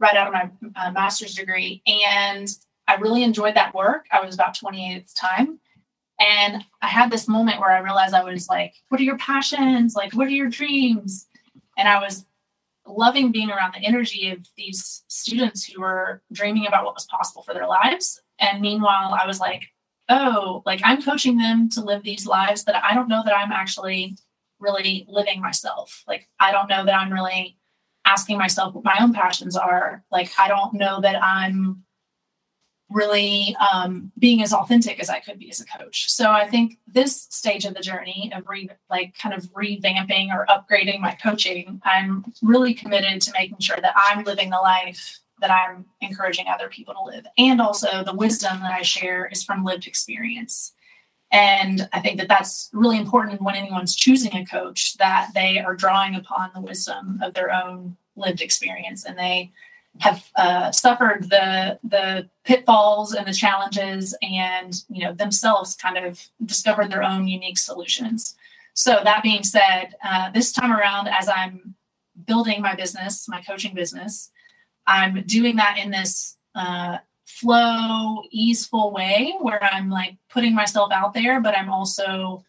right 0.00 0.16
out 0.16 0.26
of 0.26 0.32
my 0.32 0.50
uh, 0.74 0.90
master's 0.90 1.36
degree. 1.36 1.80
And 1.86 2.48
I 2.88 2.96
really 2.96 3.22
enjoyed 3.22 3.54
that 3.54 3.72
work. 3.72 4.06
I 4.10 4.20
was 4.20 4.34
about 4.34 4.58
28 4.58 4.96
at 4.96 5.06
the 5.06 5.14
time. 5.14 5.60
And 6.18 6.64
I 6.82 6.88
had 6.88 7.12
this 7.12 7.28
moment 7.28 7.60
where 7.60 7.70
I 7.70 7.78
realized 7.78 8.14
I 8.14 8.24
was 8.24 8.48
like, 8.48 8.74
what 8.88 9.00
are 9.00 9.04
your 9.04 9.18
passions? 9.18 9.94
Like, 9.94 10.12
what 10.12 10.26
are 10.26 10.30
your 10.30 10.50
dreams? 10.50 11.28
And 11.78 11.88
I 11.88 12.00
was 12.00 12.24
loving 12.84 13.30
being 13.30 13.50
around 13.50 13.74
the 13.74 13.86
energy 13.86 14.30
of 14.30 14.44
these 14.56 15.04
students 15.06 15.64
who 15.64 15.80
were 15.80 16.20
dreaming 16.32 16.66
about 16.66 16.84
what 16.84 16.94
was 16.94 17.06
possible 17.06 17.42
for 17.42 17.54
their 17.54 17.68
lives. 17.68 18.20
And 18.40 18.60
meanwhile, 18.60 19.14
I 19.14 19.24
was 19.24 19.38
like, 19.38 19.68
oh, 20.08 20.62
like 20.66 20.80
I'm 20.84 21.02
coaching 21.02 21.38
them 21.38 21.68
to 21.70 21.80
live 21.80 22.02
these 22.02 22.26
lives 22.26 22.64
that 22.64 22.82
I 22.84 22.94
don't 22.94 23.08
know 23.08 23.22
that 23.24 23.36
I'm 23.36 23.52
actually 23.52 24.16
really 24.60 25.04
living 25.08 25.40
myself. 25.40 26.02
Like, 26.06 26.28
I 26.40 26.52
don't 26.52 26.68
know 26.68 26.84
that 26.84 26.94
I'm 26.94 27.12
really 27.12 27.58
asking 28.04 28.38
myself 28.38 28.74
what 28.74 28.84
my 28.84 28.96
own 29.00 29.12
passions 29.12 29.56
are. 29.56 30.04
Like, 30.10 30.30
I 30.38 30.48
don't 30.48 30.74
know 30.74 31.00
that 31.00 31.22
I'm 31.22 31.84
really 32.90 33.56
um, 33.72 34.12
being 34.18 34.42
as 34.42 34.52
authentic 34.52 35.00
as 35.00 35.08
I 35.08 35.20
could 35.20 35.38
be 35.38 35.50
as 35.50 35.60
a 35.60 35.78
coach. 35.78 36.10
So 36.10 36.30
I 36.30 36.46
think 36.46 36.78
this 36.86 37.26
stage 37.30 37.64
of 37.64 37.74
the 37.74 37.80
journey 37.80 38.30
of 38.34 38.44
re- 38.46 38.68
like 38.90 39.16
kind 39.18 39.34
of 39.34 39.44
revamping 39.52 40.28
or 40.28 40.46
upgrading 40.46 41.00
my 41.00 41.16
coaching, 41.20 41.80
I'm 41.84 42.24
really 42.42 42.74
committed 42.74 43.22
to 43.22 43.32
making 43.32 43.58
sure 43.60 43.78
that 43.80 43.94
I'm 43.96 44.24
living 44.24 44.50
the 44.50 44.58
life 44.58 45.18
that 45.40 45.50
I'm 45.50 45.84
encouraging 46.00 46.46
other 46.48 46.68
people 46.68 46.94
to 46.94 47.02
live. 47.02 47.26
And 47.38 47.60
also 47.60 48.04
the 48.04 48.14
wisdom 48.14 48.60
that 48.60 48.72
I 48.72 48.82
share 48.82 49.26
is 49.26 49.42
from 49.42 49.64
lived 49.64 49.86
experience. 49.86 50.72
And 51.30 51.88
I 51.92 52.00
think 52.00 52.18
that 52.18 52.28
that's 52.28 52.70
really 52.72 52.98
important 52.98 53.42
when 53.42 53.56
anyone's 53.56 53.96
choosing 53.96 54.34
a 54.36 54.46
coach 54.46 54.96
that 54.98 55.30
they 55.34 55.58
are 55.58 55.74
drawing 55.74 56.14
upon 56.14 56.50
the 56.54 56.60
wisdom 56.60 57.18
of 57.22 57.34
their 57.34 57.52
own 57.52 57.96
lived 58.16 58.40
experience 58.40 59.04
and 59.04 59.18
they 59.18 59.50
have 60.00 60.24
uh, 60.36 60.70
suffered 60.72 61.28
the 61.30 61.78
the 61.84 62.28
pitfalls 62.44 63.14
and 63.14 63.26
the 63.26 63.32
challenges 63.32 64.16
and 64.22 64.82
you 64.88 65.04
know 65.04 65.12
themselves 65.12 65.76
kind 65.76 65.96
of 65.96 66.28
discovered 66.44 66.90
their 66.90 67.02
own 67.02 67.28
unique 67.28 67.58
solutions 67.58 68.34
so 68.74 69.00
that 69.04 69.22
being 69.22 69.42
said 69.42 69.94
uh, 70.04 70.30
this 70.30 70.52
time 70.52 70.72
around 70.72 71.08
as 71.08 71.28
i'm 71.28 71.74
building 72.26 72.60
my 72.60 72.74
business 72.74 73.28
my 73.28 73.40
coaching 73.42 73.74
business 73.74 74.30
I'm 74.86 75.22
doing 75.26 75.56
that 75.56 75.78
in 75.78 75.90
this 75.90 76.36
uh, 76.54 76.98
flow, 77.24 78.22
easeful 78.30 78.92
way 78.92 79.34
where 79.40 79.62
I'm 79.62 79.90
like 79.90 80.16
putting 80.28 80.54
myself 80.54 80.92
out 80.92 81.14
there, 81.14 81.40
but 81.40 81.56
I'm 81.56 81.70
also 81.70 82.44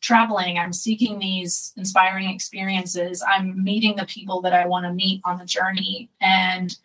traveling. 0.00 0.58
I'm 0.58 0.72
seeking 0.72 1.18
these 1.18 1.72
inspiring 1.76 2.28
experiences. 2.30 3.22
I'm 3.26 3.62
meeting 3.64 3.96
the 3.96 4.06
people 4.06 4.40
that 4.42 4.52
I 4.52 4.66
want 4.66 4.86
to 4.86 4.92
meet 4.92 5.20
on 5.24 5.38
the 5.38 5.44
journey. 5.44 6.08
And 6.20 6.76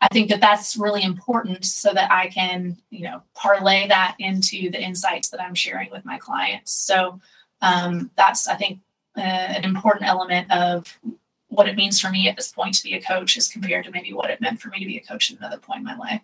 I 0.00 0.08
think 0.08 0.28
that 0.28 0.40
that's 0.40 0.76
really 0.76 1.02
important 1.02 1.64
so 1.64 1.92
that 1.92 2.12
I 2.12 2.28
can, 2.28 2.76
you 2.90 3.04
know, 3.04 3.22
parlay 3.34 3.88
that 3.88 4.16
into 4.18 4.70
the 4.70 4.80
insights 4.80 5.30
that 5.30 5.42
I'm 5.42 5.54
sharing 5.54 5.90
with 5.90 6.04
my 6.04 6.18
clients. 6.18 6.72
So 6.72 7.20
um, 7.62 8.10
that's, 8.16 8.46
I 8.46 8.54
think, 8.54 8.80
uh, 9.16 9.20
an 9.20 9.64
important 9.64 10.06
element 10.06 10.50
of 10.52 10.98
what 11.48 11.68
it 11.68 11.76
means 11.76 12.00
for 12.00 12.10
me 12.10 12.28
at 12.28 12.36
this 12.36 12.52
point 12.52 12.74
to 12.74 12.82
be 12.82 12.94
a 12.94 13.00
coach 13.00 13.36
as 13.36 13.48
compared 13.48 13.84
to 13.84 13.90
maybe 13.90 14.12
what 14.12 14.30
it 14.30 14.40
meant 14.40 14.60
for 14.60 14.68
me 14.68 14.78
to 14.78 14.86
be 14.86 14.98
a 14.98 15.00
coach 15.00 15.32
at 15.32 15.38
another 15.38 15.58
point 15.58 15.78
in 15.78 15.84
my 15.84 15.96
life. 15.96 16.20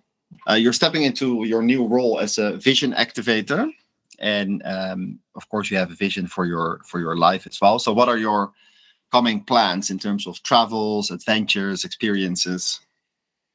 Uh, 0.48 0.54
you're 0.54 0.72
stepping 0.72 1.02
into 1.02 1.44
your 1.44 1.62
new 1.62 1.86
role 1.86 2.18
as 2.18 2.38
a 2.38 2.56
vision 2.56 2.92
activator, 2.92 3.70
and 4.18 4.62
um, 4.64 5.18
of 5.34 5.48
course, 5.48 5.70
you 5.70 5.76
have 5.76 5.90
a 5.90 5.94
vision 5.94 6.26
for 6.26 6.44
your 6.44 6.80
for 6.84 7.00
your 7.00 7.16
life 7.16 7.46
as 7.46 7.60
well. 7.60 7.78
So, 7.78 7.92
what 7.92 8.08
are 8.08 8.18
your 8.18 8.52
coming 9.12 9.42
plans 9.42 9.90
in 9.90 9.98
terms 9.98 10.26
of 10.26 10.42
travels, 10.42 11.10
adventures, 11.10 11.84
experiences? 11.84 12.80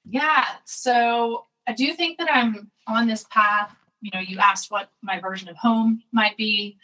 Yeah, 0.09 0.45
so 0.65 1.45
I 1.67 1.73
do 1.73 1.93
think 1.93 2.17
that 2.17 2.29
I'm 2.33 2.71
on 2.87 3.07
this 3.07 3.25
path. 3.29 3.75
You 4.01 4.11
know, 4.13 4.21
you 4.21 4.39
asked 4.39 4.71
what 4.71 4.89
my 5.01 5.19
version 5.19 5.49
of 5.49 5.57
home 5.57 6.01
might 6.11 6.37
be. 6.37 6.77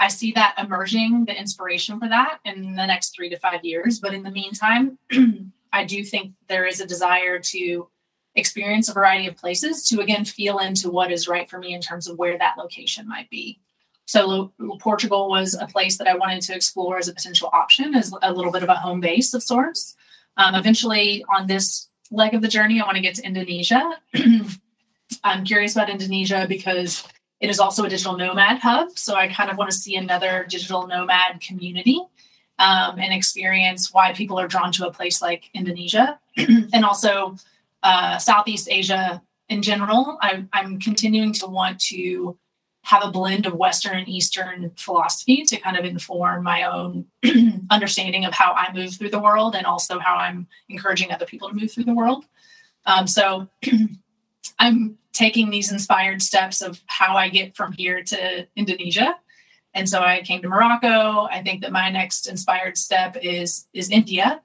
I 0.00 0.08
see 0.08 0.32
that 0.32 0.54
emerging, 0.58 1.26
the 1.26 1.38
inspiration 1.38 1.98
for 1.98 2.08
that 2.08 2.38
in 2.44 2.74
the 2.74 2.86
next 2.86 3.14
three 3.14 3.28
to 3.30 3.38
five 3.38 3.64
years. 3.64 4.00
But 4.00 4.14
in 4.14 4.22
the 4.22 4.30
meantime, 4.30 4.98
I 5.72 5.84
do 5.84 6.04
think 6.04 6.32
there 6.48 6.66
is 6.66 6.80
a 6.80 6.86
desire 6.86 7.38
to 7.38 7.88
experience 8.34 8.88
a 8.88 8.92
variety 8.92 9.28
of 9.28 9.36
places 9.36 9.88
to 9.88 10.00
again 10.00 10.24
feel 10.24 10.58
into 10.58 10.90
what 10.90 11.12
is 11.12 11.28
right 11.28 11.48
for 11.48 11.58
me 11.58 11.72
in 11.72 11.80
terms 11.80 12.08
of 12.08 12.18
where 12.18 12.36
that 12.36 12.58
location 12.58 13.08
might 13.08 13.30
be. 13.30 13.60
So 14.06 14.52
Portugal 14.80 15.28
was 15.28 15.54
a 15.54 15.66
place 15.66 15.96
that 15.98 16.06
I 16.06 16.16
wanted 16.16 16.42
to 16.42 16.54
explore 16.54 16.98
as 16.98 17.08
a 17.08 17.14
potential 17.14 17.48
option, 17.52 17.94
as 17.94 18.12
a 18.22 18.32
little 18.32 18.52
bit 18.52 18.62
of 18.62 18.68
a 18.68 18.74
home 18.74 19.00
base 19.00 19.32
of 19.32 19.42
sorts. 19.42 19.94
Um, 20.36 20.54
eventually, 20.54 21.24
on 21.34 21.46
this 21.46 21.88
leg 22.10 22.34
of 22.34 22.42
the 22.42 22.48
journey, 22.48 22.80
I 22.80 22.84
want 22.84 22.96
to 22.96 23.02
get 23.02 23.14
to 23.16 23.24
Indonesia. 23.24 23.98
I'm 25.24 25.44
curious 25.44 25.74
about 25.74 25.88
Indonesia 25.88 26.44
because 26.48 27.06
it 27.44 27.50
is 27.50 27.60
also 27.60 27.84
a 27.84 27.90
digital 27.90 28.16
nomad 28.16 28.58
hub. 28.58 28.96
So 28.96 29.16
I 29.16 29.28
kind 29.28 29.50
of 29.50 29.58
want 29.58 29.70
to 29.70 29.76
see 29.76 29.96
another 29.96 30.46
digital 30.48 30.86
nomad 30.86 31.42
community 31.42 32.00
um, 32.58 32.98
and 32.98 33.12
experience 33.12 33.92
why 33.92 34.14
people 34.14 34.40
are 34.40 34.48
drawn 34.48 34.72
to 34.72 34.86
a 34.86 34.90
place 34.90 35.20
like 35.20 35.50
Indonesia 35.52 36.18
and 36.38 36.86
also 36.86 37.36
uh, 37.82 38.16
Southeast 38.16 38.66
Asia 38.70 39.20
in 39.50 39.60
general, 39.60 40.16
I, 40.22 40.46
I'm 40.54 40.80
continuing 40.80 41.34
to 41.34 41.46
want 41.46 41.80
to 41.92 42.38
have 42.84 43.04
a 43.04 43.10
blend 43.10 43.44
of 43.44 43.52
Western 43.52 43.98
and 43.98 44.08
Eastern 44.08 44.72
philosophy 44.78 45.42
to 45.42 45.58
kind 45.58 45.76
of 45.76 45.84
inform 45.84 46.44
my 46.44 46.62
own 46.62 47.04
understanding 47.70 48.24
of 48.24 48.32
how 48.32 48.52
I 48.52 48.72
move 48.72 48.94
through 48.94 49.10
the 49.10 49.20
world 49.20 49.54
and 49.54 49.66
also 49.66 49.98
how 49.98 50.14
I'm 50.14 50.46
encouraging 50.70 51.12
other 51.12 51.26
people 51.26 51.50
to 51.50 51.54
move 51.54 51.72
through 51.72 51.84
the 51.84 51.94
world. 51.94 52.24
Um, 52.86 53.06
so 53.06 53.48
I'm 54.64 54.98
taking 55.12 55.50
these 55.50 55.70
inspired 55.70 56.22
steps 56.22 56.62
of 56.62 56.80
how 56.86 57.16
I 57.16 57.28
get 57.28 57.54
from 57.54 57.72
here 57.72 58.02
to 58.02 58.46
Indonesia. 58.56 59.16
And 59.74 59.88
so 59.88 60.00
I 60.00 60.22
came 60.22 60.40
to 60.42 60.48
Morocco. 60.48 61.28
I 61.30 61.42
think 61.42 61.60
that 61.62 61.72
my 61.72 61.90
next 61.90 62.28
inspired 62.28 62.78
step 62.78 63.16
is 63.22 63.66
is 63.74 63.90
India. 63.90 64.40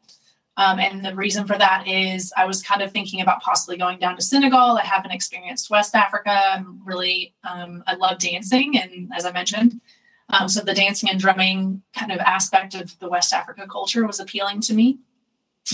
Um, 0.57 0.77
and 0.77 1.05
the 1.05 1.15
reason 1.15 1.47
for 1.47 1.57
that 1.57 1.87
is 1.87 2.33
I 2.35 2.45
was 2.45 2.61
kind 2.61 2.81
of 2.81 2.91
thinking 2.91 3.21
about 3.21 3.41
possibly 3.41 3.77
going 3.77 3.97
down 3.97 4.17
to 4.17 4.21
Senegal. 4.21 4.77
I 4.77 4.83
haven't 4.83 5.11
experienced 5.11 5.69
West 5.69 5.95
Africa. 5.95 6.37
I'm 6.53 6.81
really, 6.83 7.33
um, 7.49 7.81
I 7.87 7.95
love 7.95 8.19
dancing. 8.19 8.77
And 8.77 9.09
as 9.15 9.25
I 9.25 9.31
mentioned, 9.31 9.79
um, 10.27 10.49
so 10.49 10.59
the 10.59 10.73
dancing 10.73 11.09
and 11.09 11.17
drumming 11.17 11.81
kind 11.95 12.11
of 12.11 12.19
aspect 12.19 12.75
of 12.75 12.99
the 12.99 13.07
West 13.07 13.31
Africa 13.31 13.67
culture 13.71 14.05
was 14.05 14.19
appealing 14.19 14.59
to 14.61 14.73
me. 14.73 14.99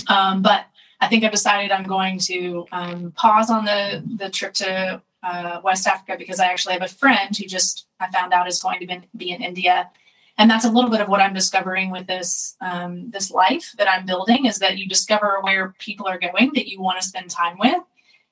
Um, 0.08 0.44
but 0.44 0.66
I 1.02 1.08
think 1.08 1.24
I've 1.24 1.32
decided 1.32 1.72
I'm 1.72 1.84
going 1.84 2.20
to 2.20 2.66
um, 2.72 3.12
pause 3.12 3.50
on 3.50 3.66
the, 3.66 4.04
the 4.18 4.30
trip 4.30 4.54
to 4.56 5.02
uh, 5.24 5.60
West 5.64 5.88
Africa 5.88 6.16
because 6.18 6.40
I 6.40 6.46
actually 6.46 6.74
have 6.74 6.84
a 6.84 6.88
friend 6.88 7.36
who 7.36 7.46
just 7.46 7.88
I 8.00 8.10
found 8.12 8.34
out 8.34 8.48
is 8.48 8.62
going 8.62 8.80
to 8.80 9.02
be, 9.16 9.32
in 9.32 9.42
India. 9.42 9.90
And 10.38 10.50
that's 10.50 10.66
a 10.66 10.72
little 10.72 10.90
bit 10.90 11.00
of 11.00 11.08
what 11.08 11.22
i'm 11.22 11.34
discovering 11.34 11.92
with 11.92 12.08
this 12.08 12.58
um, 12.60 13.10
this 13.10 13.32
life 13.32 13.74
that 13.78 13.90
i'm 13.90 14.06
building 14.06 14.46
is 14.46 14.60
that 14.60 14.78
you 14.78 14.86
discover 14.86 15.40
where 15.42 15.74
people 15.80 16.08
are 16.08 16.20
going 16.20 16.52
that 16.56 16.70
you 16.70 16.82
want 16.82 17.00
to 17.02 17.08
spend 17.08 17.30
time 17.30 17.58
with. 17.58 17.82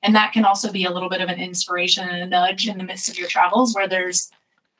And 0.02 0.14
that 0.14 0.32
can 0.32 0.44
also 0.44 0.70
be 0.70 0.84
a 0.84 0.90
little 0.90 1.08
bit 1.08 1.22
of 1.22 1.30
an 1.30 1.40
inspiration 1.40 2.06
and 2.06 2.22
a 2.22 2.26
nudge 2.26 2.68
in 2.68 2.76
the 2.76 2.84
midst 2.84 3.08
of 3.08 3.18
your 3.18 3.28
travels 3.28 3.74
where 3.74 3.88
there's 3.88 4.30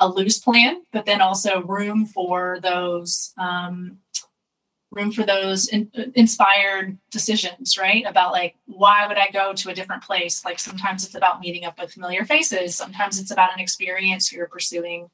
a 0.01 0.09
loose 0.09 0.39
plan 0.39 0.83
but 0.93 1.07
then 1.07 1.21
also 1.21 1.63
room 1.63 2.05
for 2.05 2.59
those 2.63 3.33
um, 3.39 3.99
room 4.95 5.11
for 5.11 5.25
those 5.25 5.69
in, 5.69 5.91
inspired 6.15 6.97
decisions 7.11 7.77
right 7.79 8.05
about 8.07 8.33
like 8.33 8.55
why 8.67 9.07
would 9.07 9.19
i 9.19 9.29
go 9.33 9.53
to 9.53 9.71
a 9.71 9.75
different 9.75 10.03
place 10.03 10.45
like 10.45 10.59
sometimes 10.59 11.05
it's 11.05 11.15
about 11.15 11.41
meeting 11.41 11.65
up 11.65 11.79
with 11.79 11.93
familiar 11.93 12.25
faces 12.25 12.75
sometimes 12.75 13.21
it's 13.21 13.31
about 13.31 13.53
an 13.53 13.61
experience 13.61 14.33
you're 14.33 14.49
pursuing 14.49 15.09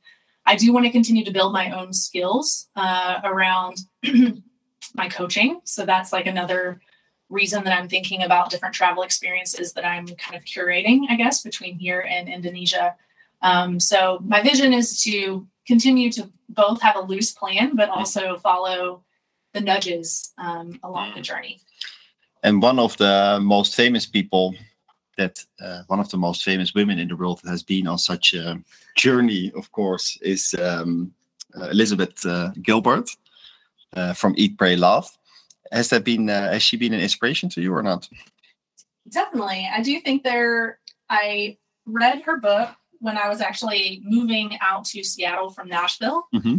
I 0.47 0.57
do 0.57 0.73
want 0.73 0.87
to 0.87 0.93
continue 0.93 1.25
to 1.25 1.31
build 1.31 1.53
my 1.53 1.71
own 1.71 1.93
skills 1.93 2.69
uh, 2.77 3.21
around 3.25 3.79
my 4.95 5.09
coaching. 5.09 5.61
So 5.65 5.85
that's 5.85 6.13
like 6.13 6.27
another 6.27 6.81
reason 7.29 7.63
that 7.65 7.79
I'm 7.79 7.89
thinking 7.89 8.23
about 8.23 8.51
different 8.51 8.75
travel 8.75 9.03
experiences 9.03 9.73
that 9.75 9.87
I'm 9.87 10.07
kind 10.07 10.37
of 10.37 10.45
curating, 10.45 11.03
I 11.09 11.17
guess, 11.17 11.43
between 11.43 11.79
here 11.79 12.01
and 12.01 12.29
Indonesia. 12.29 12.97
Um, 13.43 13.79
so 13.79 14.19
my 14.25 14.43
vision 14.43 14.73
is 14.73 15.01
to 15.05 15.47
continue 15.67 16.11
to 16.13 16.29
both 16.49 16.83
have 16.83 16.97
a 16.97 17.01
loose 17.01 17.31
plan, 17.31 17.77
but 17.77 17.89
also 17.89 18.37
follow 18.39 19.05
the 19.53 19.61
nudges 19.61 20.33
um, 20.39 20.79
along 20.83 21.15
the 21.15 21.21
journey. 21.21 21.61
And 22.43 22.63
one 22.63 22.79
of 22.79 22.97
the 22.97 23.39
most 23.43 23.75
famous 23.75 24.07
people 24.07 24.55
that 25.17 25.45
uh, 25.61 25.83
one 25.89 26.01
of 26.01 26.09
the 26.09 26.17
most 26.17 26.45
famous 26.45 26.75
women 26.75 26.99
in 26.99 27.09
the 27.09 27.17
world 27.17 27.41
that 27.43 27.51
has 27.51 27.63
been 27.63 27.87
on 27.87 27.99
such 27.99 28.33
a 28.33 28.59
journey, 28.97 29.53
of 29.55 29.71
course, 29.73 30.19
is 30.23 30.55
um, 30.55 31.13
uh, 31.57 31.69
Elizabeth 31.69 32.25
uh, 32.25 32.51
Gilbert 32.63 33.11
uh, 33.95 34.15
from 34.15 34.35
Eat, 34.37 34.57
Pray, 34.57 34.77
Love. 34.77 35.07
Has 35.73 35.91
that 35.91 36.05
been? 36.05 36.29
Uh, 36.31 36.53
has 36.53 36.63
she 36.63 36.77
been 36.77 36.95
an 36.95 37.01
inspiration 37.01 37.49
to 37.51 37.61
you 37.61 37.73
or 37.75 37.83
not? 37.83 38.09
Definitely, 39.09 39.69
I 39.73 39.83
do 39.83 40.01
think 40.01 40.25
there. 40.25 40.79
I 41.09 41.59
read 41.87 42.23
her 42.23 42.39
book 42.39 42.71
when 43.01 43.17
I 43.17 43.29
was 43.29 43.41
actually 43.41 44.01
moving 44.05 44.57
out 44.61 44.85
to 44.87 45.03
Seattle 45.03 45.51
from 45.51 45.69
Nashville. 45.69 46.29
Mm-hmm. 46.35 46.59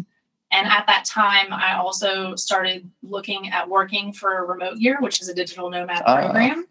And 0.51 0.67
at 0.67 0.85
that 0.87 1.05
time, 1.05 1.53
I 1.53 1.75
also 1.75 2.35
started 2.35 2.89
looking 3.01 3.49
at 3.49 3.69
working 3.69 4.11
for 4.11 4.45
Remote 4.45 4.77
Year, 4.77 4.97
which 4.99 5.21
is 5.21 5.29
a 5.29 5.33
digital 5.33 5.69
nomad 5.69 6.03
ah. 6.05 6.21
program. 6.21 6.65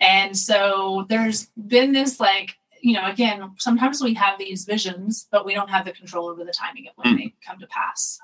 And 0.00 0.36
so 0.36 1.06
there's 1.08 1.46
been 1.66 1.92
this 1.92 2.18
like, 2.18 2.56
you 2.80 2.94
know, 2.94 3.06
again, 3.06 3.52
sometimes 3.58 4.02
we 4.02 4.14
have 4.14 4.38
these 4.38 4.64
visions, 4.64 5.28
but 5.30 5.44
we 5.44 5.54
don't 5.54 5.70
have 5.70 5.84
the 5.84 5.92
control 5.92 6.28
over 6.28 6.42
the 6.42 6.52
timing 6.52 6.88
of 6.88 6.94
when 6.96 7.14
mm. 7.14 7.18
they 7.18 7.34
come 7.46 7.60
to 7.60 7.66
pass. 7.68 8.18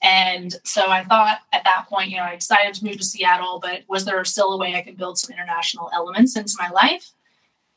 And 0.00 0.54
so 0.64 0.88
I 0.88 1.04
thought 1.04 1.40
at 1.52 1.64
that 1.64 1.86
point, 1.88 2.10
you 2.10 2.16
know, 2.16 2.22
I 2.22 2.36
decided 2.36 2.74
to 2.74 2.84
move 2.84 2.98
to 2.98 3.04
Seattle, 3.04 3.58
but 3.60 3.82
was 3.88 4.04
there 4.04 4.24
still 4.24 4.52
a 4.52 4.56
way 4.56 4.74
I 4.74 4.82
could 4.82 4.96
build 4.96 5.18
some 5.18 5.32
international 5.32 5.90
elements 5.92 6.36
into 6.36 6.54
my 6.58 6.70
life? 6.70 7.10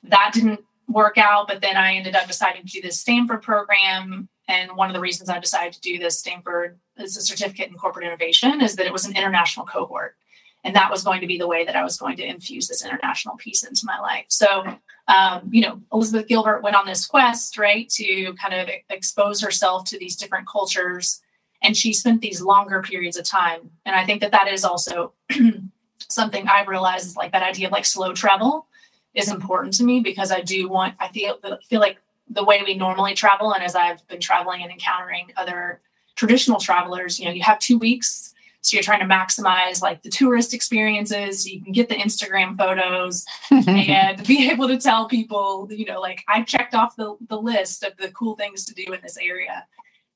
That 0.03 0.31
didn't 0.33 0.61
work 0.87 1.17
out, 1.17 1.47
but 1.47 1.61
then 1.61 1.77
I 1.77 1.95
ended 1.95 2.15
up 2.15 2.27
deciding 2.27 2.65
to 2.65 2.71
do 2.71 2.81
this 2.81 2.99
Stanford 2.99 3.41
program. 3.41 4.29
And 4.51 4.75
one 4.75 4.89
of 4.89 4.93
the 4.93 4.99
reasons 4.99 5.29
I 5.29 5.39
decided 5.39 5.71
to 5.73 5.79
do 5.79 5.97
this 5.97 6.19
Stanford 6.19 6.77
a 6.97 7.07
certificate 7.07 7.69
in 7.69 7.75
corporate 7.75 8.05
innovation 8.05 8.61
is 8.61 8.75
that 8.75 8.85
it 8.85 8.91
was 8.91 9.05
an 9.05 9.15
international 9.15 9.65
cohort 9.65 10.15
and 10.63 10.75
that 10.75 10.91
was 10.91 11.03
going 11.03 11.21
to 11.21 11.27
be 11.27 11.37
the 11.37 11.47
way 11.47 11.65
that 11.65 11.75
I 11.75 11.83
was 11.83 11.97
going 11.97 12.17
to 12.17 12.25
infuse 12.25 12.67
this 12.67 12.85
international 12.85 13.37
piece 13.37 13.63
into 13.63 13.85
my 13.85 13.99
life. 13.99 14.25
So, 14.27 14.63
um, 15.07 15.49
you 15.51 15.61
know, 15.61 15.81
Elizabeth 15.91 16.27
Gilbert 16.27 16.61
went 16.61 16.75
on 16.75 16.85
this 16.85 17.05
quest, 17.05 17.57
right, 17.57 17.89
to 17.89 18.33
kind 18.33 18.53
of 18.53 18.69
expose 18.89 19.41
herself 19.41 19.85
to 19.85 19.97
these 19.97 20.15
different 20.15 20.47
cultures, 20.47 21.21
and 21.63 21.75
she 21.75 21.93
spent 21.93 22.21
these 22.21 22.41
longer 22.41 22.81
periods 22.81 23.17
of 23.17 23.25
time. 23.25 23.71
And 23.85 23.95
I 23.95 24.05
think 24.05 24.21
that 24.21 24.31
that 24.31 24.47
is 24.47 24.63
also 24.63 25.13
something 26.09 26.47
I've 26.47 26.67
realized 26.67 27.07
is 27.07 27.15
like 27.15 27.31
that 27.31 27.43
idea 27.43 27.67
of 27.67 27.71
like 27.71 27.85
slow 27.85 28.13
travel 28.13 28.67
is 29.13 29.31
important 29.31 29.73
to 29.75 29.83
me 29.83 29.99
because 30.01 30.31
I 30.31 30.41
do 30.41 30.69
want 30.69 30.95
I 30.99 31.07
feel 31.09 31.37
feel 31.67 31.79
like 31.79 31.97
the 32.33 32.43
way 32.43 32.61
we 32.65 32.73
normally 32.75 33.13
travel, 33.13 33.53
and 33.53 33.63
as 33.63 33.75
I've 33.75 34.05
been 34.07 34.19
traveling 34.19 34.61
and 34.63 34.71
encountering 34.71 35.31
other 35.37 35.81
traditional 36.15 36.59
travelers, 36.59 37.19
you 37.19 37.25
know, 37.25 37.31
you 37.31 37.43
have 37.43 37.59
two 37.59 37.77
weeks 37.77 38.31
so 38.61 38.75
you're 38.75 38.83
trying 38.83 38.99
to 38.99 39.13
maximize 39.13 39.81
like 39.81 40.03
the 40.03 40.09
tourist 40.09 40.53
experiences. 40.53 41.43
So 41.43 41.49
you 41.49 41.61
can 41.61 41.73
get 41.73 41.89
the 41.89 41.95
Instagram 41.95 42.55
photos 42.57 43.25
and 43.51 44.25
be 44.25 44.49
able 44.49 44.67
to 44.67 44.77
tell 44.77 45.07
people, 45.07 45.67
you 45.71 45.85
know, 45.85 45.99
like 45.99 46.23
I 46.27 46.43
checked 46.43 46.75
off 46.75 46.95
the, 46.95 47.15
the 47.27 47.37
list 47.37 47.83
of 47.83 47.97
the 47.97 48.09
cool 48.11 48.35
things 48.35 48.65
to 48.65 48.73
do 48.75 48.93
in 48.93 49.01
this 49.01 49.17
area. 49.17 49.65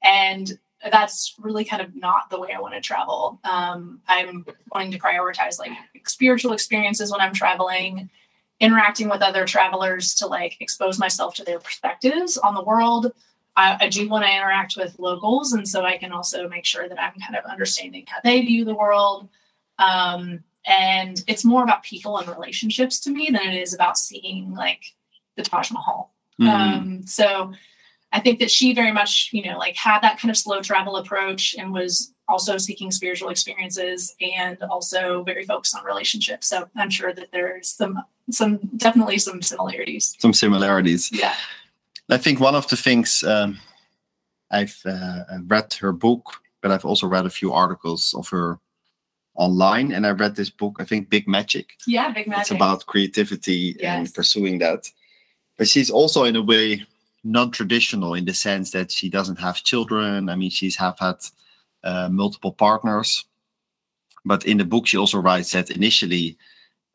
And 0.04 0.58
that's 0.92 1.34
really 1.40 1.66
kind 1.66 1.82
of 1.82 1.96
not 1.96 2.30
the 2.30 2.40
way 2.40 2.50
I 2.56 2.62
want 2.62 2.76
to 2.76 2.82
travel. 2.82 3.40
Um, 3.44 4.02
I'm 4.08 4.46
wanting 4.72 4.92
to 4.92 5.00
prioritize 5.00 5.58
like 5.58 5.72
spiritual 6.06 6.54
experiences 6.54 7.12
when 7.12 7.22
I'm 7.22 7.34
traveling, 7.34 8.12
interacting 8.60 9.10
with 9.10 9.22
other 9.22 9.46
travelers 9.46 10.14
to 10.16 10.28
like 10.28 10.58
expose 10.60 10.98
myself 10.98 11.36
to 11.36 11.44
their 11.44 11.60
perspectives 11.60 12.38
on 12.38 12.56
the 12.56 12.64
world, 12.64 13.12
I, 13.56 13.78
I 13.82 13.90
do 13.90 14.08
want 14.10 14.26
to 14.26 14.32
interact 14.32 14.76
with 14.78 15.00
locals, 15.00 15.54
and 15.54 15.68
so 15.68 15.84
I 15.84 15.98
can 15.98 16.12
also 16.12 16.48
make 16.48 16.66
sure 16.66 16.88
that 16.88 17.00
I'm 17.00 17.20
kind 17.20 17.36
of 17.36 17.50
understanding 17.50 18.06
how 18.08 18.20
they 18.24 18.42
view 18.42 18.66
the 18.66 18.76
world. 18.76 19.30
Um, 19.78 20.44
and 20.66 21.24
it's 21.28 21.46
more 21.46 21.64
about 21.64 21.84
people 21.84 22.18
and 22.18 22.28
relationships 22.28 23.00
to 23.02 23.12
me 23.12 23.30
than 23.32 23.48
it 23.48 23.62
is 23.62 23.74
about 23.74 23.98
seeing 23.98 24.54
like 24.56 24.84
the 25.36 25.44
Taj 25.44 25.72
Mahal. 25.72 26.14
Mm-hmm. 26.42 26.50
Um, 26.50 27.08
so 27.08 27.54
I 28.12 28.20
think 28.20 28.40
that 28.40 28.52
she 28.52 28.74
very 28.74 28.92
much, 28.92 29.30
you 29.32 29.44
know, 29.44 29.58
like 29.58 29.76
had 29.76 30.00
that 30.02 30.20
kind 30.20 30.32
of 30.32 30.38
slow 30.38 30.62
travel 30.62 30.96
approach 30.96 31.56
and 31.58 31.72
was 31.72 32.15
also 32.28 32.58
seeking 32.58 32.92
spiritual 32.92 33.30
experiences 33.30 34.16
and 34.20 34.58
also 34.64 35.24
very 35.24 35.46
focused 35.46 35.76
on 35.76 35.86
relationships. 35.86 36.48
So 36.48 36.68
I'm 36.76 36.90
sure 36.90 37.14
that 37.14 37.32
there's 37.32 37.70
some 37.70 38.02
some 38.32 38.60
definitely 38.78 39.20
some 39.20 39.42
similarities. 39.42 40.16
Some 40.20 40.34
similarities. 40.34 41.12
Yeah. 41.12 41.36
I 42.10 42.18
think 42.18 42.40
one 42.40 42.56
of 42.56 42.68
the 42.68 42.76
things 42.76 43.24
um, 43.24 43.60
I've 44.52 44.80
uh, 44.86 45.24
read 45.48 45.74
her 45.76 45.92
book, 45.92 46.42
but 46.62 46.72
I've 46.72 46.86
also 46.86 47.08
read 47.08 47.26
a 47.26 47.30
few 47.30 47.54
articles 47.54 48.14
of 48.18 48.28
her 48.30 48.60
online, 49.36 49.92
and 49.92 50.06
I 50.06 50.12
read 50.12 50.36
this 50.36 50.50
book. 50.50 50.78
I 50.80 50.86
think 50.86 51.10
Big 51.10 51.28
Magic. 51.28 51.74
Yeah, 51.88 52.12
Big 52.12 52.28
Magic. 52.28 52.42
It's 52.42 52.52
about 52.52 52.86
creativity 52.86 53.76
yes. 53.80 53.98
and 53.98 54.14
pursuing 54.14 54.60
that. 54.60 54.90
But 55.58 55.68
she's 55.68 55.90
also 55.90 56.24
in 56.24 56.36
a 56.36 56.42
way 56.42 56.86
non-traditional 57.24 58.14
in 58.14 58.26
the 58.26 58.34
sense 58.34 58.72
that 58.72 58.92
she 58.92 59.10
doesn't 59.10 59.40
have 59.40 59.64
children. 59.64 60.30
I 60.30 60.36
mean, 60.36 60.52
she's 60.52 60.76
have 60.76 61.00
had 61.00 61.18
multiple 62.12 62.52
partners, 62.52 63.26
but 64.24 64.46
in 64.46 64.58
the 64.58 64.66
book 64.66 64.88
she 64.88 64.98
also 64.98 65.20
writes 65.20 65.52
that 65.52 65.70
initially. 65.70 66.38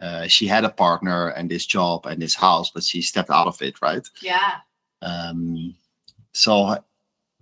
Uh, 0.00 0.26
she 0.26 0.46
had 0.46 0.64
a 0.64 0.70
partner 0.70 1.28
and 1.28 1.50
this 1.50 1.66
job 1.66 2.06
and 2.06 2.22
this 2.22 2.34
house, 2.34 2.70
but 2.70 2.82
she 2.82 3.02
stepped 3.02 3.28
out 3.28 3.46
of 3.46 3.60
it, 3.60 3.82
right? 3.82 4.08
Yeah. 4.22 4.60
Um, 5.02 5.74
so 6.32 6.82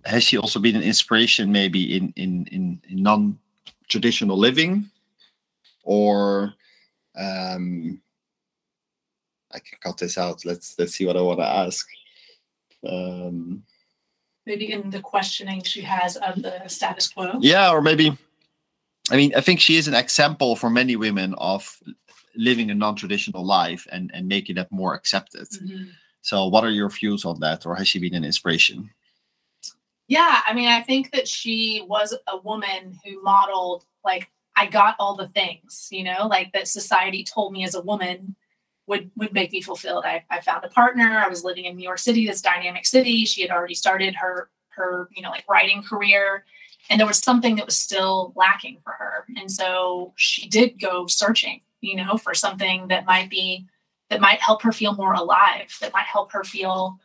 has 0.05 0.23
she 0.23 0.37
also 0.37 0.59
been 0.59 0.75
an 0.75 0.83
inspiration 0.83 1.51
maybe 1.51 1.95
in 1.95 2.13
in 2.15 2.45
in, 2.51 2.81
in 2.89 3.03
non-traditional 3.03 4.37
living 4.37 4.89
or 5.83 6.53
um 7.17 7.99
i 9.51 9.59
can 9.59 9.77
cut 9.81 9.97
this 9.97 10.17
out 10.17 10.45
let's 10.45 10.75
let's 10.79 10.93
see 10.93 11.05
what 11.05 11.17
i 11.17 11.21
want 11.21 11.39
to 11.39 11.45
ask 11.45 11.87
um 12.87 13.63
maybe 14.49 14.71
in 14.73 14.89
the 14.89 14.99
questioning 14.99 15.63
she 15.63 15.81
has 15.81 16.17
of 16.17 16.41
the 16.41 16.67
status 16.67 17.07
quo 17.07 17.37
yeah 17.39 17.71
or 17.71 17.81
maybe 17.81 18.07
i 19.11 19.15
mean 19.15 19.31
i 19.39 19.41
think 19.41 19.59
she 19.59 19.77
is 19.77 19.87
an 19.87 19.93
example 19.93 20.55
for 20.55 20.69
many 20.69 20.95
women 20.97 21.33
of 21.37 21.79
living 22.39 22.71
a 22.71 22.75
non-traditional 22.75 23.45
life 23.45 23.85
and 23.91 24.09
and 24.13 24.27
making 24.27 24.55
that 24.55 24.71
more 24.71 24.93
accepted. 24.93 25.47
Mm-hmm. 25.49 25.89
So, 26.21 26.47
what 26.47 26.63
are 26.63 26.69
your 26.69 26.89
views 26.89 27.25
on 27.25 27.39
that, 27.41 27.65
or 27.65 27.75
has 27.75 27.87
she 27.87 27.99
been 27.99 28.15
an 28.15 28.25
inspiration? 28.25 28.89
Yeah, 30.07 30.41
I 30.45 30.53
mean, 30.53 30.69
I 30.69 30.81
think 30.81 31.11
that 31.11 31.27
she 31.27 31.85
was 31.87 32.15
a 32.27 32.37
woman 32.37 32.97
who 33.05 33.21
modeled 33.21 33.85
like 34.03 34.29
I 34.55 34.65
got 34.65 34.95
all 34.99 35.15
the 35.15 35.27
things, 35.29 35.87
you 35.91 36.03
know, 36.03 36.27
like 36.27 36.51
that 36.53 36.67
society 36.67 37.23
told 37.23 37.53
me 37.53 37.63
as 37.63 37.75
a 37.75 37.81
woman 37.81 38.35
would 38.89 39.11
would 39.15 39.31
make 39.31 39.51
me 39.51 39.61
fulfilled. 39.61 40.03
I, 40.05 40.25
I 40.29 40.41
found 40.41 40.65
a 40.65 40.69
partner. 40.69 41.21
I 41.23 41.29
was 41.29 41.43
living 41.43 41.65
in 41.65 41.77
New 41.77 41.83
York 41.83 41.99
City, 41.99 42.25
this 42.25 42.41
dynamic 42.41 42.85
city. 42.85 43.23
She 43.23 43.41
had 43.41 43.51
already 43.51 43.75
started 43.75 44.15
her 44.15 44.49
her 44.69 45.07
you 45.15 45.21
know 45.21 45.29
like 45.29 45.45
writing 45.47 45.83
career, 45.83 46.43
and 46.89 46.99
there 46.99 47.07
was 47.07 47.19
something 47.19 47.55
that 47.55 47.65
was 47.65 47.77
still 47.77 48.33
lacking 48.35 48.79
for 48.83 48.91
her. 48.91 49.25
And 49.37 49.49
so 49.49 50.13
she 50.17 50.49
did 50.49 50.81
go 50.81 51.05
searching, 51.07 51.61
you 51.81 51.95
know, 51.95 52.17
for 52.17 52.33
something 52.33 52.87
that 52.89 53.05
might 53.05 53.29
be 53.29 53.67
that 54.09 54.19
might 54.19 54.41
help 54.41 54.63
her 54.63 54.71
feel 54.71 54.95
more 54.95 55.13
alive, 55.13 55.77
that 55.81 55.93
might 55.93 56.07
help 56.07 56.31
her 56.31 56.43
feel 56.43 56.99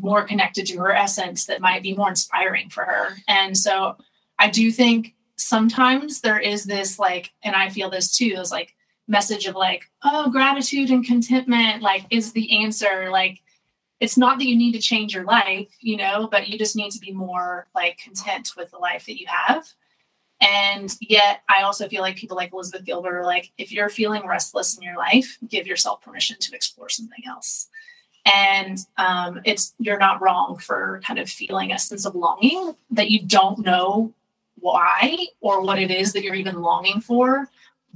more 0.00 0.24
connected 0.24 0.66
to 0.66 0.78
her 0.78 0.92
essence, 0.92 1.46
that 1.46 1.60
might 1.60 1.82
be 1.82 1.94
more 1.94 2.08
inspiring 2.08 2.70
for 2.70 2.84
her. 2.84 3.10
And 3.28 3.56
so 3.56 3.96
I 4.38 4.48
do 4.48 4.72
think 4.72 5.14
sometimes 5.36 6.22
there 6.22 6.38
is 6.38 6.64
this 6.64 6.98
like, 6.98 7.32
and 7.42 7.54
I 7.54 7.68
feel 7.68 7.90
this 7.90 8.16
too, 8.16 8.36
is 8.38 8.50
like 8.50 8.74
message 9.08 9.46
of 9.46 9.54
like, 9.54 9.88
oh, 10.02 10.30
gratitude 10.30 10.90
and 10.90 11.04
contentment, 11.04 11.82
like 11.82 12.06
is 12.10 12.32
the 12.32 12.64
answer. 12.64 13.08
Like 13.10 13.40
it's 14.00 14.16
not 14.16 14.38
that 14.38 14.46
you 14.46 14.56
need 14.56 14.72
to 14.72 14.80
change 14.80 15.14
your 15.14 15.24
life, 15.24 15.68
you 15.80 15.96
know, 15.96 16.28
but 16.30 16.48
you 16.48 16.58
just 16.58 16.76
need 16.76 16.90
to 16.92 17.00
be 17.00 17.12
more 17.12 17.66
like 17.74 17.98
content 17.98 18.52
with 18.56 18.70
the 18.70 18.78
life 18.78 19.06
that 19.06 19.18
you 19.18 19.26
have. 19.28 19.66
And 20.40 20.94
yet, 21.00 21.42
I 21.48 21.62
also 21.62 21.88
feel 21.88 22.02
like 22.02 22.16
people 22.16 22.36
like 22.36 22.52
Elizabeth 22.52 22.84
Gilbert 22.84 23.20
are 23.20 23.24
like, 23.24 23.52
if 23.56 23.72
you're 23.72 23.88
feeling 23.88 24.26
restless 24.26 24.76
in 24.76 24.82
your 24.82 24.96
life, 24.96 25.38
give 25.48 25.66
yourself 25.66 26.02
permission 26.02 26.36
to 26.40 26.54
explore 26.54 26.90
something 26.90 27.24
else. 27.26 27.68
And 28.26 28.78
um, 28.98 29.40
it's 29.44 29.72
you're 29.78 29.98
not 29.98 30.20
wrong 30.20 30.58
for 30.58 31.00
kind 31.06 31.18
of 31.18 31.30
feeling 31.30 31.72
a 31.72 31.78
sense 31.78 32.04
of 32.04 32.14
longing 32.14 32.74
that 32.90 33.10
you 33.10 33.22
don't 33.22 33.64
know 33.64 34.12
why 34.56 35.16
or 35.40 35.62
what 35.62 35.78
it 35.78 35.90
is 35.90 36.12
that 36.12 36.22
you're 36.22 36.34
even 36.34 36.60
longing 36.60 37.00
for, 37.00 37.48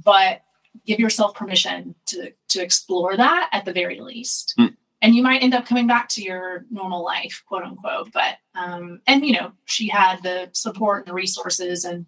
but 0.03 0.41
give 0.85 0.99
yourself 0.99 1.35
permission 1.35 1.95
to 2.07 2.31
to 2.49 2.61
explore 2.61 3.17
that 3.17 3.49
at 3.51 3.65
the 3.65 3.73
very 3.73 3.99
least. 3.99 4.55
Mm. 4.59 4.75
And 5.03 5.15
you 5.15 5.23
might 5.23 5.41
end 5.41 5.55
up 5.55 5.65
coming 5.65 5.87
back 5.87 6.09
to 6.09 6.21
your 6.21 6.65
normal 6.69 7.03
life, 7.03 7.43
quote 7.47 7.63
unquote. 7.63 8.11
But 8.13 8.37
um, 8.55 9.01
and 9.07 9.25
you 9.25 9.33
know, 9.33 9.51
she 9.65 9.87
had 9.87 10.21
the 10.23 10.49
support 10.53 10.99
and 10.99 11.07
the 11.07 11.13
resources 11.13 11.85
and 11.85 12.05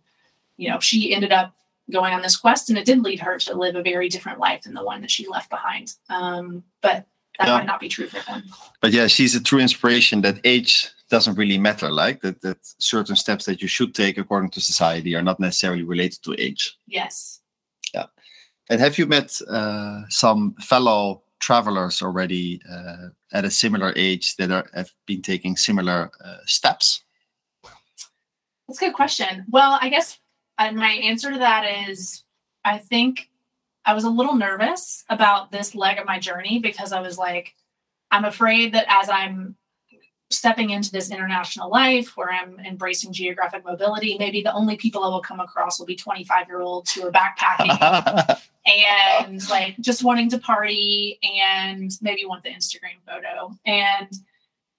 you 0.58 0.70
know, 0.70 0.80
she 0.80 1.14
ended 1.14 1.32
up 1.32 1.56
going 1.92 2.14
on 2.14 2.22
this 2.22 2.38
quest 2.38 2.70
and 2.70 2.78
it 2.78 2.86
did 2.86 3.02
lead 3.02 3.20
her 3.20 3.38
to 3.38 3.56
live 3.56 3.76
a 3.76 3.84
very 3.84 4.08
different 4.10 4.40
life 4.40 4.64
than 4.64 4.74
the 4.74 4.84
one 4.84 5.02
that 5.02 5.12
she 5.12 5.28
left 5.28 5.50
behind. 5.50 5.94
Um, 6.10 6.64
but 6.82 7.06
that 7.40 7.48
yeah. 7.48 7.58
might 7.58 7.66
not 7.66 7.80
be 7.80 7.90
true 7.90 8.08
for 8.08 8.24
them. 8.32 8.44
But 8.80 8.92
yeah, 8.92 9.08
she's 9.08 9.36
a 9.36 9.42
true 9.42 9.60
inspiration 9.60 10.22
that 10.22 10.40
age 10.44 10.90
doesn't 11.10 11.36
really 11.36 11.58
matter. 11.58 11.92
Like 11.92 12.22
that, 12.22 12.42
that 12.42 12.58
certain 12.62 13.16
steps 13.16 13.46
that 13.46 13.62
you 13.62 13.68
should 13.68 13.96
take 13.96 14.18
according 14.18 14.52
to 14.52 14.62
society 14.62 15.16
are 15.16 15.22
not 15.22 15.40
necessarily 15.40 15.84
related 15.84 16.24
to 16.24 16.36
age. 16.38 16.78
Yes. 16.88 17.40
And 18.70 18.80
have 18.80 18.98
you 18.98 19.06
met 19.06 19.40
uh, 19.50 20.04
some 20.10 20.56
fellow 20.62 21.24
travelers 21.40 22.02
already 22.02 22.62
uh, 22.70 23.10
at 23.34 23.46
a 23.46 23.52
similar 23.52 23.94
age 23.96 24.36
that 24.38 24.52
are, 24.52 24.66
have 24.74 24.92
been 25.06 25.22
taking 25.22 25.58
similar 25.58 26.10
uh, 26.24 26.38
steps? 26.46 27.04
That's 28.68 28.82
a 28.82 28.86
good 28.86 28.94
question. 28.94 29.46
Well, 29.50 29.78
I 29.82 29.90
guess 29.90 30.18
and 30.58 30.78
my 30.78 30.90
answer 30.90 31.32
to 31.32 31.40
that 31.40 31.90
is 31.90 32.24
I 32.64 32.78
think 32.78 33.30
I 33.86 33.94
was 33.94 34.04
a 34.04 34.10
little 34.10 34.36
nervous 34.36 35.04
about 35.10 35.52
this 35.52 35.76
leg 35.76 35.98
of 35.98 36.06
my 36.06 36.20
journey 36.20 36.60
because 36.60 36.94
I 36.94 37.02
was 37.02 37.18
like, 37.18 37.56
I'm 38.12 38.26
afraid 38.26 38.74
that 38.74 38.86
as 38.88 39.10
I'm 39.10 39.56
stepping 40.34 40.72
into 40.72 40.92
this 40.92 41.12
international 41.12 41.70
life 41.70 42.18
where 42.18 42.32
I'm 42.32 42.60
embracing 42.60 43.14
geographic 43.14 43.64
mobility, 43.64 44.18
maybe 44.18 44.42
the 44.42 44.54
only 44.54 44.76
people 44.76 45.04
I 45.04 45.10
will 45.10 45.22
come 45.22 45.40
across 45.40 45.80
will 45.80 45.86
be 45.86 45.96
25 45.96 46.48
year 46.48 46.62
olds 46.62 46.94
who 46.94 47.06
are 47.08 47.12
backpacking 47.12 48.40
and 48.66 49.50
like 49.50 49.78
just 49.80 50.04
wanting 50.04 50.30
to 50.30 50.38
party 50.38 51.20
and 51.24 51.92
maybe 52.02 52.26
want 52.26 52.44
the 52.44 52.50
Instagram 52.50 53.00
photo. 53.06 53.58
And 53.66 54.12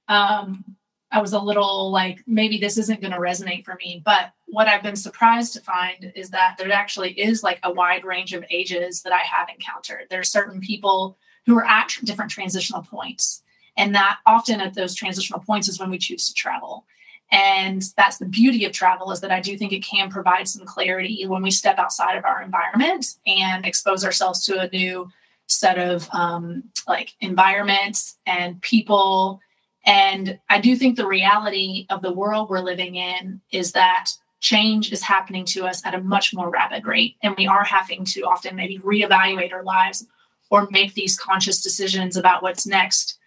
um, 0.08 0.76
I 1.10 1.20
was 1.20 1.32
a 1.32 1.38
little 1.38 1.90
like, 1.92 2.22
maybe 2.26 2.58
this 2.58 2.76
isn't 2.76 3.00
going 3.00 3.12
to 3.12 3.18
resonate 3.18 3.64
for 3.64 3.76
me. 3.76 4.02
But 4.04 4.32
what 4.46 4.66
I've 4.66 4.82
been 4.82 4.96
surprised 4.96 5.52
to 5.52 5.60
find 5.60 6.12
is 6.16 6.30
that 6.30 6.56
there 6.58 6.70
actually 6.72 7.12
is 7.12 7.42
like 7.42 7.60
a 7.62 7.72
wide 7.72 8.04
range 8.04 8.32
of 8.32 8.44
ages 8.50 9.02
that 9.02 9.12
I 9.12 9.20
have 9.20 9.48
encountered. 9.48 10.06
There 10.10 10.20
are 10.20 10.24
certain 10.24 10.60
people 10.60 11.16
who 11.46 11.56
are 11.56 11.64
at 11.64 11.96
different 12.02 12.30
transitional 12.30 12.82
points. 12.82 13.42
And 13.76 13.94
that 13.94 14.18
often 14.26 14.60
at 14.60 14.74
those 14.74 14.94
transitional 14.94 15.40
points 15.40 15.68
is 15.68 15.80
when 15.80 15.90
we 15.90 15.98
choose 15.98 16.28
to 16.28 16.34
travel. 16.34 16.84
And 17.32 17.82
that's 17.96 18.18
the 18.18 18.26
beauty 18.26 18.64
of 18.64 18.72
travel 18.72 19.10
is 19.10 19.20
that 19.20 19.32
I 19.32 19.40
do 19.40 19.56
think 19.56 19.72
it 19.72 19.84
can 19.84 20.10
provide 20.10 20.46
some 20.46 20.66
clarity 20.66 21.26
when 21.26 21.42
we 21.42 21.50
step 21.50 21.78
outside 21.78 22.16
of 22.16 22.24
our 22.24 22.42
environment 22.42 23.06
and 23.26 23.66
expose 23.66 24.04
ourselves 24.04 24.44
to 24.46 24.60
a 24.60 24.68
new 24.68 25.10
set 25.46 25.78
of 25.78 26.08
um, 26.12 26.64
like 26.86 27.14
environments 27.20 28.16
and 28.26 28.60
people 28.62 29.40
and 29.84 30.38
I 30.48 30.60
do 30.60 30.76
think 30.76 30.96
the 30.96 31.06
reality 31.06 31.86
of 31.90 32.02
the 32.02 32.12
world 32.12 32.48
we're 32.48 32.60
living 32.60 32.96
in 32.96 33.40
is 33.52 33.72
that 33.72 34.10
change 34.40 34.92
is 34.92 35.02
happening 35.02 35.44
to 35.46 35.66
us 35.66 35.84
at 35.84 35.94
a 35.94 36.00
much 36.00 36.34
more 36.34 36.50
rapid 36.50 36.86
rate. 36.86 37.16
And 37.22 37.34
we 37.36 37.46
are 37.46 37.64
having 37.64 38.04
to 38.06 38.22
often 38.22 38.56
maybe 38.56 38.78
reevaluate 38.78 39.52
our 39.52 39.62
lives 39.62 40.06
or 40.50 40.68
make 40.70 40.94
these 40.94 41.18
conscious 41.18 41.62
decisions 41.62 42.16
about 42.16 42.42
what's 42.42 42.66
next, 42.66 43.18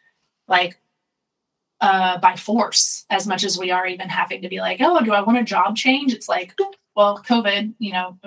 like 0.47 0.79
uh, 1.81 2.17
by 2.19 2.35
force, 2.35 3.05
as 3.09 3.27
much 3.27 3.43
as 3.43 3.57
we 3.57 3.71
are 3.71 3.85
even 3.85 4.09
having 4.09 4.41
to 4.41 4.49
be 4.49 4.59
like, 4.59 4.79
oh, 4.81 4.99
do 5.01 5.13
I 5.13 5.21
want 5.21 5.37
a 5.37 5.43
job 5.43 5.75
change? 5.75 6.13
It's 6.13 6.27
like, 6.27 6.53
well, 6.95 7.23
COVID, 7.27 7.73
you 7.77 7.93
know, 7.93 8.17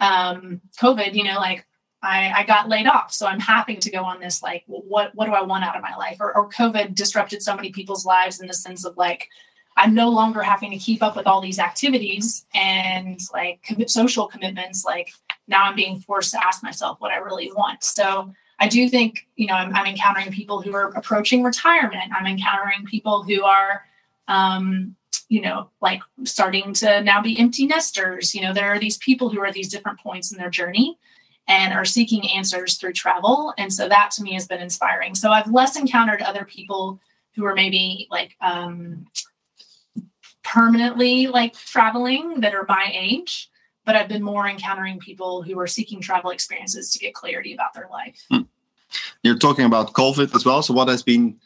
um, 0.00 0.60
COVID, 0.78 1.14
you 1.14 1.24
know, 1.24 1.36
like 1.36 1.66
I, 2.02 2.32
I, 2.38 2.44
got 2.44 2.68
laid 2.68 2.86
off. 2.86 3.12
So 3.12 3.26
I'm 3.26 3.38
having 3.38 3.78
to 3.80 3.90
go 3.90 4.02
on 4.02 4.18
this 4.18 4.42
like, 4.42 4.64
what 4.66 5.14
what 5.14 5.26
do 5.26 5.32
I 5.32 5.42
want 5.42 5.64
out 5.64 5.76
of 5.76 5.82
my 5.82 5.94
life? 5.94 6.16
Or, 6.18 6.36
or 6.36 6.48
COVID 6.48 6.94
disrupted 6.94 7.42
so 7.42 7.54
many 7.54 7.70
people's 7.70 8.04
lives 8.04 8.40
in 8.40 8.48
the 8.48 8.54
sense 8.54 8.84
of 8.84 8.96
like, 8.96 9.28
I'm 9.76 9.94
no 9.94 10.08
longer 10.08 10.42
having 10.42 10.70
to 10.72 10.78
keep 10.78 11.02
up 11.02 11.14
with 11.14 11.26
all 11.26 11.40
these 11.40 11.58
activities 11.58 12.44
and 12.54 13.20
like 13.32 13.62
commit 13.62 13.90
social 13.90 14.26
commitments. 14.26 14.84
Like 14.84 15.12
now 15.46 15.64
I'm 15.64 15.76
being 15.76 16.00
forced 16.00 16.32
to 16.32 16.44
ask 16.44 16.62
myself 16.62 17.00
what 17.00 17.12
I 17.12 17.18
really 17.18 17.52
want. 17.52 17.84
So 17.84 18.32
I 18.62 18.68
do 18.68 18.88
think, 18.88 19.26
you 19.34 19.48
know, 19.48 19.54
I'm, 19.54 19.74
I'm 19.74 19.86
encountering 19.86 20.30
people 20.30 20.62
who 20.62 20.72
are 20.72 20.90
approaching 20.90 21.42
retirement. 21.42 22.12
I'm 22.16 22.26
encountering 22.26 22.86
people 22.86 23.24
who 23.24 23.42
are, 23.42 23.84
um, 24.28 24.94
you 25.28 25.40
know, 25.40 25.70
like 25.80 26.00
starting 26.22 26.72
to 26.74 27.02
now 27.02 27.20
be 27.20 27.36
empty 27.40 27.66
nesters. 27.66 28.36
You 28.36 28.42
know, 28.42 28.52
there 28.52 28.72
are 28.72 28.78
these 28.78 28.98
people 28.98 29.30
who 29.30 29.40
are 29.40 29.46
at 29.46 29.54
these 29.54 29.68
different 29.68 29.98
points 29.98 30.30
in 30.30 30.38
their 30.38 30.48
journey 30.48 30.96
and 31.48 31.72
are 31.72 31.84
seeking 31.84 32.30
answers 32.30 32.76
through 32.76 32.92
travel. 32.92 33.52
And 33.58 33.72
so 33.72 33.88
that 33.88 34.12
to 34.12 34.22
me 34.22 34.34
has 34.34 34.46
been 34.46 34.62
inspiring. 34.62 35.16
So 35.16 35.32
I've 35.32 35.50
less 35.50 35.76
encountered 35.76 36.22
other 36.22 36.44
people 36.44 37.00
who 37.34 37.44
are 37.44 37.54
maybe 37.56 38.06
like 38.12 38.36
um, 38.40 39.06
permanently 40.44 41.26
like 41.26 41.54
traveling 41.54 42.42
that 42.42 42.54
are 42.54 42.64
my 42.68 42.92
age, 42.94 43.50
but 43.84 43.96
I've 43.96 44.08
been 44.08 44.22
more 44.22 44.48
encountering 44.48 45.00
people 45.00 45.42
who 45.42 45.58
are 45.58 45.66
seeking 45.66 46.00
travel 46.00 46.30
experiences 46.30 46.92
to 46.92 47.00
get 47.00 47.12
clarity 47.14 47.54
about 47.54 47.74
their 47.74 47.88
life. 47.90 48.24
Hmm. 48.30 48.42
You're 49.22 49.38
talking 49.38 49.64
about 49.64 49.92
COVID 49.92 50.34
as 50.34 50.44
well. 50.44 50.62
So 50.62 50.74
what 50.74 50.88
has 50.88 51.02
been 51.02 51.38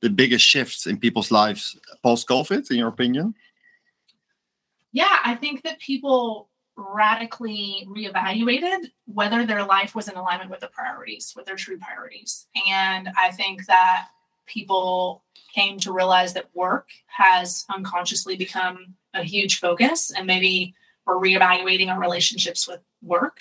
the 0.00 0.10
biggest 0.10 0.44
shifts 0.44 0.86
in 0.86 0.98
people's 0.98 1.30
lives 1.30 1.78
post 2.02 2.28
COVID, 2.28 2.70
in 2.70 2.76
your 2.76 2.88
opinion? 2.88 3.34
Yeah, 4.92 5.16
I 5.24 5.34
think 5.34 5.62
that 5.62 5.78
people 5.78 6.48
radically 6.76 7.86
reevaluated 7.88 8.90
whether 9.06 9.44
their 9.44 9.64
life 9.64 9.94
was 9.94 10.08
in 10.08 10.16
alignment 10.16 10.50
with 10.50 10.60
the 10.60 10.68
priorities, 10.68 11.32
with 11.36 11.46
their 11.46 11.56
true 11.56 11.78
priorities. 11.78 12.46
And 12.68 13.10
I 13.18 13.30
think 13.30 13.66
that 13.66 14.08
people 14.46 15.22
came 15.54 15.78
to 15.80 15.92
realize 15.92 16.34
that 16.34 16.50
work 16.54 16.88
has 17.06 17.64
unconsciously 17.70 18.36
become 18.36 18.94
a 19.14 19.22
huge 19.22 19.60
focus 19.60 20.10
and 20.10 20.26
maybe 20.26 20.74
we're 21.06 21.20
reevaluating 21.20 21.88
our 21.88 22.00
relationships 22.00 22.66
with 22.66 22.80
work. 23.02 23.40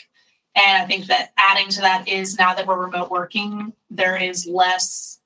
And 0.56 0.82
I 0.82 0.86
think 0.86 1.06
that 1.08 1.32
adding 1.38 1.70
to 1.70 1.82
that 1.82 2.08
is 2.08 2.38
now 2.38 2.54
that 2.54 2.68
we're 2.68 2.86
remote 2.86 3.10
working, 3.10 3.74
there 3.89 4.18
is 4.18 4.45
less 4.45 5.20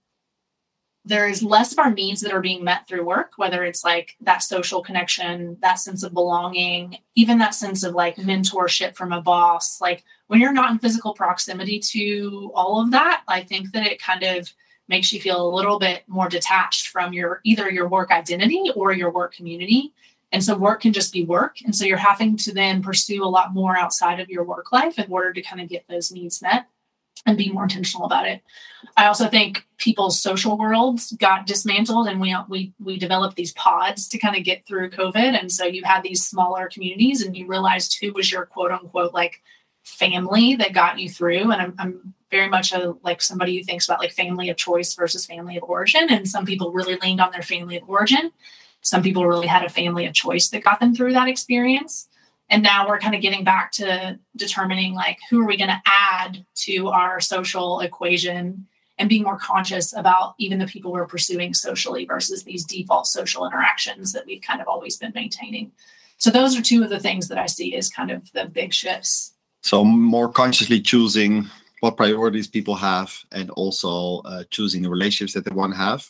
there 1.07 1.29
is 1.29 1.43
less 1.43 1.71
of 1.71 1.77
our 1.77 1.93
needs 1.93 2.21
that 2.21 2.33
are 2.33 2.41
being 2.41 2.63
met 2.63 2.87
through 2.87 3.05
work, 3.05 3.33
whether 3.35 3.63
it's 3.63 3.83
like 3.83 4.15
that 4.21 4.41
social 4.41 4.81
connection, 4.81 5.55
that 5.61 5.75
sense 5.75 6.01
of 6.01 6.15
belonging, 6.15 6.97
even 7.13 7.37
that 7.37 7.53
sense 7.53 7.83
of 7.83 7.93
like 7.93 8.15
mentorship 8.15 8.95
from 8.95 9.11
a 9.11 9.21
boss. 9.21 9.79
Like 9.79 10.03
when 10.27 10.41
you're 10.41 10.51
not 10.51 10.71
in 10.71 10.79
physical 10.79 11.13
proximity 11.13 11.79
to 11.91 12.51
all 12.55 12.81
of 12.81 12.89
that, 12.91 13.21
I 13.27 13.43
think 13.43 13.71
that 13.73 13.85
it 13.85 14.01
kind 14.01 14.23
of 14.23 14.51
makes 14.87 15.13
you 15.13 15.19
feel 15.19 15.47
a 15.47 15.55
little 15.55 15.77
bit 15.77 16.03
more 16.07 16.27
detached 16.27 16.87
from 16.87 17.13
your 17.13 17.39
either 17.43 17.69
your 17.69 17.87
work 17.87 18.09
identity 18.09 18.71
or 18.75 18.91
your 18.91 19.11
work 19.11 19.35
community. 19.35 19.93
And 20.35 20.43
so 20.43 20.57
work 20.57 20.81
can 20.81 20.91
just 20.91 21.13
be 21.13 21.23
work. 21.23 21.61
And 21.63 21.73
so 21.73 21.85
you're 21.85 21.95
having 21.95 22.35
to 22.39 22.53
then 22.53 22.83
pursue 22.83 23.23
a 23.23 23.25
lot 23.25 23.53
more 23.53 23.77
outside 23.77 24.19
of 24.19 24.27
your 24.27 24.43
work 24.43 24.69
life 24.73 24.99
in 24.99 25.09
order 25.09 25.31
to 25.31 25.41
kind 25.41 25.61
of 25.61 25.69
get 25.69 25.85
those 25.87 26.11
needs 26.11 26.41
met 26.41 26.65
and 27.25 27.37
be 27.37 27.53
more 27.53 27.63
intentional 27.63 28.05
about 28.05 28.27
it. 28.27 28.43
I 28.97 29.05
also 29.05 29.29
think 29.29 29.65
people's 29.77 30.19
social 30.19 30.57
worlds 30.57 31.13
got 31.13 31.47
dismantled 31.47 32.09
and 32.09 32.19
we 32.19 32.35
we 32.49 32.73
we 32.83 32.99
developed 32.99 33.37
these 33.37 33.53
pods 33.53 34.09
to 34.09 34.17
kind 34.17 34.35
of 34.35 34.43
get 34.43 34.67
through 34.67 34.89
COVID. 34.89 35.39
And 35.39 35.49
so 35.49 35.63
you 35.63 35.85
had 35.85 36.03
these 36.03 36.25
smaller 36.25 36.67
communities 36.67 37.21
and 37.21 37.37
you 37.37 37.47
realized 37.47 37.97
who 38.01 38.11
was 38.11 38.29
your 38.29 38.45
quote 38.45 38.73
unquote 38.73 39.13
like 39.13 39.41
family 39.85 40.57
that 40.57 40.73
got 40.73 40.99
you 40.99 41.07
through. 41.07 41.49
And 41.49 41.61
I'm, 41.61 41.75
I'm 41.79 42.13
very 42.29 42.49
much 42.49 42.73
a 42.73 42.95
like 43.03 43.21
somebody 43.21 43.57
who 43.57 43.63
thinks 43.63 43.87
about 43.87 43.99
like 43.99 44.11
family 44.11 44.49
of 44.49 44.57
choice 44.57 44.95
versus 44.95 45.25
family 45.25 45.55
of 45.55 45.63
origin. 45.63 46.09
And 46.09 46.27
some 46.27 46.45
people 46.45 46.73
really 46.73 46.97
leaned 46.97 47.21
on 47.21 47.31
their 47.31 47.41
family 47.41 47.77
of 47.77 47.89
origin. 47.89 48.33
Some 48.85 49.01
people 49.01 49.25
really 49.25 49.47
had 49.47 49.65
a 49.65 49.69
family 49.69 50.05
of 50.05 50.13
choice 50.13 50.49
that 50.49 50.63
got 50.63 50.79
them 50.79 50.93
through 50.93 51.13
that 51.13 51.27
experience. 51.27 52.07
And 52.51 52.61
now 52.61 52.87
we're 52.87 52.99
kind 52.99 53.15
of 53.15 53.21
getting 53.21 53.43
back 53.43 53.71
to 53.73 54.19
determining 54.35 54.93
like 54.93 55.17
who 55.27 55.41
are 55.41 55.47
we 55.47 55.57
going 55.57 55.71
to 55.71 55.81
add 55.87 56.45
to 56.57 56.89
our 56.89 57.19
social 57.19 57.79
equation 57.79 58.67
and 58.99 59.09
being 59.09 59.23
more 59.23 59.39
conscious 59.39 59.91
about 59.95 60.35
even 60.37 60.59
the 60.59 60.67
people 60.67 60.91
we're 60.91 61.07
pursuing 61.07 61.55
socially 61.55 62.05
versus 62.05 62.43
these 62.43 62.63
default 62.63 63.07
social 63.07 63.45
interactions 63.47 64.13
that 64.13 64.27
we've 64.27 64.43
kind 64.43 64.61
of 64.61 64.67
always 64.67 64.97
been 64.97 65.11
maintaining. 65.15 65.71
So 66.19 66.29
those 66.29 66.55
are 66.55 66.61
two 66.61 66.83
of 66.83 66.91
the 66.91 66.99
things 66.99 67.27
that 67.29 67.39
I 67.39 67.47
see 67.47 67.75
as 67.75 67.89
kind 67.89 68.11
of 68.11 68.31
the 68.33 68.45
big 68.45 68.71
shifts. 68.71 69.33
So 69.61 69.83
more 69.83 70.31
consciously 70.31 70.79
choosing 70.79 71.49
what 71.79 71.97
priorities 71.97 72.47
people 72.47 72.75
have 72.75 73.17
and 73.31 73.49
also 73.51 74.21
uh, 74.25 74.43
choosing 74.51 74.83
the 74.83 74.91
relationships 74.91 75.33
that 75.33 75.43
they 75.43 75.55
want 75.55 75.73
to 75.73 75.79
have 75.79 76.07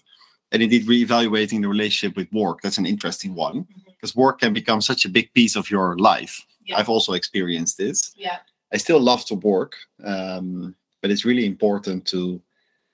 and 0.55 0.63
indeed 0.63 0.87
reevaluating 0.87 1.61
the 1.61 1.67
relationship 1.67 2.15
with 2.15 2.31
work. 2.31 2.61
That's 2.61 2.77
an 2.77 2.85
interesting 2.85 3.35
one 3.35 3.67
because 3.85 4.11
mm-hmm. 4.11 4.21
work 4.21 4.39
can 4.39 4.53
become 4.53 4.79
such 4.79 5.03
a 5.03 5.09
big 5.09 5.33
piece 5.33 5.57
of 5.57 5.69
your 5.69 5.97
life. 5.97 6.45
Yeah. 6.65 6.77
i've 6.79 6.89
also 6.89 7.13
experienced 7.13 7.77
this. 7.77 8.13
Yeah. 8.15 8.37
I 8.73 8.77
still 8.77 8.99
love 8.99 9.25
to 9.25 9.35
work 9.35 9.73
um, 10.03 10.75
but 11.01 11.11
it's 11.11 11.25
really 11.25 11.45
important 11.45 12.07
to 12.07 12.41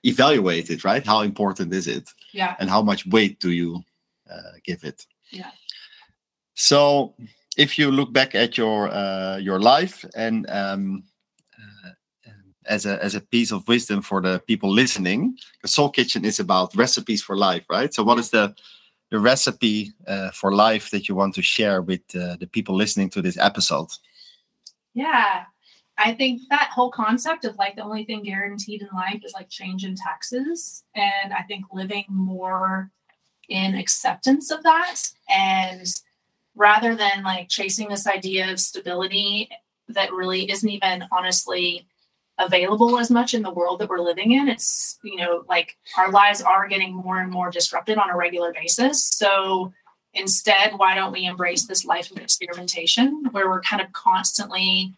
evaluate 0.02 0.70
it 0.70 0.84
right? 0.84 1.06
How 1.06 1.20
important 1.20 1.72
is 1.72 1.86
it? 1.86 2.10
Yeah. 2.32 2.56
And 2.58 2.68
how 2.68 2.82
much 2.82 3.06
weight 3.06 3.38
do 3.38 3.50
you 3.52 3.84
uh, 4.28 4.54
give 4.64 4.82
it? 4.84 5.06
Yeah. 5.30 5.52
So 6.54 7.14
if 7.56 7.78
you 7.78 7.92
look 7.92 8.12
back 8.12 8.34
at 8.34 8.58
your 8.58 8.90
uh, 8.90 9.36
your 9.38 9.60
life 9.60 10.04
and 10.16 10.50
um, 10.50 11.04
as 12.66 12.86
a 12.86 13.02
as 13.02 13.14
a 13.14 13.20
piece 13.20 13.52
of 13.52 13.66
wisdom 13.68 14.02
for 14.02 14.20
the 14.20 14.40
people 14.46 14.70
listening. 14.70 15.36
The 15.62 15.68
Soul 15.68 15.90
Kitchen 15.90 16.24
is 16.24 16.40
about 16.40 16.74
recipes 16.76 17.22
for 17.22 17.36
life, 17.36 17.64
right? 17.68 17.92
So, 17.92 18.02
what 18.02 18.18
is 18.18 18.30
the 18.30 18.54
the 19.10 19.18
recipe 19.18 19.92
uh, 20.06 20.30
for 20.30 20.54
life 20.54 20.90
that 20.90 21.08
you 21.08 21.14
want 21.14 21.34
to 21.34 21.42
share 21.42 21.82
with 21.82 22.02
uh, 22.14 22.36
the 22.36 22.46
people 22.46 22.74
listening 22.74 23.10
to 23.10 23.22
this 23.22 23.36
episode? 23.36 23.88
Yeah, 24.94 25.44
I 25.98 26.14
think 26.14 26.42
that 26.48 26.70
whole 26.72 26.90
concept 26.90 27.44
of 27.44 27.56
like 27.56 27.76
the 27.76 27.84
only 27.84 28.04
thing 28.04 28.22
guaranteed 28.22 28.82
in 28.82 28.88
life 28.94 29.20
is 29.24 29.34
like 29.34 29.48
change 29.48 29.84
in 29.84 29.94
taxes, 29.94 30.84
and 30.94 31.32
I 31.32 31.42
think 31.42 31.66
living 31.72 32.06
more 32.08 32.90
in 33.48 33.74
acceptance 33.74 34.50
of 34.50 34.62
that 34.62 34.96
and 35.28 35.86
rather 36.54 36.94
than 36.94 37.22
like 37.22 37.48
chasing 37.48 37.88
this 37.88 38.06
idea 38.06 38.50
of 38.50 38.60
stability 38.60 39.48
that 39.88 40.12
really 40.12 40.50
isn't 40.50 40.68
even 40.68 41.04
honestly 41.12 41.86
available 42.38 42.98
as 42.98 43.10
much 43.10 43.34
in 43.34 43.42
the 43.42 43.52
world 43.52 43.80
that 43.80 43.88
we're 43.88 44.00
living 44.00 44.32
in. 44.32 44.48
It's, 44.48 44.98
you 45.02 45.16
know, 45.16 45.44
like 45.48 45.76
our 45.96 46.10
lives 46.10 46.40
are 46.42 46.68
getting 46.68 46.94
more 46.94 47.20
and 47.20 47.30
more 47.30 47.50
disrupted 47.50 47.98
on 47.98 48.10
a 48.10 48.16
regular 48.16 48.52
basis. 48.52 49.04
So 49.04 49.72
instead, 50.14 50.72
why 50.76 50.94
don't 50.94 51.12
we 51.12 51.26
embrace 51.26 51.66
this 51.66 51.84
life 51.84 52.10
of 52.10 52.18
experimentation 52.18 53.28
where 53.32 53.48
we're 53.48 53.62
kind 53.62 53.82
of 53.82 53.92
constantly 53.92 54.94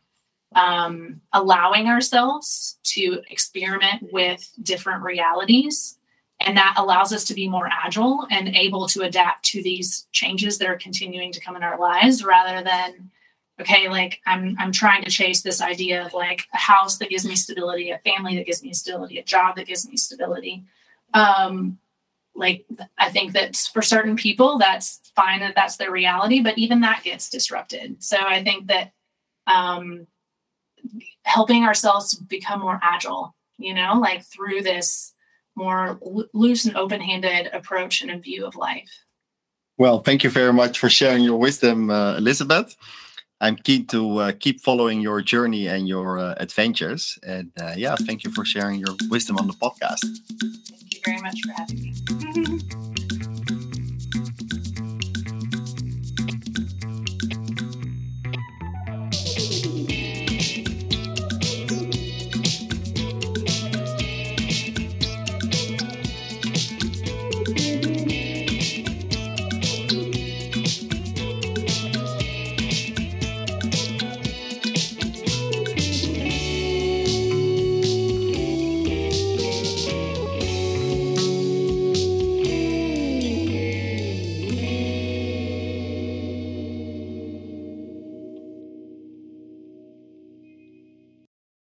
um, 0.55 1.21
allowing 1.33 1.89
ourselves 1.89 2.79
to 2.85 3.23
experiment 3.31 4.13
with 4.13 4.51
different 4.63 5.03
realities? 5.03 5.99
And 6.41 6.57
that 6.57 6.75
allows 6.77 7.13
us 7.13 7.25
to 7.25 7.35
be 7.35 7.49
more 7.49 7.69
agile 7.73 8.27
and 8.31 8.49
able 8.49 8.87
to 8.89 9.03
adapt 9.03 9.45
to 9.47 9.63
these 9.63 10.07
changes 10.13 10.59
that 10.59 10.69
are 10.69 10.77
continuing 10.77 11.33
to 11.33 11.41
come 11.41 11.57
in 11.57 11.63
our 11.63 11.79
lives 11.79 12.25
rather 12.25 12.63
than 12.63 13.11
okay 13.61 13.89
like 13.89 14.21
i'm 14.27 14.57
i'm 14.59 14.73
trying 14.73 15.03
to 15.03 15.11
chase 15.11 15.43
this 15.43 15.61
idea 15.61 16.05
of 16.05 16.13
like 16.13 16.45
a 16.53 16.59
house 16.59 16.99
that 16.99 17.09
gives 17.09 17.25
me 17.25 17.37
stability 17.37 17.91
a 17.91 17.99
family 17.99 18.37
that 18.37 18.47
gives 18.47 18.63
me 18.63 18.73
stability 18.73 19.19
a 19.19 19.25
job 19.25 19.57
that 19.57 19.67
gives 19.67 19.89
me 19.89 19.97
stability. 19.97 20.65
Um 21.13 21.79
like 22.35 22.67
i 22.99 23.09
think 23.11 23.33
that 23.33 23.57
for 23.57 23.83
certain 23.83 24.17
people 24.17 24.59
that's 24.59 25.01
fine 25.15 25.41
that 25.41 25.55
that's 25.55 25.77
their 25.77 25.93
reality 25.93 26.43
but 26.43 26.59
even 26.59 26.81
that 26.81 27.05
gets 27.05 27.31
disrupted. 27.31 28.03
So 28.03 28.17
i 28.19 28.43
think 28.43 28.67
that 28.67 28.93
um 29.47 30.07
helping 31.23 31.65
ourselves 31.65 32.15
become 32.15 32.61
more 32.61 32.81
agile 32.83 33.35
you 33.59 33.73
know 33.73 33.99
like 34.01 34.25
through 34.25 34.63
this 34.63 35.13
more 35.57 36.01
loose 36.33 36.65
and 36.65 36.77
open-handed 36.77 37.47
approach 37.53 38.03
and 38.03 38.11
a 38.11 38.19
view 38.19 38.45
of 38.45 38.57
life. 38.57 38.91
Well 39.79 40.01
thank 40.01 40.25
you 40.25 40.31
very 40.31 40.53
much 40.53 40.81
for 40.81 40.89
sharing 40.89 41.23
your 41.23 41.39
wisdom 41.39 41.91
uh, 41.91 42.17
elizabeth 42.17 42.75
I'm 43.41 43.57
keen 43.57 43.87
to 43.89 44.19
uh, 44.19 44.33
keep 44.39 44.61
following 44.61 45.01
your 45.01 45.21
journey 45.21 45.67
and 45.67 45.89
your 45.89 46.19
uh, 46.19 46.35
adventures. 46.39 47.19
And 47.23 47.51
uh, 47.61 47.75
yeah, 47.77 47.97
thank 47.97 48.25
you 48.25 48.31
for 48.31 48.45
sharing 48.45 48.81
your 48.81 48.95
wisdom 49.11 49.37
on 49.39 49.47
the 49.47 49.55
podcast. 49.55 50.01
Thank 50.71 50.95
you 50.95 51.01
very 51.05 51.21
much 51.21 51.41
for 51.45 51.53
having 51.53 51.81
me. 51.83 52.91